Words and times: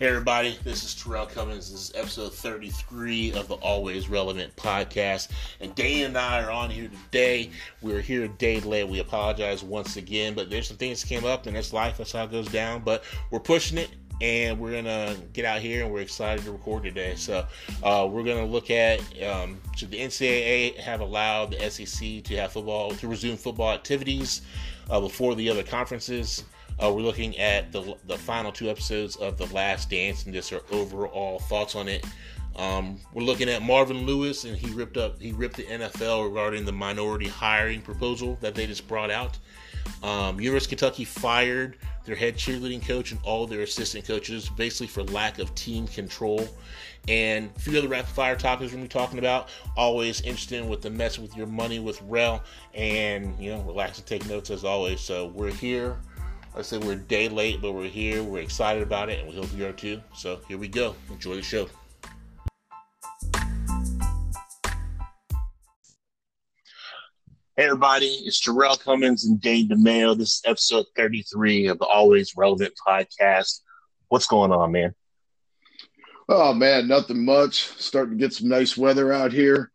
Hey, 0.00 0.08
everybody, 0.08 0.56
this 0.64 0.82
is 0.82 0.94
Terrell 0.94 1.26
Cummins. 1.26 1.70
This 1.70 1.90
is 1.90 1.92
episode 1.94 2.32
33 2.32 3.34
of 3.34 3.48
the 3.48 3.56
Always 3.56 4.08
Relevant 4.08 4.56
podcast. 4.56 5.28
And 5.60 5.74
Dane 5.74 6.06
and 6.06 6.16
I 6.16 6.42
are 6.42 6.50
on 6.50 6.70
here 6.70 6.88
today. 6.88 7.50
We're 7.82 8.00
here 8.00 8.24
a 8.24 8.28
day 8.28 8.60
late. 8.60 8.88
We 8.88 9.00
apologize 9.00 9.62
once 9.62 9.98
again, 9.98 10.32
but 10.32 10.48
there's 10.48 10.68
some 10.68 10.78
things 10.78 11.04
came 11.04 11.26
up, 11.26 11.44
and 11.44 11.54
it's 11.54 11.74
life. 11.74 11.98
That's 11.98 12.12
how 12.12 12.24
it 12.24 12.30
goes 12.30 12.48
down. 12.48 12.80
But 12.80 13.04
we're 13.30 13.40
pushing 13.40 13.76
it, 13.76 13.90
and 14.22 14.58
we're 14.58 14.70
going 14.70 14.86
to 14.86 15.18
get 15.34 15.44
out 15.44 15.60
here, 15.60 15.84
and 15.84 15.92
we're 15.92 16.00
excited 16.00 16.46
to 16.46 16.52
record 16.52 16.84
today. 16.84 17.14
So, 17.16 17.46
uh, 17.82 18.08
we're 18.10 18.24
going 18.24 18.42
to 18.42 18.50
look 18.50 18.70
at 18.70 19.00
um, 19.22 19.60
should 19.76 19.90
the 19.90 20.00
NCAA 20.00 20.78
have 20.78 21.00
allowed 21.00 21.50
the 21.50 21.70
SEC 21.70 22.24
to 22.24 22.36
have 22.36 22.52
football, 22.52 22.92
to 22.92 23.06
resume 23.06 23.36
football 23.36 23.72
activities 23.72 24.40
uh, 24.88 24.98
before 24.98 25.34
the 25.34 25.50
other 25.50 25.62
conferences? 25.62 26.44
Uh, 26.82 26.90
we're 26.90 27.02
looking 27.02 27.36
at 27.38 27.72
the, 27.72 27.94
the 28.06 28.16
final 28.16 28.50
two 28.50 28.70
episodes 28.70 29.16
of 29.16 29.36
The 29.36 29.46
Last 29.54 29.90
Dance 29.90 30.24
and 30.24 30.32
just 30.32 30.52
our 30.52 30.62
overall 30.70 31.38
thoughts 31.40 31.74
on 31.74 31.88
it. 31.88 32.06
Um, 32.56 32.98
we're 33.12 33.22
looking 33.22 33.48
at 33.50 33.62
Marvin 33.62 34.06
Lewis, 34.06 34.44
and 34.44 34.56
he 34.56 34.70
ripped 34.72 34.96
up 34.96 35.20
he 35.20 35.32
ripped 35.32 35.56
the 35.56 35.64
NFL 35.64 36.28
regarding 36.28 36.64
the 36.64 36.72
minority 36.72 37.28
hiring 37.28 37.82
proposal 37.82 38.38
that 38.40 38.54
they 38.54 38.66
just 38.66 38.88
brought 38.88 39.10
out. 39.10 39.38
Um, 40.02 40.40
University 40.40 40.74
of 40.74 40.80
Kentucky 40.80 41.04
fired 41.04 41.76
their 42.04 42.16
head 42.16 42.34
cheerleading 42.34 42.86
coach 42.86 43.12
and 43.12 43.20
all 43.24 43.46
their 43.46 43.60
assistant 43.60 44.06
coaches, 44.06 44.48
basically 44.48 44.86
for 44.86 45.02
lack 45.04 45.38
of 45.38 45.54
team 45.54 45.86
control. 45.86 46.48
And 47.08 47.50
a 47.56 47.60
few 47.60 47.78
other 47.78 47.88
rapid 47.88 48.10
fire 48.10 48.36
topics 48.36 48.72
we're 48.72 48.78
gonna 48.78 48.84
be 48.84 48.88
talking 48.88 49.18
about. 49.18 49.48
Always 49.76 50.20
interesting 50.22 50.68
with 50.68 50.82
the 50.82 50.90
mess 50.90 51.18
with 51.18 51.36
your 51.36 51.46
money 51.46 51.78
with 51.78 52.00
Rel, 52.02 52.42
and 52.74 53.38
you 53.38 53.52
know, 53.52 53.60
relax 53.62 53.98
and 53.98 54.06
take 54.06 54.26
notes 54.26 54.50
as 54.50 54.64
always. 54.64 55.00
So 55.00 55.28
we're 55.28 55.52
here 55.52 55.98
I 56.52 56.62
said 56.62 56.82
we're 56.82 56.94
a 56.94 56.96
day 56.96 57.28
late, 57.28 57.62
but 57.62 57.72
we're 57.72 57.86
here. 57.86 58.24
We're 58.24 58.42
excited 58.42 58.82
about 58.82 59.08
it, 59.08 59.20
and 59.20 59.28
we 59.28 59.36
hope 59.36 59.56
you 59.56 59.66
are 59.66 59.72
too. 59.72 60.02
So 60.14 60.40
here 60.48 60.58
we 60.58 60.66
go. 60.66 60.96
Enjoy 61.08 61.36
the 61.36 61.42
show. 61.42 61.68
Hey 67.56 67.66
everybody, 67.66 68.06
it's 68.06 68.40
Terrell 68.40 68.74
Cummins 68.74 69.26
and 69.26 69.40
Dane 69.40 69.68
DeMayo. 69.68 70.18
This 70.18 70.36
is 70.36 70.42
episode 70.44 70.86
33 70.96 71.68
of 71.68 71.78
the 71.78 71.84
Always 71.84 72.36
Relevant 72.36 72.72
podcast. 72.86 73.60
What's 74.08 74.26
going 74.26 74.50
on, 74.50 74.72
man? 74.72 74.94
Oh 76.28 76.52
man, 76.52 76.88
nothing 76.88 77.24
much. 77.24 77.66
Starting 77.78 78.18
to 78.18 78.20
get 78.20 78.32
some 78.32 78.48
nice 78.48 78.76
weather 78.76 79.12
out 79.12 79.32
here. 79.32 79.70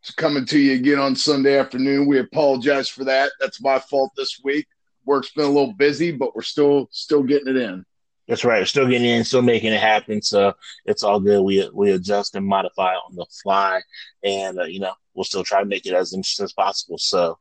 It's 0.00 0.12
coming 0.12 0.46
to 0.46 0.58
you 0.58 0.74
again 0.74 0.98
on 0.98 1.14
Sunday 1.14 1.58
afternoon. 1.58 2.06
We 2.06 2.20
apologize 2.20 2.88
for 2.88 3.04
that. 3.04 3.32
That's 3.38 3.60
my 3.60 3.78
fault 3.78 4.12
this 4.16 4.40
week 4.42 4.66
work's 5.04 5.30
been 5.32 5.44
a 5.44 5.48
little 5.48 5.72
busy, 5.72 6.12
but 6.12 6.34
we're 6.34 6.42
still 6.42 6.88
still 6.90 7.22
getting 7.22 7.48
it 7.48 7.56
in. 7.56 7.84
That's 8.28 8.44
right. 8.44 8.60
We're 8.60 8.66
still 8.66 8.88
getting 8.88 9.06
in, 9.06 9.24
still 9.24 9.42
making 9.42 9.72
it 9.72 9.80
happen. 9.80 10.22
So 10.22 10.54
it's 10.86 11.02
all 11.02 11.20
good. 11.20 11.42
We 11.42 11.68
we 11.72 11.92
adjust 11.92 12.34
and 12.34 12.46
modify 12.46 12.94
on 12.94 13.14
the 13.14 13.26
fly, 13.42 13.82
and 14.22 14.58
uh, 14.58 14.64
you 14.64 14.80
know 14.80 14.94
we'll 15.14 15.24
still 15.24 15.44
try 15.44 15.60
to 15.60 15.66
make 15.66 15.86
it 15.86 15.94
as 15.94 16.14
interesting 16.14 16.44
as 16.44 16.52
possible. 16.52 16.98
So 16.98 17.38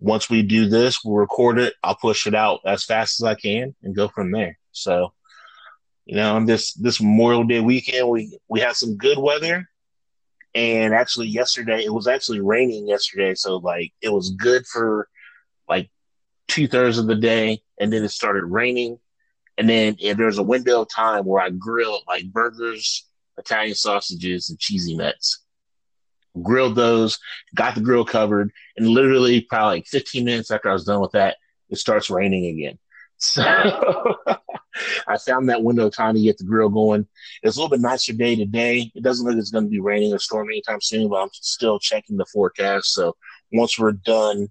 once 0.00 0.28
we 0.28 0.42
do 0.42 0.68
this, 0.68 1.04
we'll 1.04 1.16
record 1.16 1.58
it. 1.58 1.74
I'll 1.82 1.94
push 1.94 2.26
it 2.26 2.34
out 2.34 2.60
as 2.66 2.84
fast 2.84 3.20
as 3.20 3.24
I 3.24 3.34
can 3.34 3.74
and 3.82 3.94
go 3.94 4.08
from 4.08 4.32
there. 4.32 4.58
So 4.72 5.12
you 6.04 6.16
know, 6.16 6.34
on 6.34 6.46
this 6.46 6.72
this 6.74 7.00
Memorial 7.00 7.44
Day 7.44 7.60
weekend, 7.60 8.08
we 8.08 8.36
we 8.48 8.60
had 8.60 8.74
some 8.74 8.96
good 8.96 9.18
weather, 9.18 9.68
and 10.54 10.94
actually 10.94 11.28
yesterday 11.28 11.84
it 11.84 11.94
was 11.94 12.08
actually 12.08 12.40
raining 12.40 12.88
yesterday, 12.88 13.34
so 13.34 13.58
like 13.58 13.92
it 14.02 14.12
was 14.12 14.30
good 14.30 14.66
for 14.66 15.08
like 15.68 15.90
two 16.48 16.68
thirds 16.68 16.98
of 16.98 17.06
the 17.06 17.14
day, 17.14 17.62
and 17.78 17.92
then 17.92 18.04
it 18.04 18.10
started 18.10 18.44
raining. 18.44 18.98
And 19.58 19.68
then 19.68 19.96
there 20.00 20.26
was 20.26 20.38
a 20.38 20.42
window 20.42 20.82
of 20.82 20.88
time 20.88 21.24
where 21.24 21.42
I 21.42 21.50
grilled 21.50 22.02
like 22.06 22.32
burgers, 22.32 23.06
Italian 23.38 23.74
sausages, 23.74 24.48
and 24.50 24.58
cheesy 24.58 24.96
nuts. 24.96 25.40
Grilled 26.42 26.74
those, 26.74 27.18
got 27.54 27.74
the 27.74 27.82
grill 27.82 28.04
covered, 28.04 28.50
and 28.76 28.88
literally 28.88 29.42
probably 29.42 29.78
like 29.78 29.86
15 29.86 30.24
minutes 30.24 30.50
after 30.50 30.70
I 30.70 30.72
was 30.72 30.84
done 30.84 31.00
with 31.00 31.12
that, 31.12 31.36
it 31.68 31.76
starts 31.76 32.10
raining 32.10 32.46
again. 32.46 32.78
So 33.24 33.42
I 35.06 35.18
found 35.18 35.48
that 35.48 35.62
window 35.62 35.86
of 35.86 35.94
time 35.94 36.14
to 36.14 36.20
get 36.20 36.38
the 36.38 36.44
grill 36.44 36.70
going. 36.70 37.06
It's 37.42 37.56
a 37.56 37.60
little 37.60 37.70
bit 37.70 37.80
nicer 37.80 38.12
day 38.12 38.34
today. 38.34 38.90
It 38.94 39.02
doesn't 39.04 39.24
look 39.24 39.34
like 39.34 39.40
it's 39.40 39.50
going 39.50 39.64
to 39.64 39.70
be 39.70 39.78
raining 39.78 40.12
or 40.12 40.18
storming 40.18 40.54
anytime 40.54 40.80
soon, 40.80 41.08
but 41.08 41.22
I'm 41.22 41.28
still 41.32 41.78
checking 41.78 42.16
the 42.16 42.26
forecast. 42.26 42.92
So 42.92 43.14
once 43.52 43.78
we're 43.78 43.92
done 43.92 44.48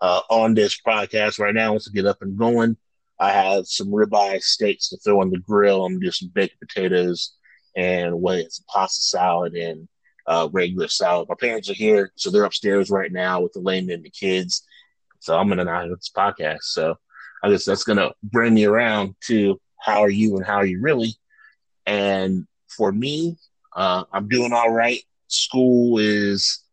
uh, 0.00 0.20
on 0.30 0.54
this 0.54 0.80
podcast 0.86 1.38
right 1.38 1.54
now. 1.54 1.72
Once 1.72 1.88
I 1.88 1.92
get 1.94 2.06
up 2.06 2.22
and 2.22 2.36
going, 2.36 2.76
I 3.18 3.32
have 3.32 3.66
some 3.66 3.88
ribeye 3.88 4.42
steaks 4.42 4.90
to 4.90 4.98
throw 4.98 5.20
on 5.20 5.30
the 5.30 5.38
grill. 5.38 5.84
I'm 5.84 5.98
do 5.98 6.10
some 6.10 6.30
baked 6.34 6.60
potatoes 6.60 7.34
and 7.76 8.20
what 8.20 8.38
is 8.38 8.62
pasta 8.72 9.02
salad 9.02 9.54
and 9.54 9.88
uh, 10.26 10.48
regular 10.52 10.88
salad. 10.88 11.28
My 11.28 11.34
parents 11.38 11.70
are 11.70 11.74
here, 11.74 12.12
so 12.16 12.30
they're 12.30 12.44
upstairs 12.44 12.90
right 12.90 13.12
now 13.12 13.40
with 13.40 13.52
the 13.52 13.60
layman 13.60 13.94
and 13.94 14.04
the 14.04 14.10
kids. 14.10 14.62
So 15.20 15.36
I'm 15.36 15.48
gonna 15.48 15.64
not 15.64 15.88
this 15.88 16.10
podcast. 16.14 16.62
So 16.62 16.96
I 17.42 17.50
guess 17.50 17.64
that's 17.64 17.84
gonna 17.84 18.10
bring 18.22 18.54
me 18.54 18.64
around 18.64 19.14
to 19.26 19.60
how 19.80 20.00
are 20.02 20.10
you 20.10 20.36
and 20.36 20.44
how 20.44 20.56
are 20.56 20.66
you 20.66 20.80
really? 20.80 21.14
And 21.86 22.46
for 22.68 22.90
me, 22.90 23.36
uh, 23.74 24.04
I'm 24.12 24.28
doing 24.28 24.52
all 24.52 24.72
right. 24.72 25.02
School 25.28 25.98
is, 25.98 26.64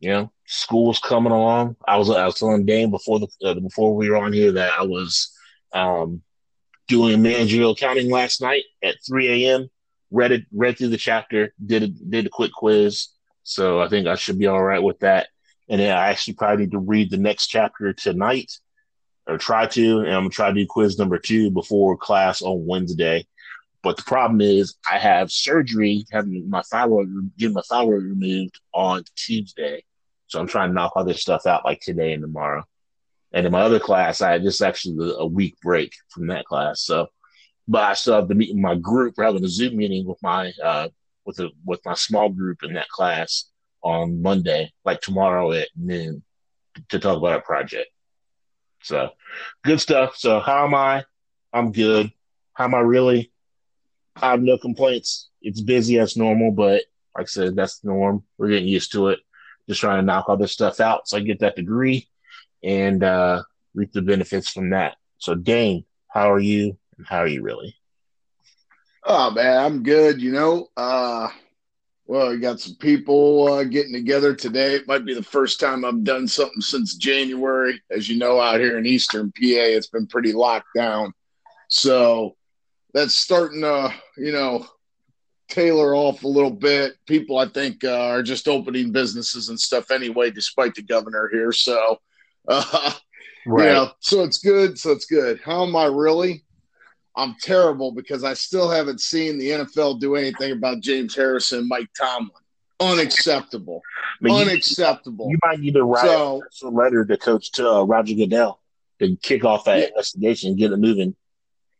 you 0.00 0.10
know, 0.10 0.32
school's 0.46 0.98
coming 0.98 1.32
along. 1.32 1.76
I 1.86 1.96
was 1.98 2.10
I 2.10 2.26
was 2.26 2.36
telling 2.36 2.64
Dane 2.64 2.90
before 2.90 3.20
the 3.20 3.28
uh, 3.44 3.54
before 3.54 3.94
we 3.94 4.10
were 4.10 4.16
on 4.16 4.32
here 4.32 4.52
that 4.52 4.72
I 4.72 4.82
was 4.82 5.32
um, 5.72 6.22
doing 6.88 7.22
managerial 7.22 7.72
accounting 7.72 8.10
last 8.10 8.40
night 8.40 8.64
at 8.82 8.96
3 9.06 9.44
a.m. 9.44 9.70
Read 10.10 10.32
it, 10.32 10.44
read 10.52 10.76
through 10.76 10.88
the 10.88 10.96
chapter, 10.96 11.54
did 11.64 11.84
a, 11.84 11.88
did 11.88 12.26
a 12.26 12.30
quick 12.30 12.50
quiz. 12.52 13.08
So 13.44 13.80
I 13.80 13.88
think 13.88 14.08
I 14.08 14.16
should 14.16 14.38
be 14.38 14.48
all 14.48 14.62
right 14.62 14.82
with 14.82 14.98
that. 15.00 15.28
And 15.68 15.80
then 15.80 15.96
I 15.96 16.08
actually 16.08 16.34
probably 16.34 16.64
need 16.64 16.72
to 16.72 16.78
read 16.78 17.10
the 17.10 17.16
next 17.16 17.46
chapter 17.46 17.92
tonight, 17.92 18.50
or 19.28 19.38
try 19.38 19.66
to. 19.66 19.98
And 20.00 20.08
I'm 20.08 20.22
gonna 20.22 20.30
try 20.30 20.48
to 20.48 20.54
do 20.54 20.66
quiz 20.66 20.98
number 20.98 21.18
two 21.18 21.50
before 21.50 21.96
class 21.96 22.42
on 22.42 22.66
Wednesday. 22.66 23.26
But 23.82 23.96
the 23.98 24.02
problem 24.02 24.40
is, 24.40 24.74
I 24.90 24.98
have 24.98 25.30
surgery, 25.30 26.04
having 26.10 26.48
my 26.50 26.62
thyroid, 26.62 27.30
getting 27.38 27.54
my 27.54 27.62
thyroid 27.62 28.02
removed 28.02 28.60
on 28.74 29.04
Tuesday. 29.14 29.84
So 30.30 30.38
I'm 30.38 30.46
trying 30.46 30.70
to 30.70 30.74
knock 30.74 30.92
other 30.94 31.12
stuff 31.12 31.44
out 31.44 31.64
like 31.64 31.80
today 31.80 32.12
and 32.12 32.22
tomorrow. 32.22 32.62
And 33.32 33.46
in 33.46 33.52
my 33.52 33.62
other 33.62 33.80
class, 33.80 34.22
I 34.22 34.30
had 34.30 34.42
just 34.42 34.62
actually 34.62 35.12
a 35.18 35.26
week 35.26 35.56
break 35.60 35.92
from 36.10 36.28
that 36.28 36.44
class. 36.44 36.82
So, 36.82 37.08
but 37.66 37.82
I 37.82 37.94
still 37.94 38.14
have 38.14 38.28
to 38.28 38.34
meet 38.36 38.54
my 38.54 38.76
group. 38.76 39.14
We're 39.16 39.24
having 39.24 39.44
a 39.44 39.48
Zoom 39.48 39.76
meeting 39.76 40.06
with 40.06 40.18
my 40.22 40.52
uh, 40.62 40.88
with 41.26 41.40
a, 41.40 41.50
with 41.64 41.80
my 41.84 41.94
small 41.94 42.28
group 42.28 42.62
in 42.62 42.74
that 42.74 42.88
class 42.88 43.50
on 43.82 44.22
Monday, 44.22 44.72
like 44.84 45.00
tomorrow 45.00 45.50
at 45.50 45.68
noon, 45.76 46.22
to 46.90 47.00
talk 47.00 47.18
about 47.18 47.32
our 47.32 47.42
project. 47.42 47.88
So, 48.84 49.10
good 49.64 49.80
stuff. 49.80 50.16
So, 50.16 50.38
how 50.38 50.64
am 50.64 50.76
I? 50.76 51.04
I'm 51.52 51.72
good. 51.72 52.12
How 52.52 52.66
am 52.66 52.74
I 52.76 52.80
really? 52.80 53.32
I 54.14 54.30
have 54.30 54.42
no 54.42 54.58
complaints. 54.58 55.28
It's 55.42 55.60
busy 55.60 55.98
as 55.98 56.16
normal, 56.16 56.52
but 56.52 56.84
like 57.16 57.24
I 57.24 57.24
said, 57.24 57.56
that's 57.56 57.80
the 57.80 57.88
norm. 57.88 58.22
We're 58.38 58.50
getting 58.50 58.68
used 58.68 58.92
to 58.92 59.08
it 59.08 59.18
just 59.70 59.80
trying 59.80 59.98
to 59.98 60.04
knock 60.04 60.28
all 60.28 60.36
this 60.36 60.50
stuff 60.50 60.80
out 60.80 61.06
so 61.06 61.16
I 61.16 61.20
get 61.20 61.38
that 61.38 61.54
degree 61.54 62.08
and 62.64 63.04
uh, 63.04 63.44
reap 63.72 63.92
the 63.92 64.02
benefits 64.02 64.50
from 64.50 64.70
that. 64.70 64.96
So, 65.18 65.36
Dane, 65.36 65.84
how 66.08 66.32
are 66.32 66.40
you 66.40 66.76
and 66.98 67.06
how 67.06 67.18
are 67.18 67.28
you 67.28 67.42
really? 67.42 67.76
Oh, 69.04 69.30
man, 69.30 69.56
I'm 69.56 69.82
good. 69.84 70.20
You 70.20 70.32
know, 70.32 70.70
uh, 70.76 71.28
well, 72.04 72.34
you 72.34 72.40
got 72.40 72.58
some 72.58 72.74
people 72.80 73.46
uh, 73.52 73.62
getting 73.62 73.92
together 73.92 74.34
today. 74.34 74.74
It 74.74 74.88
might 74.88 75.04
be 75.04 75.14
the 75.14 75.22
first 75.22 75.60
time 75.60 75.84
I've 75.84 76.02
done 76.02 76.26
something 76.26 76.60
since 76.60 76.96
January. 76.96 77.80
As 77.92 78.08
you 78.08 78.18
know, 78.18 78.40
out 78.40 78.58
here 78.58 78.76
in 78.76 78.86
Eastern 78.86 79.30
PA, 79.30 79.38
it's 79.40 79.86
been 79.86 80.08
pretty 80.08 80.32
locked 80.32 80.74
down. 80.74 81.14
So 81.68 82.34
that's 82.92 83.14
starting 83.14 83.60
to, 83.60 83.94
you 84.16 84.32
know, 84.32 84.66
tailor 85.50 85.94
off 85.94 86.22
a 86.22 86.28
little 86.28 86.50
bit. 86.50 86.94
People, 87.06 87.38
I 87.38 87.46
think, 87.46 87.84
uh, 87.84 88.08
are 88.08 88.22
just 88.22 88.48
opening 88.48 88.92
businesses 88.92 89.48
and 89.48 89.60
stuff 89.60 89.90
anyway, 89.90 90.30
despite 90.30 90.74
the 90.74 90.82
governor 90.82 91.28
here. 91.32 91.52
So, 91.52 92.00
uh, 92.48 92.92
right. 93.46 93.66
you 93.66 93.72
know, 93.72 93.90
so 94.00 94.22
it's 94.22 94.38
good. 94.38 94.78
So 94.78 94.92
it's 94.92 95.06
good. 95.06 95.40
How 95.44 95.64
am 95.64 95.76
I 95.76 95.84
really? 95.86 96.44
I'm 97.16 97.36
terrible 97.40 97.92
because 97.92 98.24
I 98.24 98.34
still 98.34 98.70
haven't 98.70 99.00
seen 99.00 99.38
the 99.38 99.50
NFL 99.50 100.00
do 100.00 100.16
anything 100.16 100.52
about 100.52 100.80
James 100.80 101.14
Harrison, 101.14 101.68
Mike 101.68 101.88
Tomlin. 101.98 102.30
Unacceptable. 102.80 103.82
Unacceptable. 104.24 105.28
You, 105.30 105.38
might 105.44 105.60
need 105.60 105.74
to 105.74 105.84
write 105.84 106.06
so, 106.06 106.42
a 106.62 106.68
letter 106.68 107.04
to 107.04 107.16
Coach 107.18 107.52
to 107.52 107.68
uh, 107.68 107.82
Roger 107.82 108.14
Goodell 108.14 108.58
to 109.00 109.16
kick 109.16 109.44
off 109.44 109.64
that 109.64 109.80
yeah. 109.80 109.86
investigation 109.88 110.50
and 110.50 110.58
get 110.58 110.72
it 110.72 110.78
moving. 110.78 111.14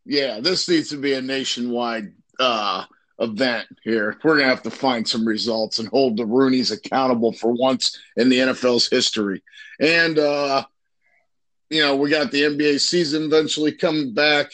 Yeah, 0.05 0.41
this 0.41 0.69
needs 0.69 0.91
to 0.91 0.97
be 0.97 1.15
a 1.15 1.23
nationwide 1.23 2.13
uh, 2.39 2.85
event 3.21 3.69
here. 3.83 4.17
We're 4.25 4.37
going 4.37 4.45
to 4.45 4.55
have 4.55 4.63
to 4.63 4.71
find 4.71 5.07
some 5.07 5.27
results 5.27 5.79
and 5.79 5.89
hold 5.89 6.17
the 6.17 6.25
Rooneys 6.25 6.73
accountable 6.73 7.33
for 7.33 7.53
once 7.53 7.99
in 8.17 8.29
the 8.29 8.39
NFL's 8.39 8.89
history. 8.89 9.43
And, 9.79 10.19
uh, 10.19 10.65
you 11.69 11.83
know, 11.83 11.97
we 11.97 12.11
got 12.11 12.31
the 12.31 12.43
NBA 12.43 12.81
season 12.81 13.25
eventually 13.25 13.73
coming 13.73 14.13
back. 14.15 14.51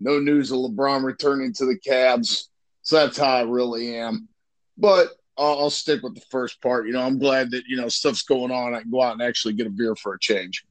No 0.00 0.18
news 0.18 0.50
of 0.50 0.58
LeBron 0.58 1.04
returning 1.04 1.52
to 1.54 1.66
the 1.66 1.78
Cavs. 1.78 2.48
So 2.82 2.96
that's 2.96 3.18
how 3.18 3.36
I 3.36 3.42
really 3.42 3.96
am. 3.96 4.28
But 4.78 5.08
I'll, 5.36 5.60
I'll 5.60 5.70
stick 5.70 6.02
with 6.02 6.14
the 6.14 6.24
first 6.30 6.60
part. 6.60 6.86
You 6.86 6.92
know, 6.92 7.02
I'm 7.02 7.18
glad 7.18 7.50
that, 7.50 7.64
you 7.66 7.76
know, 7.76 7.88
stuff's 7.88 8.22
going 8.22 8.50
on. 8.50 8.74
I 8.74 8.82
can 8.82 8.90
go 8.90 9.02
out 9.02 9.12
and 9.12 9.22
actually 9.22 9.54
get 9.54 9.66
a 9.66 9.70
beer 9.70 9.96
for 9.96 10.14
a 10.14 10.18
change. 10.18 10.64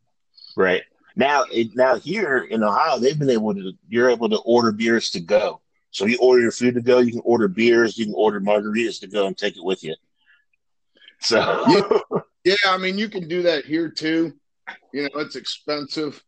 Right. 0.55 0.83
Now, 1.15 1.45
now 1.75 1.95
here 1.95 2.39
in 2.39 2.63
Ohio, 2.63 2.99
they've 2.99 3.17
been 3.17 3.29
able 3.29 3.53
to, 3.53 3.73
you're 3.87 4.09
able 4.09 4.29
to 4.29 4.39
order 4.39 4.71
beers 4.71 5.09
to 5.11 5.19
go. 5.19 5.61
So 5.93 6.07
you 6.07 6.17
order 6.19 6.41
your 6.41 6.51
food 6.51 6.73
to 6.73 6.81
go, 6.81 6.99
you 6.99 7.11
can 7.11 7.21
order 7.23 7.47
beers, 7.47 7.97
you 7.97 8.05
can 8.05 8.15
order 8.15 8.41
margaritas 8.41 8.99
to 9.01 9.07
go 9.07 9.27
and 9.27 9.37
take 9.37 9.55
it 9.55 9.63
with 9.63 9.83
you. 9.83 9.95
So 11.21 11.37
yeah, 11.67 12.19
yeah, 12.43 12.55
I 12.65 12.77
mean 12.77 12.97
you 12.97 13.07
can 13.07 13.27
do 13.27 13.43
that 13.43 13.65
here 13.65 13.89
too. 13.89 14.33
You 14.91 15.03
know, 15.03 15.19
it's 15.19 15.35
expensive. 15.35 16.21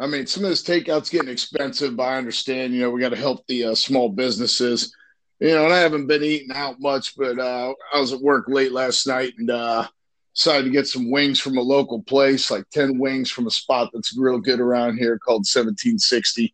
I 0.00 0.08
mean, 0.08 0.26
some 0.26 0.42
of 0.42 0.50
this 0.50 0.64
takeout's 0.64 1.10
getting 1.10 1.28
expensive, 1.28 1.96
but 1.96 2.02
I 2.02 2.16
understand. 2.16 2.74
You 2.74 2.80
know, 2.80 2.90
we 2.90 3.00
got 3.00 3.10
to 3.10 3.16
help 3.16 3.46
the 3.46 3.66
uh, 3.66 3.74
small 3.76 4.08
businesses. 4.08 4.92
You 5.38 5.50
know, 5.50 5.64
and 5.64 5.72
I 5.72 5.78
haven't 5.78 6.08
been 6.08 6.24
eating 6.24 6.54
out 6.54 6.80
much, 6.80 7.16
but 7.16 7.38
uh, 7.38 7.72
I 7.92 8.00
was 8.00 8.12
at 8.12 8.20
work 8.20 8.46
late 8.48 8.72
last 8.72 9.06
night 9.06 9.34
and 9.38 9.50
uh, 9.50 9.86
decided 10.34 10.64
to 10.64 10.70
get 10.70 10.88
some 10.88 11.10
wings 11.10 11.38
from 11.38 11.56
a 11.56 11.62
local 11.62 12.02
place, 12.02 12.50
like 12.50 12.68
ten 12.70 12.98
wings 12.98 13.30
from 13.30 13.46
a 13.46 13.50
spot 13.52 13.90
that's 13.92 14.18
real 14.18 14.40
good 14.40 14.58
around 14.58 14.96
here 14.96 15.20
called 15.20 15.46
1760. 15.46 16.52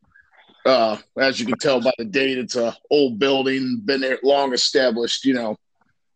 Uh, 0.66 0.96
as 1.18 1.40
you 1.40 1.46
can 1.46 1.58
tell 1.58 1.80
by 1.80 1.92
the 1.98 2.04
date, 2.04 2.38
it's 2.38 2.56
a 2.56 2.76
old 2.90 3.18
building, 3.18 3.80
been 3.84 4.00
there 4.00 4.18
long 4.22 4.52
established, 4.52 5.24
you 5.24 5.32
know, 5.34 5.56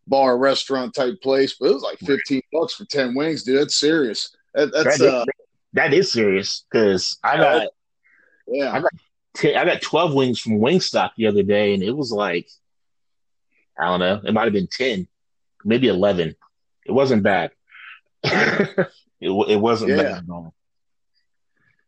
bar 0.07 0.37
restaurant 0.37 0.95
type 0.95 1.21
place. 1.23 1.57
But 1.59 1.71
it 1.71 1.75
was 1.75 1.83
like 1.83 1.99
fifteen 1.99 2.43
bucks 2.53 2.75
for 2.75 2.85
ten 2.85 3.15
wings, 3.15 3.43
dude. 3.43 3.59
That's 3.61 3.79
serious. 3.79 4.37
That, 4.55 4.73
that's 4.73 4.99
that, 4.99 5.15
uh, 5.15 5.25
that 5.73 5.95
is 5.95 6.13
serious 6.13 6.65
because 6.71 7.19
I 7.25 7.37
got 7.39 7.69
yeah, 8.47 8.71
I 8.73 8.81
got 8.81 8.91
t- 9.37 9.55
I 9.57 9.65
got 9.65 9.81
twelve 9.81 10.13
wings 10.15 10.39
from 10.39 10.59
Wingstop 10.59 11.13
the 11.17 11.27
other 11.27 11.43
day, 11.43 11.73
and 11.75 11.83
it 11.83 11.93
was 11.93 12.13
like 12.13 12.49
I 13.79 13.87
don't 13.87 14.01
know, 14.01 14.21
it 14.25 14.33
might 14.35 14.45
have 14.45 14.53
been 14.53 14.69
ten, 14.71 15.09
maybe 15.65 15.89
eleven. 15.89 16.37
It 16.87 16.93
wasn't 16.93 17.23
bad. 17.23 17.51
it, 18.23 18.89
it 19.21 19.57
wasn't 19.61 19.91
Yeah. 19.93 19.97
bad 20.03 20.13
at 20.19 20.31
all. 20.31 20.55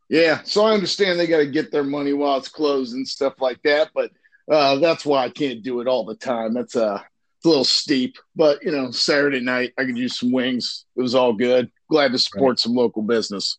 Yeah, 0.08 0.42
so 0.44 0.64
I 0.64 0.72
understand 0.72 1.18
they 1.18 1.26
got 1.26 1.38
to 1.38 1.46
get 1.46 1.72
their 1.72 1.82
money 1.82 2.12
while 2.12 2.38
it's 2.38 2.48
closed 2.48 2.94
and 2.94 3.06
stuff 3.06 3.34
like 3.40 3.60
that, 3.62 3.90
but 3.92 4.12
uh, 4.50 4.76
that's 4.78 5.04
why 5.04 5.24
I 5.24 5.30
can't 5.30 5.62
do 5.62 5.80
it 5.80 5.88
all 5.88 6.04
the 6.04 6.14
time. 6.14 6.54
That's 6.54 6.76
uh, 6.76 7.00
it's 7.38 7.46
a 7.46 7.48
little 7.48 7.64
steep, 7.64 8.16
but 8.36 8.62
you 8.62 8.70
know, 8.70 8.92
Saturday 8.92 9.40
night 9.40 9.72
I 9.76 9.84
could 9.84 9.98
use 9.98 10.18
some 10.18 10.30
wings. 10.30 10.84
It 10.96 11.02
was 11.02 11.16
all 11.16 11.32
good. 11.32 11.70
Glad 11.90 12.12
to 12.12 12.18
support 12.18 12.60
some 12.60 12.74
local 12.74 13.02
business. 13.02 13.58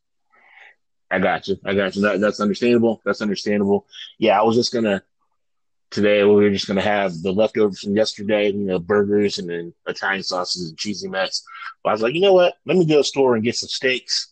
I 1.12 1.20
got 1.20 1.48
you. 1.48 1.58
I 1.66 1.74
got 1.74 1.96
you. 1.96 2.02
That, 2.04 2.22
that's 2.22 2.40
understandable. 2.40 3.02
That's 3.04 3.22
understandable. 3.22 3.86
Yeah, 4.18 4.40
I 4.40 4.44
was 4.44 4.56
just 4.56 4.74
gonna 4.74 5.04
today. 5.92 6.24
We 6.24 6.34
were 6.34 6.50
just 6.50 6.68
gonna 6.68 6.82
have 6.82 7.22
the 7.22 7.34
leftovers 7.34 7.82
from 7.82 7.96
yesterday. 7.96 8.52
You 8.52 8.66
know, 8.66 8.80
burgers 8.80 9.38
and 9.38 9.50
then 9.50 9.74
Italian 9.86 10.24
sauces 10.24 10.70
and 10.70 10.78
cheesy 10.78 11.10
mess. 11.10 11.44
But 11.84 11.90
I 11.90 11.94
was 11.94 12.02
like, 12.02 12.14
you 12.14 12.22
know 12.22 12.34
what? 12.34 12.56
Let 12.66 12.78
me 12.78 12.86
go 12.86 12.94
to 12.94 12.98
the 13.00 13.04
store 13.04 13.36
and 13.36 13.44
get 13.44 13.56
some 13.56 13.70
steaks 13.70 14.32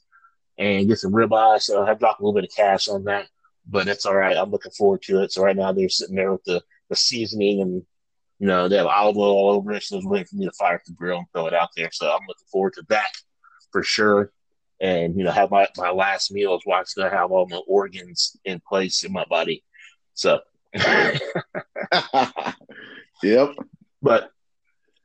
and 0.58 0.88
get 0.88 1.00
some 1.00 1.12
ribeye. 1.12 1.62
So 1.62 1.84
I 1.84 1.88
have 1.88 2.00
dropped 2.00 2.20
a 2.20 2.24
little 2.24 2.40
bit 2.40 2.50
of 2.50 2.56
cash 2.56 2.88
on 2.88 3.04
that, 3.06 3.28
but 3.68 3.86
that's 3.86 4.06
all 4.06 4.16
right. 4.16 4.38
I'm 4.38 4.52
looking 4.52 4.72
forward 4.72 5.02
to 5.04 5.22
it. 5.22 5.32
So 5.32 5.44
right 5.44 5.56
now 5.56 5.72
they're 5.72 5.90
sitting 5.90 6.16
there 6.16 6.32
with 6.32 6.44
the 6.46 6.62
the 6.90 6.96
seasoning 6.96 7.62
and 7.62 7.84
you 8.40 8.48
know 8.48 8.68
they 8.68 8.78
have 8.78 8.86
olive 8.86 9.18
oil 9.18 9.32
all 9.32 9.52
over 9.52 9.74
it. 9.74 9.84
So 9.84 9.98
it's 9.98 10.06
waiting 10.06 10.28
for 10.28 10.36
me 10.36 10.46
to 10.46 10.52
fire 10.52 10.76
up 10.76 10.84
the 10.86 10.94
grill 10.94 11.18
and 11.18 11.28
throw 11.34 11.48
it 11.48 11.54
out 11.54 11.70
there. 11.76 11.90
So 11.92 12.08
I'm 12.08 12.28
looking 12.28 12.48
forward 12.52 12.74
to 12.74 12.84
that 12.90 13.12
for 13.72 13.84
sure 13.84 14.32
and 14.82 15.16
you 15.18 15.24
know 15.24 15.32
have 15.32 15.52
my, 15.52 15.68
my 15.78 15.90
last 15.90 16.32
meals 16.32 16.62
while 16.66 16.82
I 16.82 16.84
still 16.84 17.10
have 17.10 17.32
all 17.32 17.48
my 17.48 17.62
organs 17.68 18.38
in 18.46 18.62
place 18.68 19.04
in 19.04 19.12
my 19.12 19.26
body. 19.26 19.64
So, 20.14 20.40
yep. 23.24 23.50
but 24.02 24.32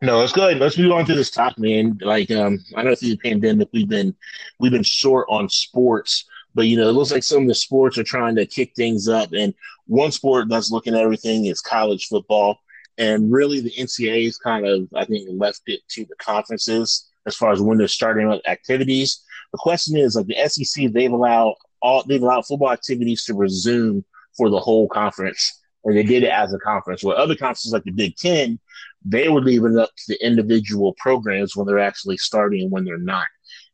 no, 0.02 0.18
let's 0.18 0.32
go 0.32 0.48
ahead. 0.48 0.60
Let's 0.60 0.78
move 0.78 0.92
on 0.92 1.04
to 1.06 1.14
this 1.14 1.30
topic, 1.30 1.58
man. 1.58 1.98
Like, 2.00 2.30
um, 2.30 2.58
I 2.74 2.82
know 2.82 2.94
through 2.94 3.10
the 3.10 3.16
pandemic 3.18 3.68
we've 3.72 3.88
been 3.88 4.14
we've 4.58 4.72
been 4.72 4.82
short 4.82 5.26
on 5.28 5.48
sports, 5.48 6.24
but 6.54 6.66
you 6.66 6.76
know 6.76 6.88
it 6.88 6.92
looks 6.92 7.12
like 7.12 7.22
some 7.22 7.42
of 7.42 7.48
the 7.48 7.54
sports 7.54 7.98
are 7.98 8.04
trying 8.04 8.36
to 8.36 8.46
kick 8.46 8.72
things 8.74 9.08
up. 9.08 9.30
And 9.32 9.54
one 9.86 10.12
sport 10.12 10.48
that's 10.48 10.70
looking 10.70 10.94
at 10.94 11.00
everything 11.00 11.46
is 11.46 11.60
college 11.60 12.06
football, 12.06 12.58
and 12.96 13.30
really 13.30 13.60
the 13.60 13.72
NCAA 13.72 14.26
is 14.26 14.38
kind 14.38 14.66
of 14.66 14.88
I 14.94 15.04
think 15.04 15.28
left 15.32 15.62
it 15.66 15.80
to 15.90 16.04
the 16.06 16.16
conferences 16.16 17.08
as 17.26 17.36
far 17.36 17.52
as 17.52 17.60
when 17.60 17.76
they're 17.76 17.88
starting 17.88 18.30
up 18.30 18.40
activities. 18.46 19.22
The 19.52 19.58
question 19.58 19.96
is 19.96 20.16
like 20.16 20.26
the 20.26 20.48
SEC, 20.48 20.92
they've 20.92 21.12
allowed 21.12 21.56
all 21.82 22.04
they've 22.04 22.22
allowed 22.22 22.46
football 22.46 22.72
activities 22.72 23.24
to 23.24 23.34
resume 23.34 24.04
for 24.36 24.48
the 24.48 24.60
whole 24.60 24.88
conference, 24.88 25.59
and 25.84 25.96
they 25.96 26.02
did 26.02 26.22
it 26.22 26.30
as 26.30 26.52
a 26.52 26.58
conference. 26.58 27.02
Where 27.02 27.16
other 27.16 27.34
conferences 27.34 27.72
like 27.72 27.84
the 27.84 27.90
Big 27.90 28.16
Ten, 28.16 28.58
they 29.04 29.28
were 29.28 29.40
leaving 29.40 29.74
it 29.74 29.78
up 29.78 29.90
to 29.96 30.04
the 30.08 30.24
individual 30.24 30.94
programs 30.98 31.56
when 31.56 31.66
they're 31.66 31.78
actually 31.78 32.18
starting 32.18 32.62
and 32.62 32.70
when 32.70 32.84
they're 32.84 32.98
not. 32.98 33.26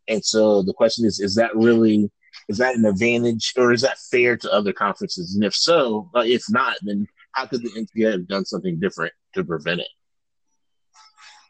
And 0.09 0.25
so 0.25 0.63
the 0.63 0.73
question 0.73 1.05
is, 1.05 1.21
is 1.21 1.35
that 1.35 1.55
really 1.57 2.11
is 2.49 2.59
that 2.59 2.77
an 2.77 2.85
advantage 2.85 3.55
or 3.57 3.73
is 3.73 3.83
that 3.83 3.99
fair 3.99 4.37
to 4.37 4.53
other 4.53 4.73
conferences? 4.73 5.35
And 5.35 5.45
if 5.45 5.55
so, 5.55 6.11
uh, 6.15 6.23
if 6.25 6.43
not, 6.49 6.77
then 6.83 7.07
how 7.33 7.47
could 7.47 7.63
the 7.63 7.71
NCAA 7.71 8.13
have 8.13 8.29
done 8.29 8.45
something 8.45 8.79
different 8.79 9.13
to 9.35 9.45
prevent 9.45 9.81
it? 9.81 9.89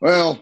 Well, 0.00 0.40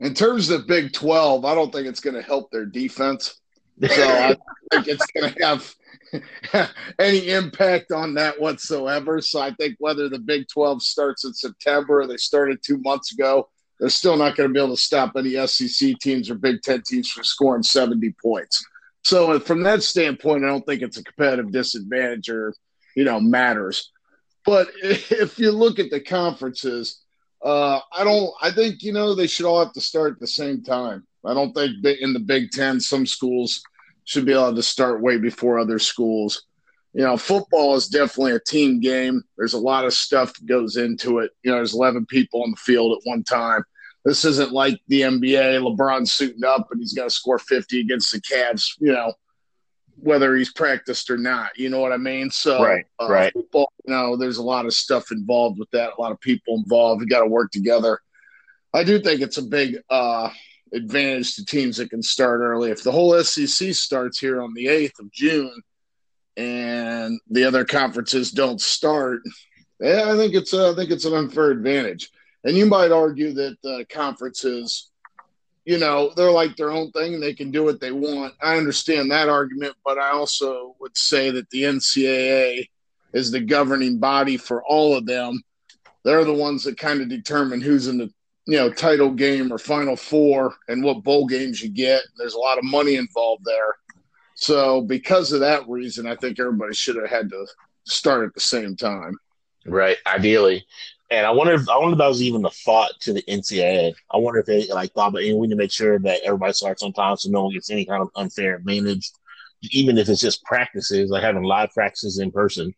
in 0.00 0.14
terms 0.14 0.50
of 0.50 0.66
Big 0.66 0.92
12, 0.92 1.44
I 1.44 1.54
don't 1.54 1.72
think 1.72 1.86
it's 1.86 2.00
going 2.00 2.14
to 2.14 2.22
help 2.22 2.50
their 2.50 2.66
defense. 2.66 3.40
So 3.86 4.02
I 4.02 4.36
think 4.72 4.88
it's 4.88 5.06
going 5.06 5.32
to 5.32 5.44
have 5.44 6.70
any 6.98 7.28
impact 7.30 7.92
on 7.92 8.14
that 8.14 8.40
whatsoever. 8.40 9.20
So 9.20 9.40
I 9.40 9.52
think 9.52 9.76
whether 9.78 10.08
the 10.08 10.18
Big 10.18 10.48
12 10.48 10.82
starts 10.82 11.24
in 11.24 11.32
September 11.32 12.00
or 12.00 12.06
they 12.06 12.16
started 12.16 12.62
two 12.62 12.78
months 12.78 13.12
ago, 13.12 13.48
they're 13.78 13.88
still 13.88 14.16
not 14.16 14.36
going 14.36 14.48
to 14.48 14.52
be 14.52 14.60
able 14.60 14.74
to 14.74 14.80
stop 14.80 15.12
any 15.16 15.34
SEC 15.46 15.98
teams 16.00 16.30
or 16.30 16.34
Big 16.34 16.62
10 16.62 16.82
teams 16.82 17.10
from 17.10 17.24
scoring 17.24 17.62
70 17.62 18.14
points. 18.20 18.64
So 19.04 19.38
from 19.38 19.62
that 19.62 19.82
standpoint, 19.82 20.44
I 20.44 20.48
don't 20.48 20.66
think 20.66 20.82
it's 20.82 20.98
a 20.98 21.04
competitive 21.04 21.52
disadvantage 21.52 22.28
or, 22.28 22.54
you 22.96 23.04
know, 23.04 23.20
matters. 23.20 23.92
But 24.44 24.68
if 24.82 25.38
you 25.38 25.52
look 25.52 25.78
at 25.78 25.90
the 25.90 26.00
conferences, 26.00 27.00
uh, 27.42 27.80
I 27.96 28.04
don't. 28.04 28.32
I 28.42 28.50
think 28.50 28.82
you 28.82 28.92
know 28.92 29.14
they 29.14 29.26
should 29.26 29.46
all 29.46 29.64
have 29.64 29.72
to 29.74 29.80
start 29.80 30.14
at 30.14 30.20
the 30.20 30.26
same 30.26 30.62
time. 30.62 31.06
I 31.28 31.34
don't 31.34 31.52
think 31.52 31.84
in 31.84 32.12
the 32.12 32.20
Big 32.20 32.50
Ten 32.50 32.80
some 32.80 33.06
schools 33.06 33.62
should 34.04 34.24
be 34.24 34.32
allowed 34.32 34.56
to 34.56 34.62
start 34.62 35.02
way 35.02 35.18
before 35.18 35.58
other 35.58 35.78
schools. 35.78 36.46
You 36.94 37.04
know, 37.04 37.16
football 37.16 37.76
is 37.76 37.88
definitely 37.88 38.32
a 38.32 38.40
team 38.40 38.80
game. 38.80 39.22
There's 39.36 39.52
a 39.52 39.58
lot 39.58 39.84
of 39.84 39.92
stuff 39.92 40.32
that 40.34 40.46
goes 40.46 40.76
into 40.76 41.18
it. 41.18 41.30
You 41.42 41.50
know, 41.50 41.58
there's 41.58 41.74
11 41.74 42.06
people 42.06 42.42
on 42.42 42.50
the 42.50 42.56
field 42.56 42.96
at 42.96 43.06
one 43.08 43.22
time. 43.22 43.62
This 44.04 44.24
isn't 44.24 44.52
like 44.52 44.80
the 44.88 45.02
NBA. 45.02 45.60
LeBron 45.60 46.08
suiting 46.08 46.44
up 46.44 46.68
and 46.70 46.80
he's 46.80 46.94
going 46.94 47.08
to 47.08 47.14
score 47.14 47.38
50 47.38 47.80
against 47.80 48.10
the 48.10 48.20
Cavs. 48.20 48.70
You 48.80 48.92
know, 48.92 49.12
whether 50.00 50.34
he's 50.36 50.52
practiced 50.52 51.10
or 51.10 51.18
not. 51.18 51.50
You 51.56 51.68
know 51.68 51.80
what 51.80 51.92
I 51.92 51.98
mean? 51.98 52.30
So, 52.30 52.62
Right, 52.64 52.84
uh, 53.00 53.08
right. 53.10 53.32
football, 53.32 53.70
you 53.84 53.92
know, 53.92 54.16
there's 54.16 54.38
a 54.38 54.42
lot 54.42 54.64
of 54.64 54.72
stuff 54.72 55.10
involved 55.10 55.58
with 55.58 55.70
that. 55.72 55.92
A 55.98 56.00
lot 56.00 56.12
of 56.12 56.20
people 56.20 56.56
involved. 56.56 57.00
We 57.00 57.06
got 57.06 57.20
to 57.20 57.26
work 57.26 57.50
together. 57.50 58.00
I 58.72 58.84
do 58.84 58.98
think 59.00 59.20
it's 59.20 59.38
a 59.38 59.42
big 59.42 59.76
uh, 59.90 60.30
advantage 60.72 61.34
to 61.36 61.44
teams 61.44 61.76
that 61.76 61.90
can 61.90 62.02
start 62.02 62.40
early. 62.40 62.70
If 62.70 62.82
the 62.82 62.92
whole 62.92 63.22
SEC 63.22 63.74
starts 63.74 64.18
here 64.18 64.40
on 64.40 64.54
the 64.54 64.66
8th 64.66 65.00
of 65.00 65.10
June 65.12 65.60
and 66.36 67.20
the 67.30 67.44
other 67.44 67.64
conferences 67.64 68.30
don't 68.30 68.60
start, 68.60 69.20
yeah, 69.80 70.10
I 70.12 70.16
think 70.16 70.34
it's 70.34 70.52
I 70.54 70.74
think 70.74 70.90
it's 70.90 71.04
an 71.04 71.14
unfair 71.14 71.50
advantage. 71.50 72.10
And 72.44 72.56
you 72.56 72.66
might 72.66 72.92
argue 72.92 73.32
that 73.34 73.56
the 73.62 73.84
conferences, 73.90 74.90
you 75.64 75.78
know, 75.78 76.12
they're 76.16 76.30
like 76.30 76.56
their 76.56 76.70
own 76.70 76.90
thing 76.92 77.14
and 77.14 77.22
they 77.22 77.34
can 77.34 77.50
do 77.50 77.64
what 77.64 77.80
they 77.80 77.92
want. 77.92 78.34
I 78.40 78.56
understand 78.56 79.10
that 79.10 79.28
argument, 79.28 79.74
but 79.84 79.98
I 79.98 80.10
also 80.10 80.74
would 80.80 80.96
say 80.96 81.30
that 81.30 81.50
the 81.50 81.62
NCAA 81.64 82.68
is 83.12 83.30
the 83.30 83.40
governing 83.40 83.98
body 83.98 84.36
for 84.36 84.62
all 84.64 84.96
of 84.96 85.06
them. 85.06 85.42
They're 86.04 86.24
the 86.24 86.32
ones 86.32 86.64
that 86.64 86.78
kind 86.78 87.00
of 87.00 87.08
determine 87.08 87.60
who's 87.60 87.88
in 87.88 87.98
the 87.98 88.10
you 88.48 88.56
know 88.56 88.70
title 88.70 89.10
game 89.10 89.52
or 89.52 89.58
final 89.58 89.94
four 89.94 90.54
and 90.68 90.82
what 90.82 91.04
bowl 91.04 91.26
games 91.26 91.62
you 91.62 91.68
get. 91.68 92.02
There's 92.16 92.32
a 92.32 92.38
lot 92.38 92.56
of 92.56 92.64
money 92.64 92.96
involved 92.96 93.44
there. 93.44 93.76
So 94.36 94.80
because 94.80 95.32
of 95.32 95.40
that 95.40 95.68
reason, 95.68 96.06
I 96.06 96.16
think 96.16 96.40
everybody 96.40 96.74
should 96.74 96.96
have 96.96 97.10
had 97.10 97.28
to 97.28 97.46
start 97.84 98.26
at 98.26 98.34
the 98.34 98.40
same 98.40 98.74
time. 98.74 99.18
Right, 99.66 99.98
ideally. 100.06 100.64
And 101.10 101.26
I 101.26 101.30
wonder 101.30 101.52
if 101.52 101.68
I 101.68 101.76
wonder 101.76 101.92
if 101.92 101.98
that 101.98 102.08
was 102.08 102.22
even 102.22 102.44
a 102.46 102.50
thought 102.50 102.92
to 103.00 103.12
the 103.12 103.22
NCAA. 103.22 103.94
I 104.10 104.16
wonder 104.16 104.40
if 104.40 104.46
they 104.46 104.66
like 104.68 104.92
thought 104.92 105.12
hey, 105.12 105.34
we 105.34 105.46
need 105.46 105.50
to 105.50 105.56
make 105.56 105.70
sure 105.70 105.98
that 105.98 106.22
everybody 106.24 106.54
starts 106.54 106.82
on 106.82 106.94
time 106.94 107.18
so 107.18 107.28
no 107.28 107.44
one 107.44 107.52
gets 107.52 107.70
any 107.70 107.84
kind 107.84 108.00
of 108.00 108.08
unfair 108.16 108.56
advantage, 108.56 109.10
even 109.72 109.98
if 109.98 110.08
it's 110.08 110.22
just 110.22 110.42
practices, 110.44 111.10
like 111.10 111.22
having 111.22 111.42
live 111.42 111.70
practices 111.74 112.18
in 112.18 112.30
person. 112.30 112.74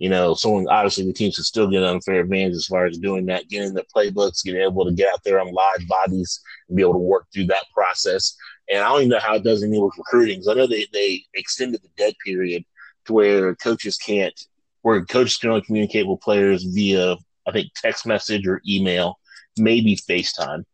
You 0.00 0.08
know, 0.08 0.34
someone 0.34 0.66
obviously 0.68 1.04
the 1.04 1.12
teams 1.12 1.34
should 1.34 1.44
still 1.44 1.68
get 1.68 1.82
an 1.82 1.90
unfair 1.90 2.20
advantage 2.20 2.54
as 2.54 2.66
far 2.66 2.86
as 2.86 2.98
doing 2.98 3.26
that, 3.26 3.48
getting 3.48 3.74
the 3.74 3.84
playbooks, 3.94 4.42
getting 4.42 4.62
able 4.62 4.86
to 4.86 4.92
get 4.92 5.12
out 5.12 5.22
there 5.24 5.38
on 5.38 5.52
live 5.52 5.86
bodies 5.86 6.40
and 6.68 6.76
be 6.76 6.82
able 6.82 6.94
to 6.94 6.98
work 6.98 7.26
through 7.32 7.46
that 7.46 7.66
process. 7.72 8.34
And 8.68 8.82
I 8.82 8.88
don't 8.88 9.00
even 9.00 9.10
know 9.10 9.18
how 9.18 9.34
it 9.34 9.44
does 9.44 9.62
any 9.62 9.78
with 9.78 9.92
recruiting. 9.98 10.42
I 10.48 10.54
know 10.54 10.66
they, 10.66 10.86
they 10.92 11.22
extended 11.34 11.82
the 11.82 11.90
dead 11.98 12.14
period 12.24 12.64
to 13.04 13.12
where 13.12 13.54
coaches 13.56 13.98
can't 13.98 14.34
where 14.82 15.04
coaches 15.04 15.36
can 15.36 15.50
only 15.50 15.62
communicate 15.62 16.06
with 16.06 16.22
players 16.22 16.64
via, 16.64 17.16
I 17.46 17.52
think, 17.52 17.70
text 17.74 18.06
message 18.06 18.46
or 18.46 18.62
email, 18.66 19.18
maybe 19.58 19.96
FaceTime 19.96 20.64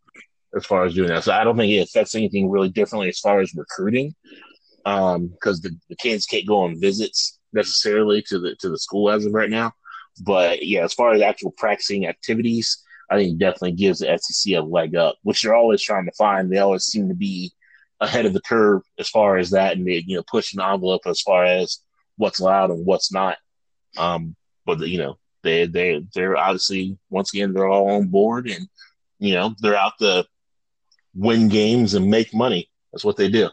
as 0.57 0.65
far 0.65 0.85
as 0.85 0.95
doing 0.95 1.09
that. 1.09 1.25
So 1.25 1.33
I 1.33 1.43
don't 1.43 1.57
think 1.57 1.73
it 1.73 1.89
affects 1.89 2.15
anything 2.15 2.49
really 2.49 2.69
differently 2.69 3.09
as 3.09 3.19
far 3.19 3.41
as 3.41 3.53
recruiting, 3.57 4.15
because 4.85 5.17
um, 5.17 5.33
the, 5.41 5.77
the 5.89 5.97
kids 5.97 6.27
can't 6.27 6.47
go 6.47 6.61
on 6.61 6.81
visits 6.81 7.41
necessarily 7.57 8.23
to 8.29 8.39
the 8.39 8.55
to 8.61 8.69
the 8.69 8.79
school 8.79 9.11
as 9.11 9.27
of 9.27 9.33
right 9.33 9.51
now. 9.51 9.73
But 10.21 10.65
yeah, 10.65 10.85
as 10.85 10.95
far 10.95 11.13
as 11.13 11.21
actual 11.21 11.51
practicing 11.51 12.07
activities, 12.07 12.83
I 13.11 13.17
think 13.17 13.39
definitely 13.39 13.73
gives 13.73 13.99
the 13.99 14.19
SEC 14.19 14.55
a 14.55 14.61
leg 14.61 14.97
up, 14.97 15.17
which 15.23 15.43
they're 15.43 15.55
always 15.55 15.83
trying 15.83 16.07
to 16.07 16.13
find. 16.13 16.51
They 16.51 16.59
always 16.59 16.85
seem 16.85 17.09
to 17.09 17.15
be 17.15 17.53
ahead 18.01 18.27
of 18.27 18.33
the 18.33 18.41
curve 18.41 18.83
as 18.99 19.09
far 19.09 19.39
as 19.39 19.51
that, 19.51 19.77
and 19.77 19.87
they 19.87 20.05
you 20.07 20.17
know 20.17 20.25
pushing 20.31 20.59
the 20.59 20.67
envelope 20.67 21.03
as 21.07 21.21
far 21.21 21.45
as 21.45 21.81
what's 22.17 22.41
allowed 22.41 22.71
and 22.71 22.87
what's 22.87 23.13
not. 23.13 23.39
Um, 23.97 24.37
but 24.65 24.81
you 24.81 24.99
know 24.99 25.19
they 25.43 25.67
they 25.67 26.05
they're 26.15 26.37
obviously 26.37 26.99
once 27.11 27.33
again 27.33 27.53
they're 27.53 27.69
all 27.69 27.91
on 27.91 28.09
board, 28.09 28.49
and 28.49 28.69
you 29.19 29.35
know 29.35 29.55
they're 29.61 29.77
out 29.77 29.99
to 30.01 30.27
win 31.15 31.49
games 31.49 31.95
and 31.95 32.11
make 32.11 32.35
money. 32.35 32.71
That's 32.93 33.05
what 33.05 33.17
they 33.17 33.29
do. 33.29 33.51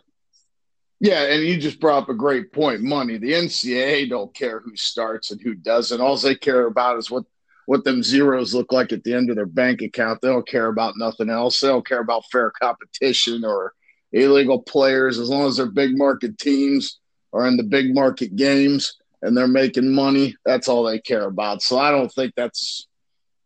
Yeah, 1.04 1.24
and 1.24 1.44
you 1.44 1.58
just 1.58 1.82
brought 1.82 2.04
up 2.04 2.10
a 2.10 2.14
great 2.14 2.54
point. 2.54 2.82
Money. 2.82 3.18
The 3.18 3.34
NCAA 3.34 4.10
don't 4.10 4.34
care 4.34 4.62
who 4.62 4.74
starts 4.78 5.32
and 5.32 5.42
who 5.42 5.54
doesn't. 5.54 6.00
All 6.00 6.16
they 6.16 6.34
care 6.34 6.66
about 6.66 6.98
is 6.98 7.12
what 7.12 7.26
what 7.66 7.84
them 7.84 8.02
zeros 8.02 8.54
look 8.54 8.72
like 8.72 8.94
at 8.94 9.04
the 9.04 9.14
end 9.14 9.30
of 9.30 9.36
their 9.36 9.46
bank 9.46 9.82
account. 9.82 10.22
They 10.22 10.30
don't 10.30 10.48
care 10.48 10.68
about 10.68 10.94
nothing 10.96 11.30
else. 11.30 11.60
They 11.60 11.68
don't 11.68 11.86
care 11.86 12.00
about 12.00 12.24
fair 12.32 12.52
competition 12.52 13.44
or 13.44 13.74
illegal 14.14 14.62
players. 14.62 15.20
As 15.20 15.30
long 15.30 15.46
as 15.46 15.58
they're 15.58 15.66
big 15.66 15.98
market 15.98 16.38
teams 16.38 17.00
are 17.34 17.48
in 17.48 17.58
the 17.58 17.64
big 17.64 17.94
market 17.94 18.38
games 18.38 18.96
and 19.22 19.36
they're 19.36 19.46
making 19.46 19.94
money, 19.94 20.38
that's 20.46 20.70
all 20.70 20.84
they 20.84 21.00
care 21.00 21.26
about. 21.26 21.62
So 21.62 21.78
I 21.78 21.92
don't 21.92 22.12
think 22.14 22.34
that's 22.38 22.88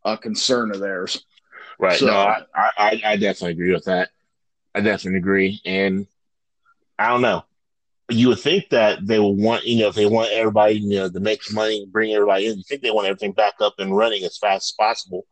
a 0.05 0.15
concern 0.15 0.69
of 0.75 0.79
theirs. 0.79 1.25
Right. 1.79 1.97
So, 1.97 2.05
no, 2.05 2.13
I, 2.13 2.43
I, 2.55 3.01
I 3.03 3.17
definitely 3.17 3.53
agree 3.53 3.73
with 3.73 3.85
that. 3.85 4.09
I 4.75 4.81
definitely 4.81 5.17
agree. 5.17 5.59
And 5.65 6.05
I 6.99 7.09
don't 7.09 7.21
know. 7.21 7.43
You 8.09 8.29
would 8.29 8.39
think 8.39 8.69
that 8.69 9.05
they 9.05 9.19
will 9.19 9.35
want, 9.35 9.65
you 9.65 9.79
know, 9.79 9.89
if 9.89 9.95
they 9.95 10.05
want 10.05 10.31
everybody, 10.31 10.75
you 10.75 10.97
know, 10.97 11.09
to 11.09 11.19
make 11.19 11.41
money, 11.51 11.85
bring 11.91 12.13
everybody 12.13 12.47
in. 12.47 12.57
You 12.57 12.63
think 12.63 12.81
they 12.81 12.91
want 12.91 13.07
everything 13.07 13.33
back 13.33 13.55
up 13.59 13.75
and 13.79 13.95
running 13.95 14.23
as 14.23 14.37
fast 14.37 14.71
as 14.71 14.75
possible 14.79 15.25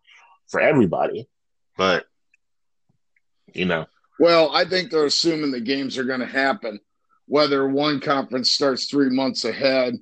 for 0.47 0.59
everybody, 0.59 1.29
but 1.77 2.05
you 3.53 3.65
know. 3.65 3.85
Well, 4.19 4.51
I 4.53 4.65
think 4.65 4.91
they're 4.91 5.05
assuming 5.05 5.51
the 5.51 5.61
games 5.61 5.97
are 5.97 6.03
going 6.03 6.19
to 6.19 6.25
happen, 6.25 6.79
whether 7.27 7.67
one 7.67 7.99
conference 7.99 8.51
starts 8.51 8.85
three 8.85 9.09
months 9.09 9.45
ahead 9.45 9.95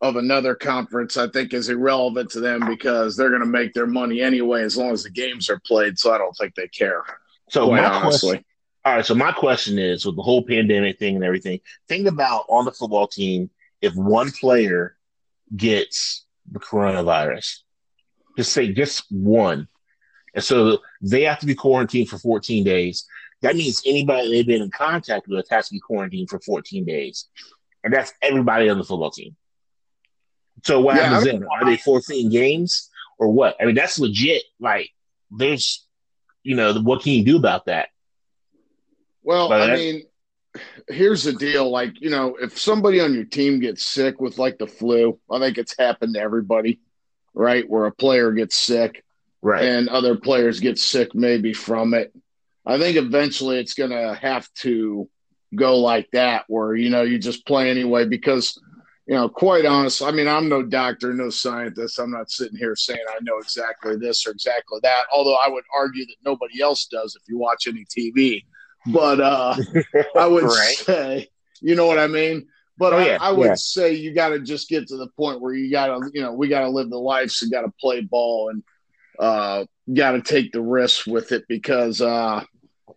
of 0.00 0.16
another 0.16 0.54
conference. 0.54 1.16
I 1.16 1.28
think 1.28 1.52
is 1.52 1.68
irrelevant 1.68 2.30
to 2.30 2.40
them 2.40 2.66
because 2.66 3.16
they're 3.16 3.30
going 3.30 3.40
to 3.40 3.46
make 3.46 3.72
their 3.72 3.86
money 3.86 4.20
anyway 4.20 4.62
as 4.62 4.76
long 4.76 4.90
as 4.90 5.02
the 5.04 5.10
games 5.10 5.48
are 5.50 5.60
played. 5.66 5.98
So 5.98 6.12
I 6.12 6.18
don't 6.18 6.36
think 6.36 6.54
they 6.54 6.68
care. 6.68 7.02
So 7.50 7.70
my 7.70 7.84
honestly. 7.84 8.30
Question, 8.30 8.44
all 8.84 8.96
right. 8.96 9.04
So 9.04 9.14
my 9.14 9.32
question 9.32 9.78
is, 9.78 10.06
with 10.06 10.16
the 10.16 10.22
whole 10.22 10.42
pandemic 10.42 10.98
thing 10.98 11.16
and 11.16 11.24
everything, 11.24 11.60
think 11.88 12.06
about 12.06 12.46
on 12.48 12.64
the 12.64 12.72
football 12.72 13.06
team 13.06 13.50
if 13.80 13.94
one 13.94 14.30
player 14.30 14.96
gets 15.54 16.24
the 16.50 16.60
coronavirus, 16.60 17.58
just 18.36 18.52
say 18.52 18.72
just 18.72 19.04
one, 19.10 19.68
and 20.34 20.44
so 20.44 20.78
they 21.02 21.22
have 21.22 21.40
to 21.40 21.46
be 21.46 21.54
quarantined 21.54 22.08
for 22.08 22.18
14 22.18 22.64
days. 22.64 23.06
That 23.42 23.56
means 23.56 23.82
anybody 23.86 24.30
they've 24.30 24.46
been 24.46 24.62
in 24.62 24.70
contact 24.70 25.26
with 25.28 25.48
has 25.50 25.68
to 25.68 25.74
be 25.74 25.80
quarantined 25.80 26.30
for 26.30 26.38
14 26.40 26.84
days, 26.84 27.28
and 27.84 27.92
that's 27.92 28.12
everybody 28.22 28.68
on 28.68 28.78
the 28.78 28.84
football 28.84 29.10
team. 29.10 29.36
So 30.64 30.80
what 30.80 30.96
yeah, 30.96 31.04
happens 31.04 31.24
then? 31.24 31.44
Are 31.44 31.64
they 31.64 31.76
forfeiting 31.76 32.30
games 32.30 32.90
or 33.18 33.32
what? 33.32 33.56
I 33.60 33.64
mean, 33.64 33.74
that's 33.74 33.98
legit. 33.98 34.42
Like, 34.58 34.90
there's, 35.30 35.86
you 36.42 36.56
know, 36.56 36.74
what 36.80 37.02
can 37.02 37.12
you 37.12 37.24
do 37.24 37.36
about 37.36 37.66
that? 37.66 37.88
Well, 39.22 39.48
but 39.48 39.70
I 39.70 39.74
mean, 39.74 40.02
here's 40.88 41.24
the 41.24 41.32
deal. 41.32 41.70
Like, 41.70 42.00
you 42.00 42.10
know, 42.10 42.36
if 42.40 42.58
somebody 42.58 43.00
on 43.00 43.14
your 43.14 43.24
team 43.24 43.60
gets 43.60 43.84
sick 43.84 44.20
with 44.20 44.38
like 44.38 44.58
the 44.58 44.66
flu, 44.66 45.18
I 45.30 45.38
think 45.38 45.58
it's 45.58 45.76
happened 45.78 46.14
to 46.14 46.20
everybody, 46.20 46.80
right? 47.34 47.68
Where 47.68 47.86
a 47.86 47.92
player 47.92 48.32
gets 48.32 48.56
sick, 48.58 49.04
right, 49.42 49.64
and 49.64 49.88
other 49.88 50.16
players 50.16 50.60
get 50.60 50.78
sick 50.78 51.14
maybe 51.14 51.52
from 51.52 51.94
it. 51.94 52.12
I 52.66 52.78
think 52.78 52.96
eventually 52.96 53.58
it's 53.58 53.74
going 53.74 53.90
to 53.90 54.14
have 54.14 54.52
to 54.60 55.08
go 55.54 55.78
like 55.78 56.10
that, 56.12 56.44
where 56.48 56.74
you 56.74 56.90
know 56.90 57.02
you 57.02 57.18
just 57.18 57.46
play 57.46 57.70
anyway 57.70 58.06
because 58.06 58.58
you 59.10 59.16
know, 59.16 59.28
quite 59.28 59.66
honest, 59.66 60.02
I 60.02 60.12
mean, 60.12 60.28
I'm 60.28 60.48
no 60.48 60.62
doctor, 60.62 61.12
no 61.12 61.30
scientist. 61.30 61.98
I'm 61.98 62.12
not 62.12 62.30
sitting 62.30 62.56
here 62.56 62.76
saying 62.76 63.04
I 63.10 63.18
know 63.22 63.38
exactly 63.38 63.96
this 63.96 64.24
or 64.24 64.30
exactly 64.30 64.78
that. 64.84 65.06
Although 65.12 65.34
I 65.34 65.48
would 65.48 65.64
argue 65.76 66.06
that 66.06 66.14
nobody 66.24 66.62
else 66.62 66.86
does 66.86 67.16
if 67.16 67.22
you 67.28 67.36
watch 67.36 67.66
any 67.66 67.84
TV. 67.86 68.44
But 68.86 69.20
uh, 69.20 69.56
I 70.16 70.26
would 70.26 70.44
right. 70.44 70.76
say, 70.76 71.28
you 71.60 71.74
know 71.74 71.86
what 71.86 71.98
I 71.98 72.06
mean. 72.06 72.48
But 72.78 72.94
oh, 72.94 72.98
I, 72.98 73.06
yeah, 73.06 73.18
I, 73.20 73.30
would 73.32 73.48
yeah. 73.48 73.54
say 73.54 73.92
you 73.92 74.14
got 74.14 74.30
to 74.30 74.40
just 74.40 74.68
get 74.68 74.88
to 74.88 74.96
the 74.96 75.08
point 75.08 75.40
where 75.40 75.52
you 75.52 75.70
got 75.70 75.88
to, 75.88 76.10
you 76.14 76.22
know, 76.22 76.32
we 76.32 76.48
got 76.48 76.60
to 76.60 76.70
live 76.70 76.88
the 76.88 76.98
life, 76.98 77.30
so 77.30 77.46
got 77.50 77.62
to 77.62 77.72
play 77.78 78.00
ball 78.00 78.48
and 78.48 78.62
uh, 79.18 79.66
got 79.92 80.12
to 80.12 80.22
take 80.22 80.52
the 80.52 80.62
risks 80.62 81.06
with 81.06 81.32
it 81.32 81.44
because, 81.46 82.00
uh, 82.00 82.42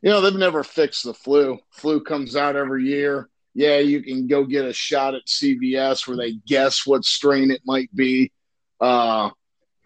you 0.02 0.10
know, 0.10 0.22
they've 0.22 0.36
never 0.36 0.64
fixed 0.64 1.04
the 1.04 1.14
flu. 1.14 1.60
Flu 1.72 2.02
comes 2.02 2.38
out 2.38 2.56
every 2.56 2.86
year 2.86 3.30
yeah, 3.54 3.78
you 3.78 4.02
can 4.02 4.28
go 4.28 4.46
get 4.46 4.66
a 4.66 4.74
shot 4.74 5.14
at 5.14 5.26
CVS 5.26 6.08
where 6.08 6.18
they 6.18 6.34
guess 6.48 6.86
what 6.86 7.06
strain 7.06 7.52
it 7.52 7.62
might 7.66 7.94
be. 7.96 8.32
Uh, 8.80 9.30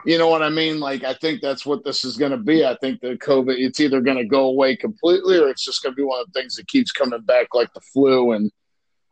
you 0.06 0.18
know 0.18 0.28
what 0.28 0.44
I 0.44 0.50
mean? 0.50 0.80
Like, 0.80 1.04
I 1.04 1.14
think 1.14 1.42
that's 1.42 1.66
what 1.66 1.84
this 1.84 2.06
is 2.06 2.18
going 2.18 2.32
to 2.32 2.38
be. 2.38 2.66
I 2.66 2.76
think 2.78 3.02
the 3.02 3.18
COVID, 3.18 3.58
it's 3.58 3.80
either 3.80 4.00
going 4.02 4.18
to 4.18 4.26
go 4.26 4.46
away 4.46 4.76
completely 4.76 5.38
or 5.38 5.50
it's 5.50 5.66
just 5.66 5.82
going 5.82 5.94
to 5.94 5.98
be 5.98 6.04
one 6.04 6.20
of 6.20 6.32
the 6.32 6.40
things 6.40 6.56
that 6.56 6.68
keeps 6.68 6.92
coming 6.92 7.22
back, 7.22 7.48
like 7.54 7.74
the 7.74 7.82
flu. 7.82 8.34
And, 8.34 8.52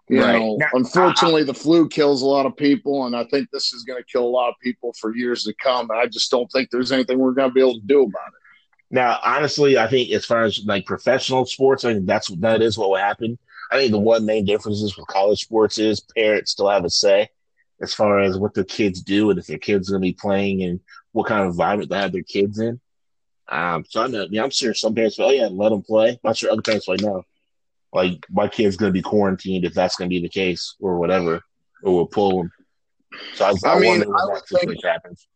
you 0.08 0.22
right. 0.22 0.40
know, 0.40 0.58
now, 0.58 0.68
unfortunately, 0.74 1.44
the 1.44 1.54
flu 1.54 1.90
kills 1.90 2.22
a 2.22 2.28
lot 2.28 2.46
of 2.46 2.56
people. 2.56 3.08
And 3.08 3.16
I 3.16 3.24
think 3.26 3.50
this 3.52 3.74
is 3.74 3.84
going 3.84 4.02
to 4.02 4.12
kill 4.12 4.24
a 4.24 4.30
lot 4.30 4.50
of 4.50 4.56
people 4.62 4.94
for 5.00 5.16
years 5.16 5.44
to 5.46 5.54
come. 5.62 5.90
And 5.90 6.00
I 6.00 6.06
just 6.06 6.30
don't 6.30 6.52
think 6.52 6.70
there's 6.70 6.92
anything 6.92 7.18
we're 7.18 7.32
going 7.32 7.50
to 7.50 7.54
be 7.54 7.62
able 7.62 7.80
to 7.80 7.88
do 7.88 8.04
about 8.04 8.28
it. 8.28 8.42
Now, 8.92 9.20
honestly, 9.24 9.80
I 9.80 9.88
think 9.88 10.12
as 10.12 10.26
far 10.26 10.44
as 10.44 10.64
like 10.66 10.86
professional 10.86 11.46
sports, 11.46 11.84
I 11.84 11.94
think 11.94 12.06
that's 12.06 12.28
that 12.28 12.62
is 12.62 12.78
what 12.78 12.90
will 12.90 12.98
happen. 12.98 13.40
I 13.72 13.78
think 13.78 13.92
the 13.92 14.00
one 14.00 14.26
main 14.26 14.46
difference 14.46 14.82
is 14.82 14.96
with 14.96 15.08
college 15.08 15.42
sports 15.42 15.80
is 15.80 16.00
parents 16.00 16.52
still 16.52 16.70
have 16.70 16.86
a 16.86 16.90
say 16.90 17.30
as 17.86 17.94
far 17.94 18.20
as 18.20 18.38
what 18.38 18.54
their 18.54 18.64
kids 18.64 19.02
do 19.02 19.30
and 19.30 19.40
if 19.40 19.48
their 19.48 19.58
kids 19.58 19.90
are 19.90 19.94
going 19.94 20.02
to 20.02 20.14
be 20.14 20.20
playing 20.20 20.64
and 20.64 20.80
what 21.12 21.28
kind 21.28 21.42
of 21.42 21.48
environment 21.48 21.90
they 21.90 21.98
have 21.98 22.12
their 22.12 22.24
kids 22.24 22.60
in. 22.60 22.80
Um, 23.48 23.86
so 23.88 24.04
I 24.04 24.08
know, 24.08 24.28
yeah, 24.30 24.44
I'm 24.44 24.50
sure 24.50 24.74
some 24.74 24.96
parents 24.96 25.18
say, 25.18 25.24
"Oh 25.24 25.32
yeah, 25.32 25.48
let 25.52 25.70
them 25.70 25.84
play." 25.84 26.10
I'm 26.10 26.20
not 26.24 26.38
sure 26.38 26.52
other 26.52 26.64
parents 26.64 26.88
like, 26.88 27.02
"No, 27.02 27.24
like 27.94 28.26
my 28.30 28.48
kid's 28.48 28.76
going 28.76 28.90
to 28.90 28.94
be 28.94 29.04
quarantined 29.04 29.66
if 29.66 29.74
that's 29.74 29.96
going 29.96 30.10
to 30.10 30.14
be 30.14 30.22
the 30.22 30.30
case 30.30 30.76
or 30.80 30.98
whatever, 30.98 31.42
or 31.84 31.94
we'll 31.94 32.08
pull 32.08 32.38
them." 32.38 32.52
So 33.36 33.46
I, 33.46 33.50
I, 33.50 33.76
I 33.76 33.80
mean, 33.80 34.02
I 34.02 34.26
would 34.26 34.42
think 34.48 34.84
happens 34.84 35.28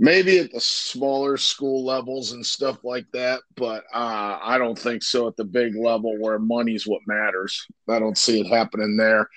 maybe 0.00 0.38
at 0.38 0.50
the 0.50 0.60
smaller 0.60 1.36
school 1.36 1.84
levels 1.84 2.32
and 2.32 2.44
stuff 2.44 2.82
like 2.82 3.04
that 3.12 3.40
but 3.54 3.84
uh, 3.92 4.38
i 4.42 4.56
don't 4.56 4.78
think 4.78 5.02
so 5.02 5.28
at 5.28 5.36
the 5.36 5.44
big 5.44 5.76
level 5.76 6.16
where 6.18 6.38
money's 6.38 6.86
what 6.86 7.02
matters 7.06 7.66
i 7.88 7.98
don't 7.98 8.16
see 8.16 8.40
it 8.40 8.46
happening 8.46 8.96
there 8.96 9.28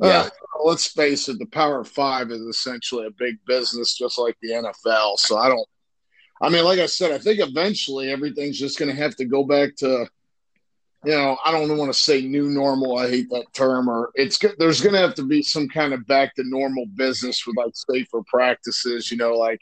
yeah. 0.00 0.20
Uh, 0.20 0.64
let's 0.64 0.86
face 0.86 1.28
it 1.28 1.38
the 1.38 1.46
power 1.46 1.84
five 1.84 2.30
is 2.30 2.40
essentially 2.42 3.06
a 3.06 3.10
big 3.12 3.36
business 3.46 3.96
just 3.96 4.18
like 4.18 4.36
the 4.42 4.50
nfl 4.50 5.16
so 5.16 5.36
i 5.36 5.48
don't 5.48 5.68
i 6.42 6.48
mean 6.48 6.64
like 6.64 6.78
i 6.78 6.86
said 6.86 7.12
i 7.12 7.18
think 7.18 7.40
eventually 7.40 8.10
everything's 8.10 8.58
just 8.58 8.78
going 8.78 8.90
to 8.90 9.00
have 9.00 9.16
to 9.16 9.24
go 9.24 9.44
back 9.44 9.74
to 9.76 10.06
you 11.04 11.12
know 11.12 11.36
i 11.44 11.52
don't 11.52 11.76
want 11.76 11.92
to 11.92 11.98
say 11.98 12.22
new 12.22 12.48
normal 12.50 12.98
i 12.98 13.08
hate 13.08 13.28
that 13.30 13.46
term 13.52 13.88
or 13.88 14.10
it's 14.14 14.38
there's 14.58 14.80
going 14.80 14.92
to 14.92 15.00
have 15.00 15.14
to 15.14 15.22
be 15.22 15.42
some 15.42 15.68
kind 15.68 15.92
of 15.92 16.06
back 16.06 16.34
to 16.34 16.42
normal 16.44 16.86
business 16.96 17.46
with 17.46 17.56
like 17.56 17.72
safer 17.74 18.20
practices 18.26 19.10
you 19.10 19.16
know 19.16 19.34
like 19.36 19.60